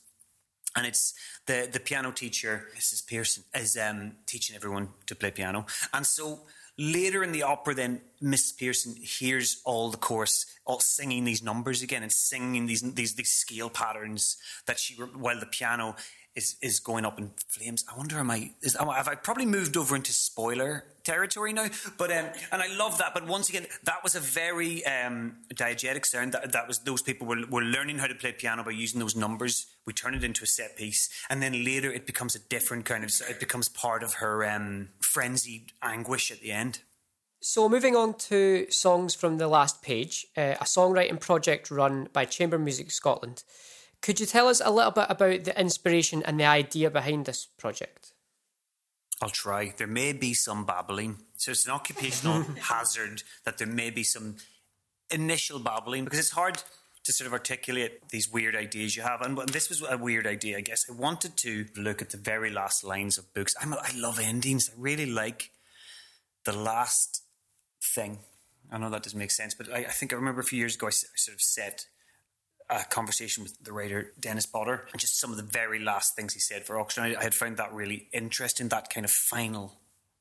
and 0.75 0.85
it's 0.85 1.13
the 1.45 1.69
the 1.71 1.79
piano 1.79 2.11
teacher, 2.11 2.67
Mrs. 2.75 3.05
Pearson, 3.05 3.43
is 3.53 3.77
um, 3.77 4.13
teaching 4.25 4.55
everyone 4.55 4.89
to 5.05 5.15
play 5.15 5.31
piano. 5.31 5.67
And 5.93 6.05
so 6.05 6.41
later 6.81 7.23
in 7.23 7.31
the 7.31 7.43
opera, 7.43 7.75
then 7.75 8.01
Mrs. 8.21 8.57
Pearson 8.57 8.95
hears 8.95 9.61
all 9.65 9.91
the 9.91 9.97
chorus, 9.97 10.45
all 10.65 10.79
singing 10.79 11.23
these 11.23 11.43
numbers 11.43 11.83
again 11.83 12.01
and 12.01 12.11
singing 12.11 12.65
these 12.65 12.81
these 12.81 13.13
these 13.13 13.29
scale 13.29 13.69
patterns 13.69 14.37
that 14.65 14.79
she 14.79 14.95
while 14.95 15.39
the 15.39 15.45
piano 15.45 15.95
is 16.35 16.55
is 16.61 16.79
going 16.79 17.05
up 17.05 17.19
in 17.19 17.31
flames. 17.47 17.85
I 17.91 17.97
wonder, 17.97 18.17
am 18.19 18.31
I? 18.31 18.53
Is, 18.61 18.75
have 18.75 19.07
I 19.07 19.15
probably 19.15 19.45
moved 19.45 19.75
over 19.75 19.95
into 19.95 20.11
spoiler 20.11 20.85
territory 21.03 21.53
now? 21.53 21.67
But 21.97 22.11
um, 22.11 22.27
and 22.51 22.61
I 22.61 22.67
love 22.75 22.97
that. 22.99 23.13
But 23.13 23.27
once 23.27 23.49
again, 23.49 23.67
that 23.83 24.03
was 24.03 24.15
a 24.15 24.19
very 24.19 24.85
um, 24.85 25.37
diegetic 25.53 26.05
sound. 26.05 26.33
That 26.33 26.51
that 26.53 26.67
was 26.67 26.79
those 26.79 27.01
people 27.01 27.27
were 27.27 27.45
were 27.49 27.63
learning 27.63 27.99
how 27.99 28.07
to 28.07 28.15
play 28.15 28.31
piano 28.31 28.63
by 28.63 28.71
using 28.71 28.99
those 28.99 29.15
numbers. 29.15 29.67
We 29.85 29.93
turn 29.93 30.15
it 30.15 30.23
into 30.23 30.43
a 30.43 30.47
set 30.47 30.77
piece, 30.77 31.09
and 31.29 31.41
then 31.41 31.65
later 31.65 31.91
it 31.91 32.05
becomes 32.05 32.35
a 32.35 32.39
different 32.39 32.85
kind 32.85 33.03
of. 33.03 33.11
It 33.29 33.39
becomes 33.39 33.67
part 33.67 34.03
of 34.03 34.15
her 34.15 34.45
um, 34.45 34.89
frenzied 35.01 35.73
anguish 35.81 36.31
at 36.31 36.39
the 36.41 36.51
end. 36.51 36.81
So, 37.43 37.67
moving 37.67 37.95
on 37.95 38.13
to 38.29 38.67
songs 38.69 39.15
from 39.15 39.39
the 39.39 39.47
last 39.47 39.81
page, 39.81 40.27
uh, 40.37 40.55
a 40.61 40.65
songwriting 40.65 41.19
project 41.19 41.71
run 41.71 42.07
by 42.13 42.23
Chamber 42.25 42.59
Music 42.59 42.91
Scotland. 42.91 43.43
Could 44.01 44.19
you 44.19 44.25
tell 44.25 44.47
us 44.47 44.61
a 44.63 44.71
little 44.71 44.91
bit 44.91 45.05
about 45.09 45.43
the 45.43 45.59
inspiration 45.59 46.23
and 46.23 46.39
the 46.39 46.45
idea 46.45 46.89
behind 46.89 47.25
this 47.25 47.45
project? 47.45 48.13
I'll 49.21 49.29
try. 49.29 49.73
There 49.77 49.87
may 49.87 50.13
be 50.13 50.33
some 50.33 50.65
babbling. 50.65 51.17
So 51.37 51.51
it's 51.51 51.65
an 51.65 51.71
occupational 51.71 52.43
hazard 52.61 53.23
that 53.45 53.59
there 53.59 53.67
may 53.67 53.91
be 53.91 54.03
some 54.03 54.37
initial 55.11 55.59
babbling 55.59 56.05
because 56.05 56.19
it's 56.19 56.31
hard 56.31 56.63
to 57.03 57.11
sort 57.11 57.27
of 57.27 57.33
articulate 57.33 58.09
these 58.09 58.31
weird 58.31 58.55
ideas 58.55 58.95
you 58.95 59.03
have. 59.03 59.21
And 59.21 59.37
this 59.49 59.69
was 59.69 59.83
a 59.87 59.97
weird 59.97 60.25
idea, 60.25 60.57
I 60.57 60.61
guess. 60.61 60.85
I 60.89 60.93
wanted 60.93 61.37
to 61.37 61.65
look 61.75 62.01
at 62.01 62.09
the 62.09 62.17
very 62.17 62.49
last 62.49 62.83
lines 62.83 63.17
of 63.17 63.31
books. 63.33 63.53
I'm 63.61 63.73
a, 63.73 63.77
I 63.77 63.91
love 63.95 64.19
endings. 64.19 64.69
I 64.69 64.73
really 64.79 65.07
like 65.07 65.51
the 66.45 66.53
last 66.53 67.23
thing. 67.83 68.19
I 68.71 68.77
know 68.77 68.89
that 68.89 69.03
doesn't 69.03 69.19
make 69.19 69.31
sense, 69.31 69.53
but 69.53 69.71
I, 69.71 69.79
I 69.79 69.91
think 69.91 70.13
I 70.13 70.15
remember 70.15 70.41
a 70.41 70.45
few 70.45 70.59
years 70.59 70.75
ago 70.75 70.87
I, 70.87 70.89
I 70.89 71.15
sort 71.15 71.35
of 71.35 71.41
said 71.41 71.85
a 72.71 72.85
conversation 72.85 73.43
with 73.43 73.61
the 73.63 73.73
writer 73.73 74.13
Dennis 74.19 74.45
Potter 74.45 74.87
and 74.91 74.99
just 74.99 75.19
some 75.19 75.31
of 75.31 75.37
the 75.37 75.43
very 75.43 75.79
last 75.79 76.15
things 76.15 76.33
he 76.33 76.39
said 76.39 76.65
for 76.65 76.79
auction. 76.79 77.03
I, 77.03 77.15
I 77.15 77.23
had 77.23 77.35
found 77.35 77.57
that 77.57 77.73
really 77.73 78.07
interesting, 78.13 78.69
that 78.69 78.89
kind 78.89 79.05
of 79.05 79.11
final 79.11 79.77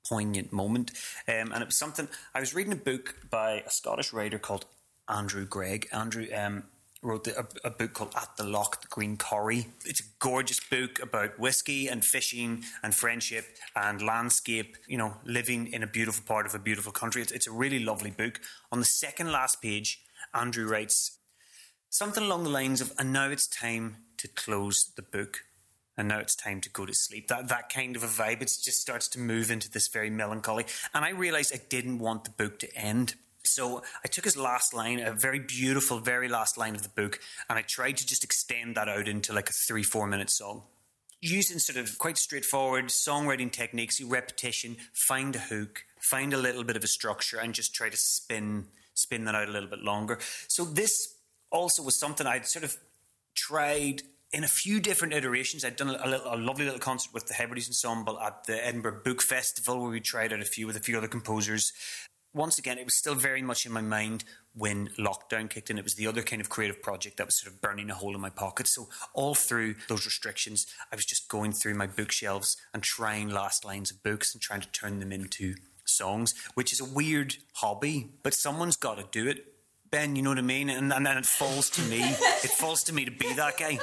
poignant 0.09 0.53
moment. 0.53 0.91
Um, 1.29 1.53
and 1.53 1.63
it 1.63 1.67
was 1.67 1.79
something 1.79 2.09
I 2.35 2.41
was 2.41 2.55
reading 2.55 2.73
a 2.73 2.77
book 2.77 3.15
by 3.31 3.63
a 3.67 3.71
Scottish 3.71 4.13
writer 4.13 4.39
called 4.39 4.67
Andrew 5.09 5.47
Greig. 5.47 5.87
Andrew 5.93 6.27
um, 6.37 6.65
wrote 7.03 7.25
the, 7.25 7.39
a, 7.39 7.69
a, 7.69 7.71
book 7.71 7.93
called 7.93 8.15
At 8.17 8.37
the 8.37 8.45
Loch, 8.45 8.83
the 8.83 8.89
Green 8.89 9.17
Corrie. 9.17 9.69
It's 9.85 10.01
a 10.01 10.05
gorgeous 10.19 10.61
book 10.61 11.01
about 11.01 11.39
whiskey 11.39 11.87
and 11.87 12.05
fishing 12.05 12.65
and 12.83 12.95
friendship 12.95 13.47
and 13.77 14.03
landscape, 14.03 14.77
you 14.89 14.99
know, 14.99 15.15
living 15.25 15.73
in 15.73 15.83
a 15.83 15.87
beautiful 15.87 16.25
part 16.27 16.47
of 16.47 16.55
a 16.55 16.59
beautiful 16.59 16.93
country. 16.93 17.23
It's, 17.23 17.33
it's 17.33 17.47
a 17.47 17.53
really 17.53 17.79
lovely 17.79 18.11
book. 18.11 18.41
On 18.73 18.81
the 18.81 18.85
second 18.85 19.31
last 19.31 19.63
page, 19.63 20.01
Andrew 20.35 20.69
writes, 20.69 21.19
Something 21.91 22.23
along 22.23 22.45
the 22.45 22.51
lines 22.51 22.81
of, 22.81 22.93
and 22.99 23.13
now 23.13 23.29
it's 23.31 23.49
time 23.49 23.97
to 24.19 24.29
close 24.29 24.93
the 24.95 25.03
book. 25.03 25.41
And 25.97 26.09
now 26.09 26.21
it's 26.21 26.37
time 26.37 26.63
to 26.63 26.71
go 26.71 26.87
to 26.87 26.95
sleep. 26.95 27.29
That 27.29 27.49
that 27.49 27.69
kind 27.69 27.95
of 27.95 28.03
a 28.03 28.07
vibe. 28.07 28.41
It 28.41 28.51
just 28.65 28.81
starts 28.81 29.07
to 29.09 29.19
move 29.19 29.51
into 29.51 29.69
this 29.71 29.89
very 29.89 30.09
melancholy. 30.09 30.65
And 30.95 31.05
I 31.05 31.11
realized 31.11 31.53
I 31.53 31.61
didn't 31.69 31.99
want 31.99 32.25
the 32.25 32.31
book 32.31 32.59
to 32.61 32.75
end. 32.75 33.17
So 33.45 33.83
I 34.05 34.09
took 34.09 34.25
his 34.25 34.37
last 34.37 34.73
line, 34.73 35.01
a 35.01 35.13
very 35.13 35.41
beautiful, 35.41 35.99
very 35.99 36.29
last 36.29 36.57
line 36.57 36.75
of 36.75 36.83
the 36.83 36.89
book, 36.89 37.19
and 37.49 37.59
I 37.59 37.63
tried 37.63 37.97
to 37.99 38.07
just 38.07 38.23
extend 38.23 38.77
that 38.77 38.89
out 38.89 39.09
into 39.09 39.33
like 39.33 39.51
a 39.51 39.53
three, 39.53 39.83
four 39.83 40.07
minute 40.07 40.31
song. 40.31 40.63
Using 41.21 41.59
sort 41.59 41.77
of 41.77 41.99
quite 41.99 42.17
straightforward 42.17 42.87
songwriting 42.87 43.51
techniques, 43.51 44.01
repetition, 44.01 44.77
find 44.95 45.37
a 45.37 45.41
hook, 45.41 45.85
find 46.01 46.33
a 46.33 46.39
little 46.39 46.65
bit 46.65 46.77
of 46.77 46.85
a 46.85 46.89
structure, 46.89 47.39
and 47.39 47.53
just 47.53 47.75
try 47.75 47.91
to 47.91 47.97
spin 47.97 48.69
spin 48.95 49.25
that 49.25 49.35
out 49.35 49.49
a 49.49 49.53
little 49.53 49.69
bit 49.69 49.81
longer. 49.81 50.19
So 50.49 50.65
this 50.65 51.17
also 51.51 51.83
was 51.83 51.99
something 51.99 52.27
I'd 52.27 52.47
sort 52.47 52.65
of 52.65 52.77
tried 53.35 54.03
in 54.33 54.45
a 54.45 54.49
few 54.49 54.81
different 54.81 55.13
iterations. 55.13 55.65
I'd 55.65 55.77
done 55.77 55.89
a, 55.89 56.09
little, 56.09 56.35
a, 56.35 56.37
lovely 56.37 56.65
little 56.65 56.81
concert 56.81 57.13
with 57.13 57.27
the 57.27 57.35
Hebrides 57.35 57.69
Ensemble 57.69 58.21
at 58.21 58.45
the 58.45 58.65
Edinburgh 58.65 59.01
Book 59.05 59.23
Festival 59.23 59.81
where 59.81 59.91
we 59.91 60.01
tried 60.01 60.33
out 60.33 60.41
a 60.41 60.45
few 60.45 60.67
with 60.67 60.77
a 60.77 60.81
few 60.81 60.97
other 60.97 61.09
composers. 61.09 61.73
Once 62.33 62.59
again, 62.59 62.79
it 62.79 62.85
was 62.85 62.97
still 62.97 63.17
very 63.17 63.43
much 63.43 63.67
in 63.67 63.73
my 63.73 63.81
mind 63.81 64.23
when 64.55 64.89
lockdown 64.99 65.51
kicked 65.51 65.69
in. 65.69 65.79
It 65.79 65.85
was 65.85 65.97
the 65.97 66.07
other 66.07 66.23
kind 66.23 66.41
of 66.41 66.49
creative 66.49 66.81
project 66.81 67.17
that 67.17 67.27
was 67.27 67.41
sort 67.41 67.53
of 67.53 67.61
burning 67.61 67.91
a 67.91 67.95
hole 67.95 68.15
in 68.15 68.21
my 68.21 68.31
pocket. 68.31 68.69
So, 68.69 68.89
all 69.15 69.35
through 69.35 69.75
those 69.89 70.07
restrictions, 70.07 70.65
I 70.93 70.97
was 70.97 71.05
just 71.05 71.29
going 71.29 71.51
through 71.51 71.75
my 71.75 71.89
bookshelves 71.89 72.57
and 72.73 72.85
trying 72.85 73.31
last 73.31 73.65
lines 73.65 73.91
of 73.91 74.05
books 74.05 74.33
and 74.33 74.41
trying 74.41 74.61
to 74.61 74.71
turn 74.71 75.01
them 75.01 75.11
into 75.11 75.57
songs, 75.85 76.35
which 76.55 76.73
is 76.73 76.81
a 76.81 76.85
weird 76.85 77.35
hobby, 77.55 78.13
but 78.23 78.33
someone's 78.33 78.77
got 78.77 78.99
to 78.99 79.07
do 79.11 79.29
it 79.29 79.50
Ben, 79.91 80.15
you 80.15 80.23
know 80.23 80.31
what 80.31 80.39
I 80.39 80.43
mean? 80.43 80.71
And, 80.71 80.93
and 80.93 81.05
then 81.05 81.19
it 81.19 81.27
falls 81.27 81.69
to 81.71 81.83
me. 81.83 81.99
it 82.01 82.51
falls 82.51 82.85
to 82.85 82.95
me 82.95 83.05
to 83.05 83.11
be 83.11 83.33
that 83.35 83.59
guy. 83.59 83.79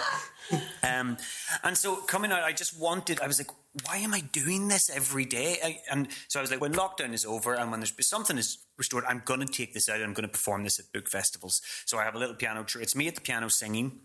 Um, 0.82 1.18
and 1.64 1.78
so 1.78 1.98
coming 1.98 2.32
out, 2.32 2.44
I 2.44 2.54
just 2.54 2.80
wanted, 2.80 3.20
I 3.20 3.28
was 3.28 3.40
like, 3.40 3.52
why 3.86 3.98
am 3.98 4.14
I 4.14 4.22
doing 4.22 4.70
this 4.70 4.90
every 4.90 5.26
day? 5.26 5.58
I, 5.64 5.80
and 5.92 6.08
so 6.30 6.40
I 6.40 6.42
was 6.42 6.50
like, 6.50 6.62
when 6.62 6.74
lockdown 6.74 7.14
is 7.14 7.26
over 7.26 7.54
and 7.54 7.72
when 7.72 7.82
there's 7.82 7.94
something 8.08 8.38
is 8.38 8.58
restored, 8.78 9.04
I'm 9.06 9.22
going 9.26 9.42
to 9.42 9.46
take 9.46 9.74
this 9.74 9.90
out 9.90 9.98
and 9.98 10.06
I'm 10.06 10.14
going 10.14 10.28
to 10.28 10.32
perform 10.32 10.64
this 10.64 10.80
at 10.80 10.92
book 10.94 11.10
festivals. 11.10 11.62
So 11.86 11.98
I 11.98 12.06
have 12.06 12.16
a 12.16 12.20
little 12.20 12.36
piano. 12.36 12.66
It's 12.80 12.96
me 12.96 13.10
at 13.10 13.16
the 13.16 13.22
piano 13.22 13.50
singing 13.50 14.00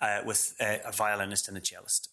uh, 0.00 0.20
with 0.26 0.54
uh, 0.60 0.76
a 0.84 0.92
violinist 0.92 1.48
and 1.48 1.56
a 1.56 1.60
cellist. 1.60 2.08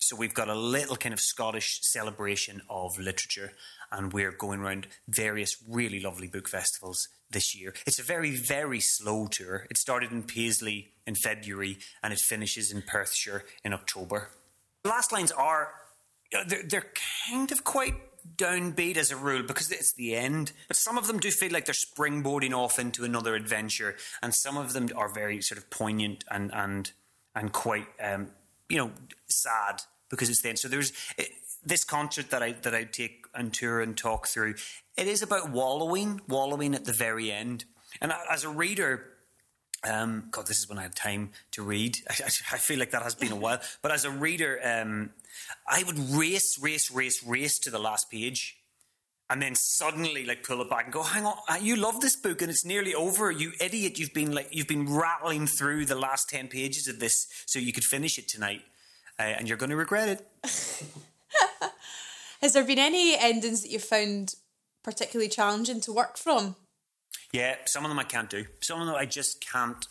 So 0.00 0.16
we've 0.16 0.34
got 0.34 0.48
a 0.48 0.54
little 0.54 0.96
kind 0.96 1.12
of 1.12 1.20
Scottish 1.20 1.80
celebration 1.82 2.62
of 2.70 2.98
literature, 2.98 3.52
and 3.90 4.12
we're 4.12 4.32
going 4.32 4.60
around 4.60 4.86
various 5.08 5.56
really 5.68 6.00
lovely 6.00 6.28
book 6.28 6.48
festivals 6.48 7.08
this 7.30 7.54
year. 7.54 7.74
It's 7.86 7.98
a 7.98 8.02
very, 8.02 8.34
very 8.34 8.80
slow 8.80 9.26
tour. 9.26 9.66
It 9.70 9.76
started 9.76 10.12
in 10.12 10.22
Paisley 10.22 10.92
in 11.06 11.14
February 11.14 11.78
and 12.02 12.12
it 12.12 12.18
finishes 12.18 12.72
in 12.72 12.82
Perthshire 12.82 13.44
in 13.64 13.72
October. 13.72 14.30
The 14.82 14.90
last 14.90 15.12
lines 15.12 15.32
are, 15.32 15.72
they're, 16.46 16.62
they're 16.62 16.92
kind 17.26 17.50
of 17.52 17.64
quite 17.64 17.94
downbeat 18.36 18.96
as 18.96 19.10
a 19.10 19.16
rule 19.16 19.42
because 19.42 19.70
it's 19.70 19.92
the 19.94 20.14
end. 20.14 20.52
But 20.66 20.76
some 20.76 20.98
of 20.98 21.06
them 21.06 21.18
do 21.18 21.30
feel 21.30 21.52
like 21.52 21.64
they're 21.64 21.74
springboarding 21.74 22.52
off 22.52 22.78
into 22.78 23.04
another 23.04 23.34
adventure, 23.34 23.96
and 24.22 24.34
some 24.34 24.56
of 24.56 24.72
them 24.72 24.88
are 24.96 25.08
very 25.08 25.40
sort 25.40 25.58
of 25.58 25.70
poignant 25.70 26.24
and 26.30 26.52
and 26.52 26.92
and 27.34 27.52
quite 27.52 27.86
um, 28.02 28.28
you 28.68 28.76
know 28.76 28.90
sad 29.28 29.82
because 30.10 30.28
it's 30.28 30.42
the 30.42 30.50
end. 30.50 30.58
So 30.58 30.68
there's 30.68 30.92
it, 31.16 31.30
this 31.64 31.84
concert 31.84 32.30
that 32.30 32.42
I 32.42 32.52
that 32.52 32.74
I 32.74 32.84
take 32.84 33.26
and 33.34 33.52
tour 33.52 33.80
and 33.80 33.96
talk 33.96 34.26
through. 34.26 34.54
It 34.96 35.06
is 35.06 35.22
about 35.22 35.50
wallowing, 35.50 36.20
wallowing 36.28 36.74
at 36.74 36.84
the 36.84 36.92
very 36.92 37.30
end. 37.30 37.64
And 38.00 38.12
as 38.30 38.44
a 38.44 38.48
reader, 38.48 39.06
um, 39.88 40.28
God, 40.30 40.46
this 40.46 40.58
is 40.58 40.68
when 40.68 40.78
I 40.78 40.82
had 40.82 40.94
time 40.94 41.30
to 41.52 41.62
read. 41.62 41.98
I, 42.10 42.24
I, 42.24 42.58
feel 42.58 42.78
like 42.78 42.90
that 42.90 43.02
has 43.02 43.14
been 43.14 43.32
a 43.32 43.36
while. 43.36 43.60
But 43.82 43.92
as 43.92 44.04
a 44.04 44.10
reader, 44.10 44.60
um, 44.64 45.10
I 45.66 45.84
would 45.84 45.98
race, 45.98 46.58
race, 46.60 46.90
race, 46.90 47.22
race 47.24 47.58
to 47.60 47.70
the 47.70 47.78
last 47.78 48.10
page, 48.10 48.56
and 49.30 49.40
then 49.40 49.54
suddenly 49.54 50.24
like 50.24 50.42
pull 50.42 50.60
it 50.60 50.70
back 50.70 50.84
and 50.84 50.92
go, 50.92 51.02
"Hang 51.02 51.26
on, 51.26 51.36
uh, 51.48 51.58
you 51.60 51.76
love 51.76 52.00
this 52.00 52.16
book 52.16 52.42
and 52.42 52.50
it's 52.50 52.64
nearly 52.64 52.94
over. 52.94 53.30
You 53.30 53.52
idiot! 53.60 53.98
You've 53.98 54.14
been 54.14 54.32
like 54.32 54.48
you've 54.50 54.68
been 54.68 54.92
rattling 54.92 55.46
through 55.46 55.84
the 55.84 55.94
last 55.94 56.28
ten 56.28 56.48
pages 56.48 56.88
of 56.88 56.98
this 56.98 57.28
so 57.46 57.58
you 57.58 57.72
could 57.72 57.84
finish 57.84 58.18
it 58.18 58.26
tonight, 58.26 58.62
uh, 59.18 59.22
and 59.22 59.48
you're 59.48 59.58
going 59.58 59.70
to 59.70 59.76
regret 59.76 60.08
it." 60.08 60.26
Has 62.40 62.52
there 62.52 62.64
been 62.64 62.78
any 62.78 63.18
endings 63.18 63.62
that 63.62 63.70
you 63.70 63.78
found 63.78 64.34
particularly 64.82 65.28
challenging 65.28 65.80
to 65.82 65.92
work 65.92 66.16
from? 66.16 66.56
Yeah, 67.32 67.56
some 67.66 67.84
of 67.84 67.90
them 67.90 67.98
I 67.98 68.04
can't 68.04 68.30
do. 68.30 68.46
Some 68.60 68.80
of 68.80 68.86
them 68.86 68.96
I 68.96 69.06
just 69.06 69.44
can't 69.44 69.86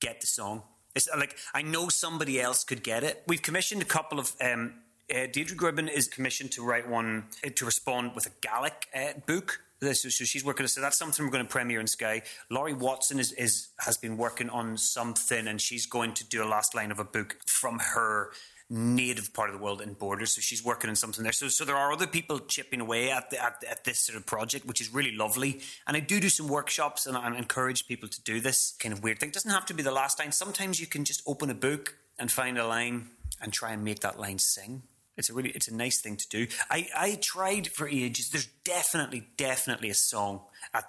get 0.00 0.20
the 0.20 0.26
song. 0.26 0.62
It's 0.94 1.08
like 1.16 1.36
I 1.54 1.62
know 1.62 1.88
somebody 1.88 2.40
else 2.40 2.64
could 2.64 2.82
get 2.82 3.04
it. 3.04 3.22
We've 3.26 3.42
commissioned 3.42 3.82
a 3.82 3.86
couple 3.86 4.18
of. 4.18 4.32
Um, 4.40 4.74
uh, 5.12 5.26
Deirdre 5.30 5.56
Gribbin 5.56 5.90
is 5.90 6.08
commissioned 6.08 6.52
to 6.52 6.64
write 6.64 6.88
one 6.88 7.24
uh, 7.44 7.50
to 7.54 7.64
respond 7.66 8.12
with 8.14 8.26
a 8.26 8.30
Gaelic 8.40 8.86
uh, 8.94 9.18
book. 9.26 9.60
So, 9.80 9.92
so, 9.92 10.24
she's 10.24 10.44
working. 10.44 10.66
So 10.68 10.80
that's 10.80 10.96
something 10.96 11.24
we're 11.24 11.32
going 11.32 11.44
to 11.44 11.50
premiere 11.50 11.80
in 11.80 11.88
Skye. 11.88 12.22
Lori 12.50 12.72
Watson 12.72 13.18
is, 13.18 13.32
is 13.32 13.68
has 13.80 13.96
been 13.96 14.16
working 14.16 14.48
on 14.48 14.78
something, 14.78 15.48
and 15.48 15.60
she's 15.60 15.86
going 15.86 16.14
to 16.14 16.24
do 16.24 16.42
a 16.42 16.46
last 16.46 16.74
line 16.74 16.92
of 16.92 17.00
a 17.00 17.04
book 17.04 17.38
from 17.46 17.80
her 17.80 18.30
native 18.70 19.34
part 19.34 19.50
of 19.50 19.56
the 19.56 19.62
world 19.62 19.80
and 19.80 19.98
Borders, 19.98 20.32
so 20.32 20.40
she's 20.40 20.64
working 20.64 20.88
on 20.88 20.96
something 20.96 21.22
there. 21.22 21.32
So, 21.32 21.48
so 21.48 21.64
there 21.64 21.76
are 21.76 21.92
other 21.92 22.06
people 22.06 22.38
chipping 22.38 22.80
away 22.80 23.10
at, 23.10 23.30
the, 23.30 23.42
at, 23.42 23.62
at 23.68 23.84
this 23.84 24.00
sort 24.00 24.16
of 24.16 24.26
project, 24.26 24.66
which 24.66 24.80
is 24.80 24.92
really 24.92 25.14
lovely. 25.14 25.60
And 25.86 25.96
I 25.96 26.00
do 26.00 26.20
do 26.20 26.28
some 26.28 26.48
workshops, 26.48 27.06
and 27.06 27.16
I 27.16 27.36
encourage 27.36 27.86
people 27.86 28.08
to 28.08 28.22
do 28.22 28.40
this 28.40 28.74
kind 28.78 28.92
of 28.92 29.02
weird 29.02 29.18
thing. 29.18 29.28
It 29.28 29.34
doesn't 29.34 29.50
have 29.50 29.66
to 29.66 29.74
be 29.74 29.82
the 29.82 29.92
last 29.92 30.18
line. 30.18 30.32
Sometimes 30.32 30.80
you 30.80 30.86
can 30.86 31.04
just 31.04 31.22
open 31.26 31.50
a 31.50 31.54
book 31.54 31.96
and 32.18 32.30
find 32.30 32.58
a 32.58 32.66
line 32.66 33.08
and 33.40 33.52
try 33.52 33.72
and 33.72 33.84
make 33.84 34.00
that 34.00 34.18
line 34.18 34.38
sing. 34.38 34.82
It's 35.16 35.28
a 35.28 35.34
really, 35.34 35.50
it's 35.50 35.68
a 35.68 35.74
nice 35.74 36.00
thing 36.00 36.16
to 36.16 36.28
do. 36.28 36.46
I, 36.70 36.88
I 36.96 37.18
tried 37.20 37.68
for 37.68 37.86
ages. 37.86 38.30
There's 38.30 38.48
definitely, 38.64 39.28
definitely 39.36 39.90
a 39.90 39.94
song 39.94 40.40
at 40.72 40.84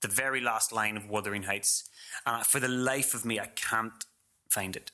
the 0.00 0.08
very 0.08 0.40
last 0.40 0.72
line 0.72 0.96
of 0.96 1.08
Wuthering 1.08 1.42
Heights. 1.42 1.84
Uh, 2.24 2.42
for 2.42 2.60
the 2.60 2.68
life 2.68 3.12
of 3.12 3.24
me, 3.24 3.38
I 3.38 3.46
can't 3.46 3.92
find 4.48 4.76
it. 4.76 4.90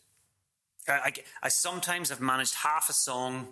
I, 0.89 0.93
I, 0.93 1.13
I 1.45 1.49
sometimes 1.49 2.11
have 2.11 2.21
managed 2.21 2.55
half 2.57 2.89
a 2.89 2.93
song, 2.93 3.49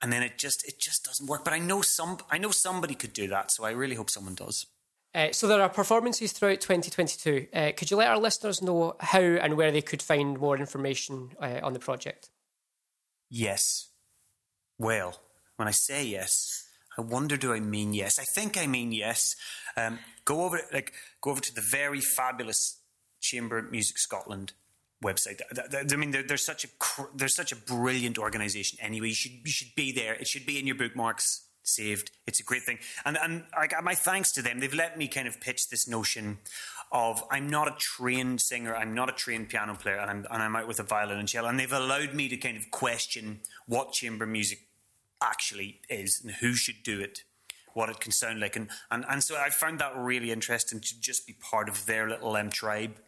and 0.00 0.12
then 0.12 0.22
it 0.22 0.38
just 0.38 0.66
it 0.66 0.78
just 0.78 1.04
doesn't 1.04 1.26
work. 1.28 1.44
But 1.44 1.54
I 1.54 1.58
know 1.58 1.82
some 1.82 2.18
I 2.30 2.38
know 2.38 2.50
somebody 2.50 2.94
could 2.94 3.12
do 3.12 3.28
that, 3.28 3.50
so 3.50 3.64
I 3.64 3.70
really 3.70 3.94
hope 3.94 4.10
someone 4.10 4.34
does. 4.34 4.66
Uh, 5.14 5.28
so 5.30 5.46
there 5.46 5.60
are 5.60 5.68
performances 5.68 6.32
throughout 6.32 6.60
2022. 6.60 7.48
Uh, 7.52 7.72
could 7.76 7.90
you 7.90 7.98
let 7.98 8.08
our 8.08 8.18
listeners 8.18 8.62
know 8.62 8.96
how 9.00 9.20
and 9.20 9.58
where 9.58 9.70
they 9.70 9.82
could 9.82 10.00
find 10.00 10.38
more 10.38 10.56
information 10.56 11.30
uh, 11.38 11.60
on 11.62 11.74
the 11.74 11.78
project? 11.78 12.30
Yes. 13.28 13.88
Well, 14.78 15.20
when 15.56 15.68
I 15.68 15.72
say 15.72 16.04
yes, 16.04 16.66
I 16.96 17.02
wonder 17.02 17.36
do 17.36 17.52
I 17.52 17.60
mean 17.60 17.92
yes? 17.92 18.18
I 18.18 18.24
think 18.24 18.56
I 18.56 18.66
mean 18.66 18.92
yes. 18.92 19.36
Um, 19.76 19.98
go 20.24 20.44
over 20.44 20.60
like 20.72 20.92
go 21.20 21.30
over 21.30 21.40
to 21.40 21.54
the 21.54 21.60
very 21.60 22.00
fabulous 22.00 22.80
Chamber 23.20 23.62
Music 23.62 23.98
Scotland 23.98 24.52
website. 25.02 25.40
I 25.92 25.96
mean, 25.96 26.10
there's 26.10 26.44
such 26.44 26.64
a 26.64 26.68
there's 27.14 27.34
such 27.34 27.52
a 27.52 27.56
brilliant 27.56 28.18
organisation. 28.18 28.78
Anyway, 28.80 29.08
you 29.08 29.14
should 29.14 29.32
you 29.44 29.50
should 29.50 29.74
be 29.74 29.92
there. 29.92 30.14
It 30.14 30.26
should 30.26 30.46
be 30.46 30.58
in 30.58 30.66
your 30.66 30.76
bookmarks 30.76 31.42
saved. 31.62 32.10
It's 32.26 32.40
a 32.40 32.42
great 32.42 32.62
thing, 32.62 32.78
and 33.04 33.18
and 33.18 33.44
I 33.56 33.66
got 33.66 33.84
my 33.84 33.94
thanks 33.94 34.32
to 34.32 34.42
them. 34.42 34.60
They've 34.60 34.72
let 34.72 34.96
me 34.96 35.08
kind 35.08 35.28
of 35.28 35.40
pitch 35.40 35.68
this 35.68 35.86
notion 35.86 36.38
of 36.90 37.24
I'm 37.30 37.48
not 37.48 37.68
a 37.68 37.74
trained 37.78 38.40
singer, 38.40 38.74
I'm 38.76 38.94
not 38.94 39.08
a 39.08 39.12
trained 39.12 39.48
piano 39.48 39.74
player, 39.74 39.98
and 39.98 40.10
I'm 40.10 40.26
and 40.30 40.42
I'm 40.42 40.56
out 40.56 40.68
with 40.68 40.80
a 40.80 40.84
violin 40.84 41.18
and 41.18 41.28
cello, 41.28 41.48
and 41.48 41.58
they've 41.58 41.72
allowed 41.72 42.14
me 42.14 42.28
to 42.28 42.36
kind 42.36 42.56
of 42.56 42.70
question 42.70 43.40
what 43.66 43.92
chamber 43.92 44.26
music 44.26 44.66
actually 45.22 45.80
is 45.88 46.20
and 46.22 46.32
who 46.34 46.54
should 46.54 46.82
do 46.82 47.00
it. 47.00 47.24
What 47.74 47.88
it 47.88 48.00
can 48.00 48.12
sound 48.12 48.40
like, 48.40 48.54
and, 48.54 48.68
and 48.90 49.04
and 49.08 49.24
so 49.24 49.36
I 49.36 49.48
found 49.48 49.78
that 49.78 49.96
really 49.96 50.30
interesting 50.30 50.80
to 50.80 51.00
just 51.00 51.26
be 51.26 51.32
part 51.32 51.70
of 51.70 51.86
their 51.86 52.06
little 52.06 52.36
um, 52.36 52.50
tribe 52.50 52.98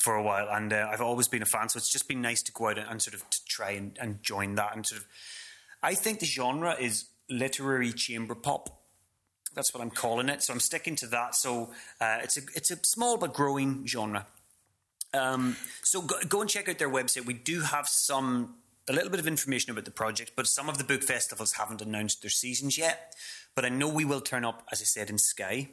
for 0.00 0.14
a 0.14 0.22
while, 0.22 0.48
and 0.50 0.72
uh, 0.72 0.88
I've 0.90 1.02
always 1.02 1.28
been 1.28 1.42
a 1.42 1.46
fan. 1.46 1.68
So 1.68 1.76
it's 1.76 1.90
just 1.90 2.08
been 2.08 2.22
nice 2.22 2.42
to 2.42 2.52
go 2.52 2.68
out 2.68 2.78
and, 2.78 2.88
and 2.88 3.02
sort 3.02 3.14
of 3.14 3.28
to 3.28 3.44
try 3.44 3.72
and, 3.72 3.96
and 4.00 4.22
join 4.22 4.54
that. 4.54 4.74
And 4.74 4.86
sort 4.86 5.02
of, 5.02 5.06
I 5.82 5.94
think 5.94 6.20
the 6.20 6.26
genre 6.26 6.74
is 6.80 7.04
literary 7.28 7.92
chamber 7.92 8.34
pop. 8.34 8.80
That's 9.54 9.74
what 9.74 9.82
I'm 9.82 9.90
calling 9.90 10.28
it. 10.30 10.42
So 10.42 10.54
I'm 10.54 10.60
sticking 10.60 10.96
to 10.96 11.06
that. 11.08 11.34
So 11.34 11.70
uh, 12.00 12.18
it's 12.22 12.38
a 12.38 12.40
it's 12.56 12.70
a 12.70 12.78
small 12.82 13.18
but 13.18 13.34
growing 13.34 13.86
genre. 13.86 14.26
Um, 15.12 15.56
so 15.82 16.02
go, 16.02 16.16
go, 16.28 16.40
and 16.40 16.48
check 16.48 16.68
out 16.68 16.78
their 16.78 16.88
website. 16.88 17.26
We 17.26 17.34
do 17.34 17.60
have 17.60 17.86
some 17.86 18.54
a 18.88 18.92
little 18.92 19.10
bit 19.10 19.20
of 19.20 19.26
information 19.26 19.70
about 19.70 19.84
the 19.84 19.90
project, 19.90 20.32
but 20.34 20.46
some 20.46 20.68
of 20.68 20.78
the 20.78 20.84
book 20.84 21.02
festivals 21.02 21.52
haven't 21.52 21.82
announced 21.82 22.22
their 22.22 22.30
seasons 22.30 22.78
yet. 22.78 23.14
But 23.54 23.64
I 23.64 23.68
know 23.68 23.88
we 23.88 24.04
will 24.04 24.20
turn 24.20 24.44
up, 24.44 24.66
as 24.72 24.80
I 24.80 24.84
said, 24.84 25.10
in 25.10 25.18
Skye 25.18 25.68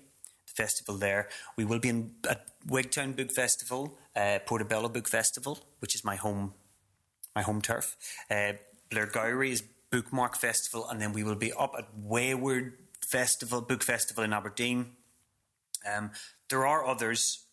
festival 0.57 0.97
there. 0.97 1.29
We 1.55 1.63
will 1.63 1.79
be 1.79 1.89
in 1.89 2.11
at 2.29 2.47
Wigtown 2.67 3.15
Book 3.15 3.31
Festival, 3.31 3.97
uh, 4.15 4.39
Portobello 4.45 4.89
Book 4.89 5.07
Festival, 5.07 5.59
which 5.79 5.95
is 5.95 6.03
my 6.03 6.15
home, 6.15 6.53
my 7.35 7.43
home 7.43 7.61
turf. 7.61 7.95
Uh, 8.29 8.53
is 8.91 9.63
Bookmark 9.91 10.35
Festival, 10.35 10.87
and 10.89 11.01
then 11.01 11.13
we 11.13 11.23
will 11.23 11.35
be 11.35 11.53
up 11.53 11.75
at 11.77 11.85
Wayword 11.97 12.73
Festival, 13.05 13.61
Book 13.61 13.83
Festival 13.83 14.23
in 14.23 14.33
Aberdeen. 14.33 14.95
Um, 15.89 16.11
there 16.49 16.65
are 16.65 16.85
others, 16.85 17.45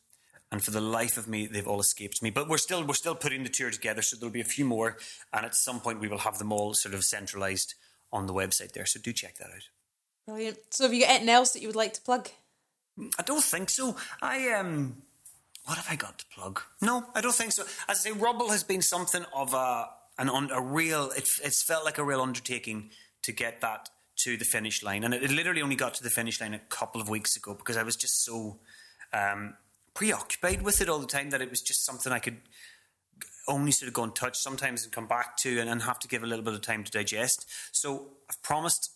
and 0.51 0.63
for 0.63 0.71
the 0.71 0.81
life 0.81 1.17
of 1.17 1.29
me, 1.29 1.47
they've 1.47 1.67
all 1.67 1.81
escaped 1.81 2.23
me. 2.23 2.31
But 2.31 2.49
we're 2.49 2.59
still 2.59 2.85
we're 2.85 2.95
still 2.95 3.15
putting 3.15 3.43
the 3.43 3.49
tour 3.49 3.71
together, 3.71 4.03
so 4.03 4.17
there'll 4.17 4.33
be 4.33 4.41
a 4.41 4.45
few 4.45 4.65
more, 4.65 4.97
and 5.33 5.45
at 5.45 5.55
some 5.55 5.81
point 5.81 6.01
we 6.01 6.09
will 6.09 6.19
have 6.19 6.39
them 6.39 6.53
all 6.53 6.75
sort 6.75 6.95
of 6.95 7.05
centralised 7.05 7.75
on 8.13 8.27
the 8.27 8.35
website 8.35 8.73
there. 8.73 8.87
So 8.87 9.01
do 9.01 9.13
check 9.13 9.37
that 9.39 9.49
out. 9.49 9.69
Brilliant. 10.27 10.59
So 10.71 10.85
have 10.85 10.95
you 10.95 11.03
got 11.03 11.11
anything 11.11 11.29
else 11.29 11.53
that 11.53 11.61
you 11.61 11.69
would 11.69 11.77
like 11.77 11.93
to 11.95 12.01
plug? 12.01 12.31
I 13.19 13.23
don't 13.23 13.43
think 13.43 13.71
so. 13.71 13.97
I 14.23 14.51
um, 14.53 15.03
what 15.65 15.79
have 15.79 15.87
I 15.91 15.97
got 15.97 16.19
to 16.19 16.25
plug? 16.35 16.61
No, 16.81 17.07
I 17.15 17.21
don't 17.21 17.35
think 17.35 17.53
so. 17.53 17.63
As 17.89 18.01
I 18.01 18.11
say, 18.11 18.13
Rubble 18.13 18.51
has 18.51 18.63
been 18.63 18.83
something 18.83 19.25
of 19.35 19.55
a 19.55 19.89
an 20.19 20.29
a 20.51 20.61
real. 20.61 21.11
It, 21.17 21.29
it's 21.43 21.63
felt 21.63 21.85
like 21.85 21.99
a 21.99 22.05
real 22.05 22.21
undertaking 22.21 22.91
to 23.23 23.33
get 23.33 23.61
that 23.63 23.89
to 24.17 24.37
the 24.37 24.45
finish 24.45 24.83
line, 24.83 25.03
and 25.03 25.15
it, 25.15 25.23
it, 25.25 25.31
literally 25.31 25.63
only 25.63 25.77
got 25.77 25.95
to 25.95 26.03
the 26.03 26.11
finish 26.11 26.41
line 26.41 26.55
a 26.55 26.59
couple 26.59 27.01
of 27.01 27.09
weeks 27.09 27.37
ago 27.37 27.55
because 27.55 27.77
I 27.77 27.83
was 27.83 27.97
just 27.97 28.25
so 28.25 28.61
um, 29.13 29.55
preoccupied 29.95 30.63
with 30.63 30.81
it 30.81 30.89
all 30.89 30.99
the 30.99 31.07
time 31.07 31.31
that 31.31 31.43
it 31.43 31.51
was 31.51 31.63
just 31.63 31.85
something 31.85 32.13
I 32.13 32.21
could 32.21 32.39
only 33.49 33.73
sort 33.73 33.89
of 33.89 33.95
go 33.95 34.05
and 34.05 34.15
touch 34.15 34.39
sometimes 34.39 34.85
and 34.85 34.93
come 34.93 35.07
back 35.07 35.37
to 35.39 35.61
and, 35.61 35.69
and 35.69 35.83
have 35.83 35.99
to 35.99 36.09
give 36.09 36.23
a 36.23 36.27
little 36.27 36.45
bit 36.45 36.55
of 36.55 36.61
time 36.61 36.85
to 36.85 36.91
digest. 36.91 37.47
So 37.73 38.09
I've 38.31 38.43
promised 38.43 38.94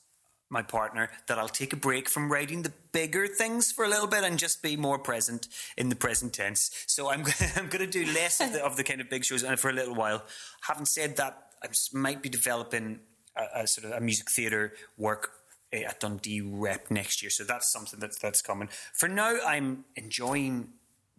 my 0.51 0.63
partner 0.63 1.11
that 1.27 1.39
I'll 1.39 1.49
take 1.49 1.73
a 1.73 1.77
break 1.77 2.09
from 2.09 2.31
writing 2.31 2.63
the 2.63 2.73
bigger 2.93 3.27
things 3.27 3.71
for 3.71 3.85
a 3.85 3.89
little 3.89 4.07
bit 4.07 4.25
and 4.25 4.39
just 4.39 4.63
be 4.63 4.77
more 4.77 4.99
present 4.99 5.49
in 5.77 5.89
the 5.89 5.97
present 5.97 6.33
tense. 6.33 6.71
So 6.87 7.11
I'm 7.11 7.25
I'm 7.57 7.69
going 7.69 7.85
to 7.85 7.87
do 7.87 8.05
less 8.13 8.41
of 8.41 8.53
the, 8.53 8.65
of 8.65 8.77
the 8.77 8.85
kind 8.85 9.01
of 9.01 9.11
big 9.11 9.25
shows 9.25 9.43
for 9.43 9.71
a 9.71 9.73
little 9.73 9.95
while. 9.95 10.25
Having 10.63 10.87
said 10.87 11.17
that, 11.17 11.53
I 11.63 11.69
might 11.93 12.23
be 12.23 12.29
developing 12.29 13.01
a, 13.37 13.63
a 13.63 13.67
sort 13.67 13.87
of 13.87 13.93
a 13.93 14.01
music 14.01 14.31
theatre 14.31 14.73
work 14.97 15.33
eh, 15.73 15.83
at 15.83 16.01
Dundee 16.01 16.41
Rep 16.41 16.91
next 16.91 17.23
year. 17.23 17.31
So 17.31 17.45
that's 17.45 17.71
something 17.73 18.01
that's 18.01 18.19
that's 18.19 18.43
coming. 18.43 18.69
For 18.95 19.09
now, 19.09 19.39
I'm 19.47 19.85
enjoying 19.97 20.69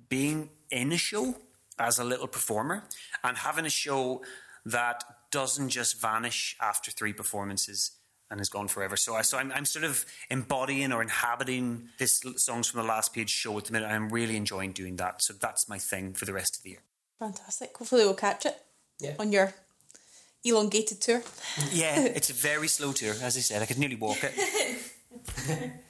being 0.07 0.49
in 0.71 0.91
a 0.91 0.97
show 0.97 1.36
as 1.77 1.99
a 1.99 2.03
little 2.03 2.27
performer 2.27 2.84
and 3.23 3.38
having 3.38 3.65
a 3.65 3.69
show 3.69 4.21
that 4.65 5.03
doesn't 5.32 5.69
just 5.69 6.01
vanish 6.01 6.57
after 6.59 6.91
three 6.91 7.13
performances 7.13 7.91
and 8.32 8.39
is 8.39 8.49
gone 8.49 8.67
forever. 8.67 8.95
So, 8.95 9.15
I, 9.15 9.21
so 9.21 9.38
I'm, 9.38 9.51
I'm 9.51 9.65
sort 9.65 9.86
of 9.86 10.05
embodying 10.30 10.91
or 10.91 11.01
inhabiting 11.01 11.89
this 11.97 12.21
songs 12.38 12.67
from 12.67 12.82
the 12.82 12.88
last 12.88 13.13
page 13.13 13.30
show 13.30 13.57
at 13.57 13.65
the 13.65 13.73
minute. 13.73 13.88
I'm 13.88 14.09
really 14.09 14.36
enjoying 14.36 14.71
doing 14.71 14.97
that. 14.97 15.21
So 15.21 15.34
that's 15.34 15.67
my 15.67 15.77
thing 15.77 16.13
for 16.13 16.25
the 16.25 16.34
rest 16.34 16.57
of 16.57 16.63
the 16.63 16.71
year. 16.71 16.80
Fantastic. 17.17 17.75
Hopefully, 17.77 18.05
we'll 18.05 18.13
catch 18.13 18.45
it 18.45 18.55
yeah. 18.99 19.15
on 19.19 19.32
your 19.32 19.53
elongated 20.43 21.01
tour. 21.01 21.21
yeah, 21.71 21.99
it's 22.15 22.30
a 22.30 22.34
very 22.34 22.67
slow 22.67 22.91
tour. 22.91 23.15
As 23.21 23.36
I 23.38 23.41
said, 23.41 23.61
I 23.61 23.65
could 23.65 23.77
nearly 23.77 23.95
walk 23.95 24.19
it. 24.23 25.71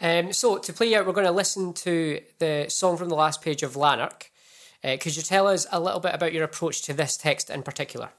um, 0.00 0.32
so 0.32 0.58
to 0.58 0.72
play 0.72 0.94
out, 0.94 1.06
we're 1.06 1.12
going 1.12 1.26
to 1.26 1.32
listen 1.32 1.72
to 1.74 2.20
the 2.38 2.66
song 2.68 2.96
from 2.96 3.08
the 3.08 3.14
last 3.14 3.42
page 3.42 3.62
of 3.62 3.76
Lanark. 3.76 4.30
Uh, 4.82 4.96
could 5.00 5.16
you 5.16 5.22
tell 5.22 5.46
us 5.46 5.66
a 5.72 5.80
little 5.80 6.00
bit 6.00 6.14
about 6.14 6.32
your 6.32 6.44
approach 6.44 6.82
to 6.82 6.92
this 6.92 7.16
text 7.16 7.50
in 7.50 7.62
particular? 7.62 8.10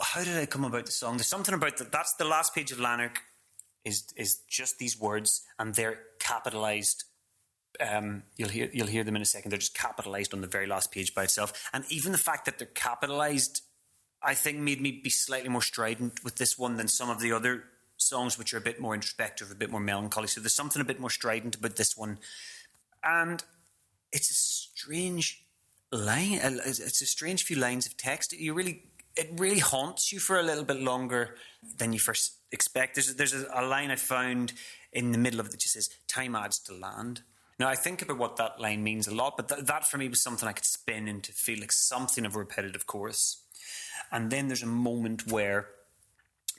How 0.00 0.22
did 0.22 0.36
I 0.36 0.46
come 0.46 0.64
about 0.64 0.86
the 0.86 0.92
song? 0.92 1.16
There's 1.16 1.26
something 1.26 1.54
about 1.54 1.76
that. 1.78 1.92
That's 1.92 2.14
the 2.14 2.24
last 2.24 2.54
page 2.54 2.72
of 2.72 2.80
Lanark. 2.80 3.22
Is 3.84 4.04
is 4.16 4.40
just 4.48 4.78
these 4.78 4.98
words, 4.98 5.42
and 5.58 5.74
they're 5.74 6.00
capitalized. 6.18 7.04
Um, 7.80 8.24
you'll 8.36 8.48
hear 8.48 8.68
you'll 8.72 8.88
hear 8.88 9.04
them 9.04 9.16
in 9.16 9.22
a 9.22 9.26
second. 9.26 9.50
They're 9.50 9.58
just 9.58 9.76
capitalized 9.76 10.34
on 10.34 10.40
the 10.40 10.46
very 10.46 10.66
last 10.66 10.92
page 10.92 11.14
by 11.14 11.24
itself, 11.24 11.70
and 11.72 11.84
even 11.88 12.12
the 12.12 12.18
fact 12.18 12.44
that 12.44 12.58
they're 12.58 12.66
capitalized, 12.66 13.62
I 14.22 14.34
think, 14.34 14.58
made 14.58 14.80
me 14.80 15.00
be 15.02 15.10
slightly 15.10 15.48
more 15.48 15.62
strident 15.62 16.22
with 16.24 16.36
this 16.36 16.58
one 16.58 16.76
than 16.76 16.88
some 16.88 17.08
of 17.08 17.20
the 17.20 17.32
other 17.32 17.64
songs, 17.96 18.36
which 18.36 18.52
are 18.52 18.58
a 18.58 18.60
bit 18.60 18.80
more 18.80 18.94
introspective, 18.94 19.50
a 19.50 19.54
bit 19.54 19.70
more 19.70 19.80
melancholy. 19.80 20.26
So 20.26 20.40
there's 20.40 20.54
something 20.54 20.82
a 20.82 20.84
bit 20.84 21.00
more 21.00 21.10
strident 21.10 21.54
about 21.54 21.76
this 21.76 21.96
one, 21.96 22.18
and 23.02 23.42
it's 24.12 24.30
a 24.30 24.34
strange 24.34 25.44
line. 25.92 26.40
It's 26.42 27.00
a 27.00 27.06
strange 27.06 27.44
few 27.44 27.56
lines 27.56 27.86
of 27.86 27.96
text. 27.96 28.32
You 28.32 28.54
really 28.54 28.82
it 29.18 29.30
really 29.36 29.58
haunts 29.58 30.12
you 30.12 30.20
for 30.20 30.38
a 30.38 30.42
little 30.42 30.64
bit 30.64 30.80
longer 30.80 31.36
than 31.76 31.92
you 31.92 31.98
first 31.98 32.34
expect. 32.52 32.94
There's 32.94 33.14
there's 33.16 33.34
a, 33.34 33.62
line 33.62 33.90
I 33.90 33.96
found 33.96 34.52
in 34.92 35.12
the 35.12 35.18
middle 35.18 35.40
of 35.40 35.46
it 35.46 35.50
that 35.52 35.60
just 35.60 35.74
says 35.74 35.90
"time 36.06 36.34
adds 36.34 36.58
to 36.60 36.74
land." 36.74 37.22
Now 37.58 37.68
I 37.68 37.74
think 37.74 38.00
about 38.00 38.18
what 38.18 38.36
that 38.36 38.60
line 38.60 38.84
means 38.84 39.08
a 39.08 39.14
lot, 39.14 39.36
but 39.36 39.48
th- 39.48 39.66
that 39.66 39.86
for 39.86 39.98
me 39.98 40.08
was 40.08 40.22
something 40.22 40.48
I 40.48 40.52
could 40.52 40.64
spin 40.64 41.08
into 41.08 41.32
feel 41.32 41.60
like 41.60 41.72
something 41.72 42.24
of 42.24 42.36
a 42.36 42.38
repetitive 42.38 42.86
chorus. 42.86 43.42
And 44.12 44.30
then 44.30 44.46
there's 44.46 44.62
a 44.62 44.66
moment 44.66 45.26
where 45.26 45.68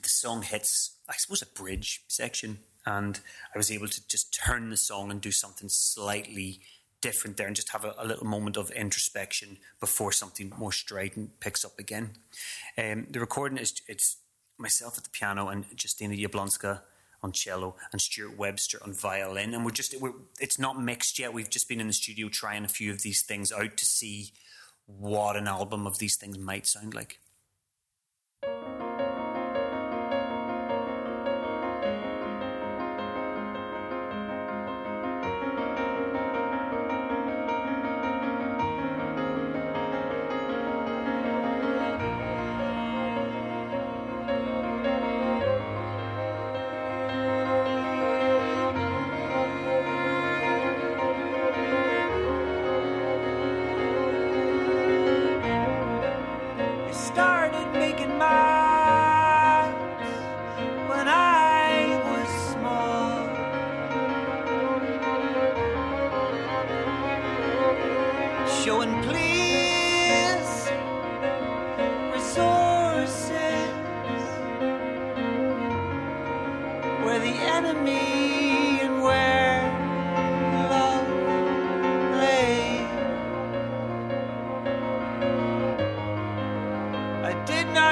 the 0.02 0.08
song 0.08 0.42
hits, 0.42 0.96
I 1.08 1.14
suppose, 1.16 1.42
a 1.42 1.46
bridge 1.46 2.04
section, 2.08 2.60
and 2.84 3.18
I 3.54 3.58
was 3.58 3.70
able 3.70 3.88
to 3.88 4.08
just 4.08 4.34
turn 4.34 4.68
the 4.68 4.76
song 4.76 5.10
and 5.10 5.20
do 5.20 5.32
something 5.32 5.68
slightly 5.68 6.60
different 7.00 7.36
there 7.36 7.46
and 7.46 7.56
just 7.56 7.70
have 7.70 7.84
a, 7.84 7.94
a, 7.98 8.06
little 8.06 8.26
moment 8.26 8.56
of 8.56 8.70
introspection 8.72 9.58
before 9.80 10.12
something 10.12 10.52
more 10.58 10.72
strident 10.72 11.40
picks 11.40 11.64
up 11.64 11.78
again. 11.78 12.10
Um, 12.76 13.06
the 13.10 13.20
recording 13.20 13.58
is 13.58 13.80
it's 13.88 14.16
myself 14.58 14.98
at 14.98 15.04
the 15.04 15.10
piano 15.10 15.48
and 15.48 15.64
Justina 15.70 16.14
Jablonska 16.14 16.82
on 17.22 17.32
cello 17.32 17.76
and 17.92 18.00
Stuart 18.00 18.38
Webster 18.38 18.78
on 18.82 18.94
violin, 18.94 19.54
and 19.54 19.64
we're 19.64 19.70
just 19.70 19.94
we're, 20.00 20.12
it's 20.40 20.58
not 20.58 20.80
mixed 20.80 21.18
yet. 21.18 21.32
We've 21.32 21.50
just 21.50 21.68
been 21.68 21.80
in 21.80 21.86
the 21.86 21.92
studio 21.92 22.28
trying 22.28 22.64
a 22.64 22.68
few 22.68 22.90
of 22.90 23.02
these 23.02 23.22
things 23.22 23.52
out 23.52 23.76
to 23.76 23.84
see 23.84 24.32
what 24.86 25.36
an 25.36 25.46
album 25.46 25.86
of 25.86 25.98
these 25.98 26.16
things 26.16 26.38
might 26.38 26.66
sound 26.66 26.94
like. 26.94 27.20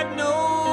Did 0.05 0.16
not 0.16 0.68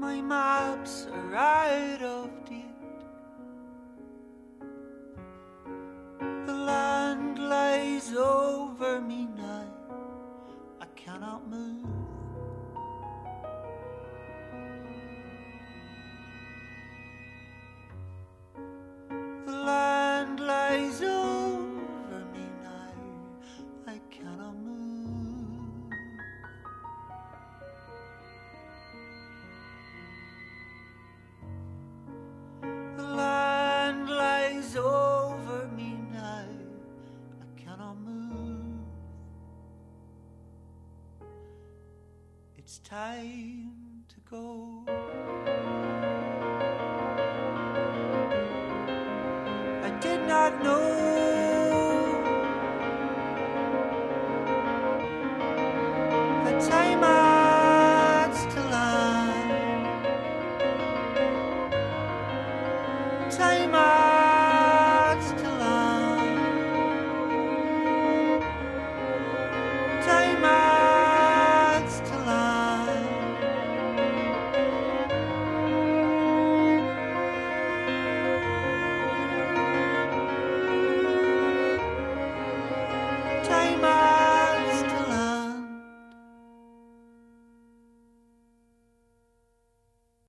My 0.00 0.18
maps 0.22 1.06
are 1.12 1.34
out 1.34 2.00
of 2.00 2.30
date. 2.48 2.69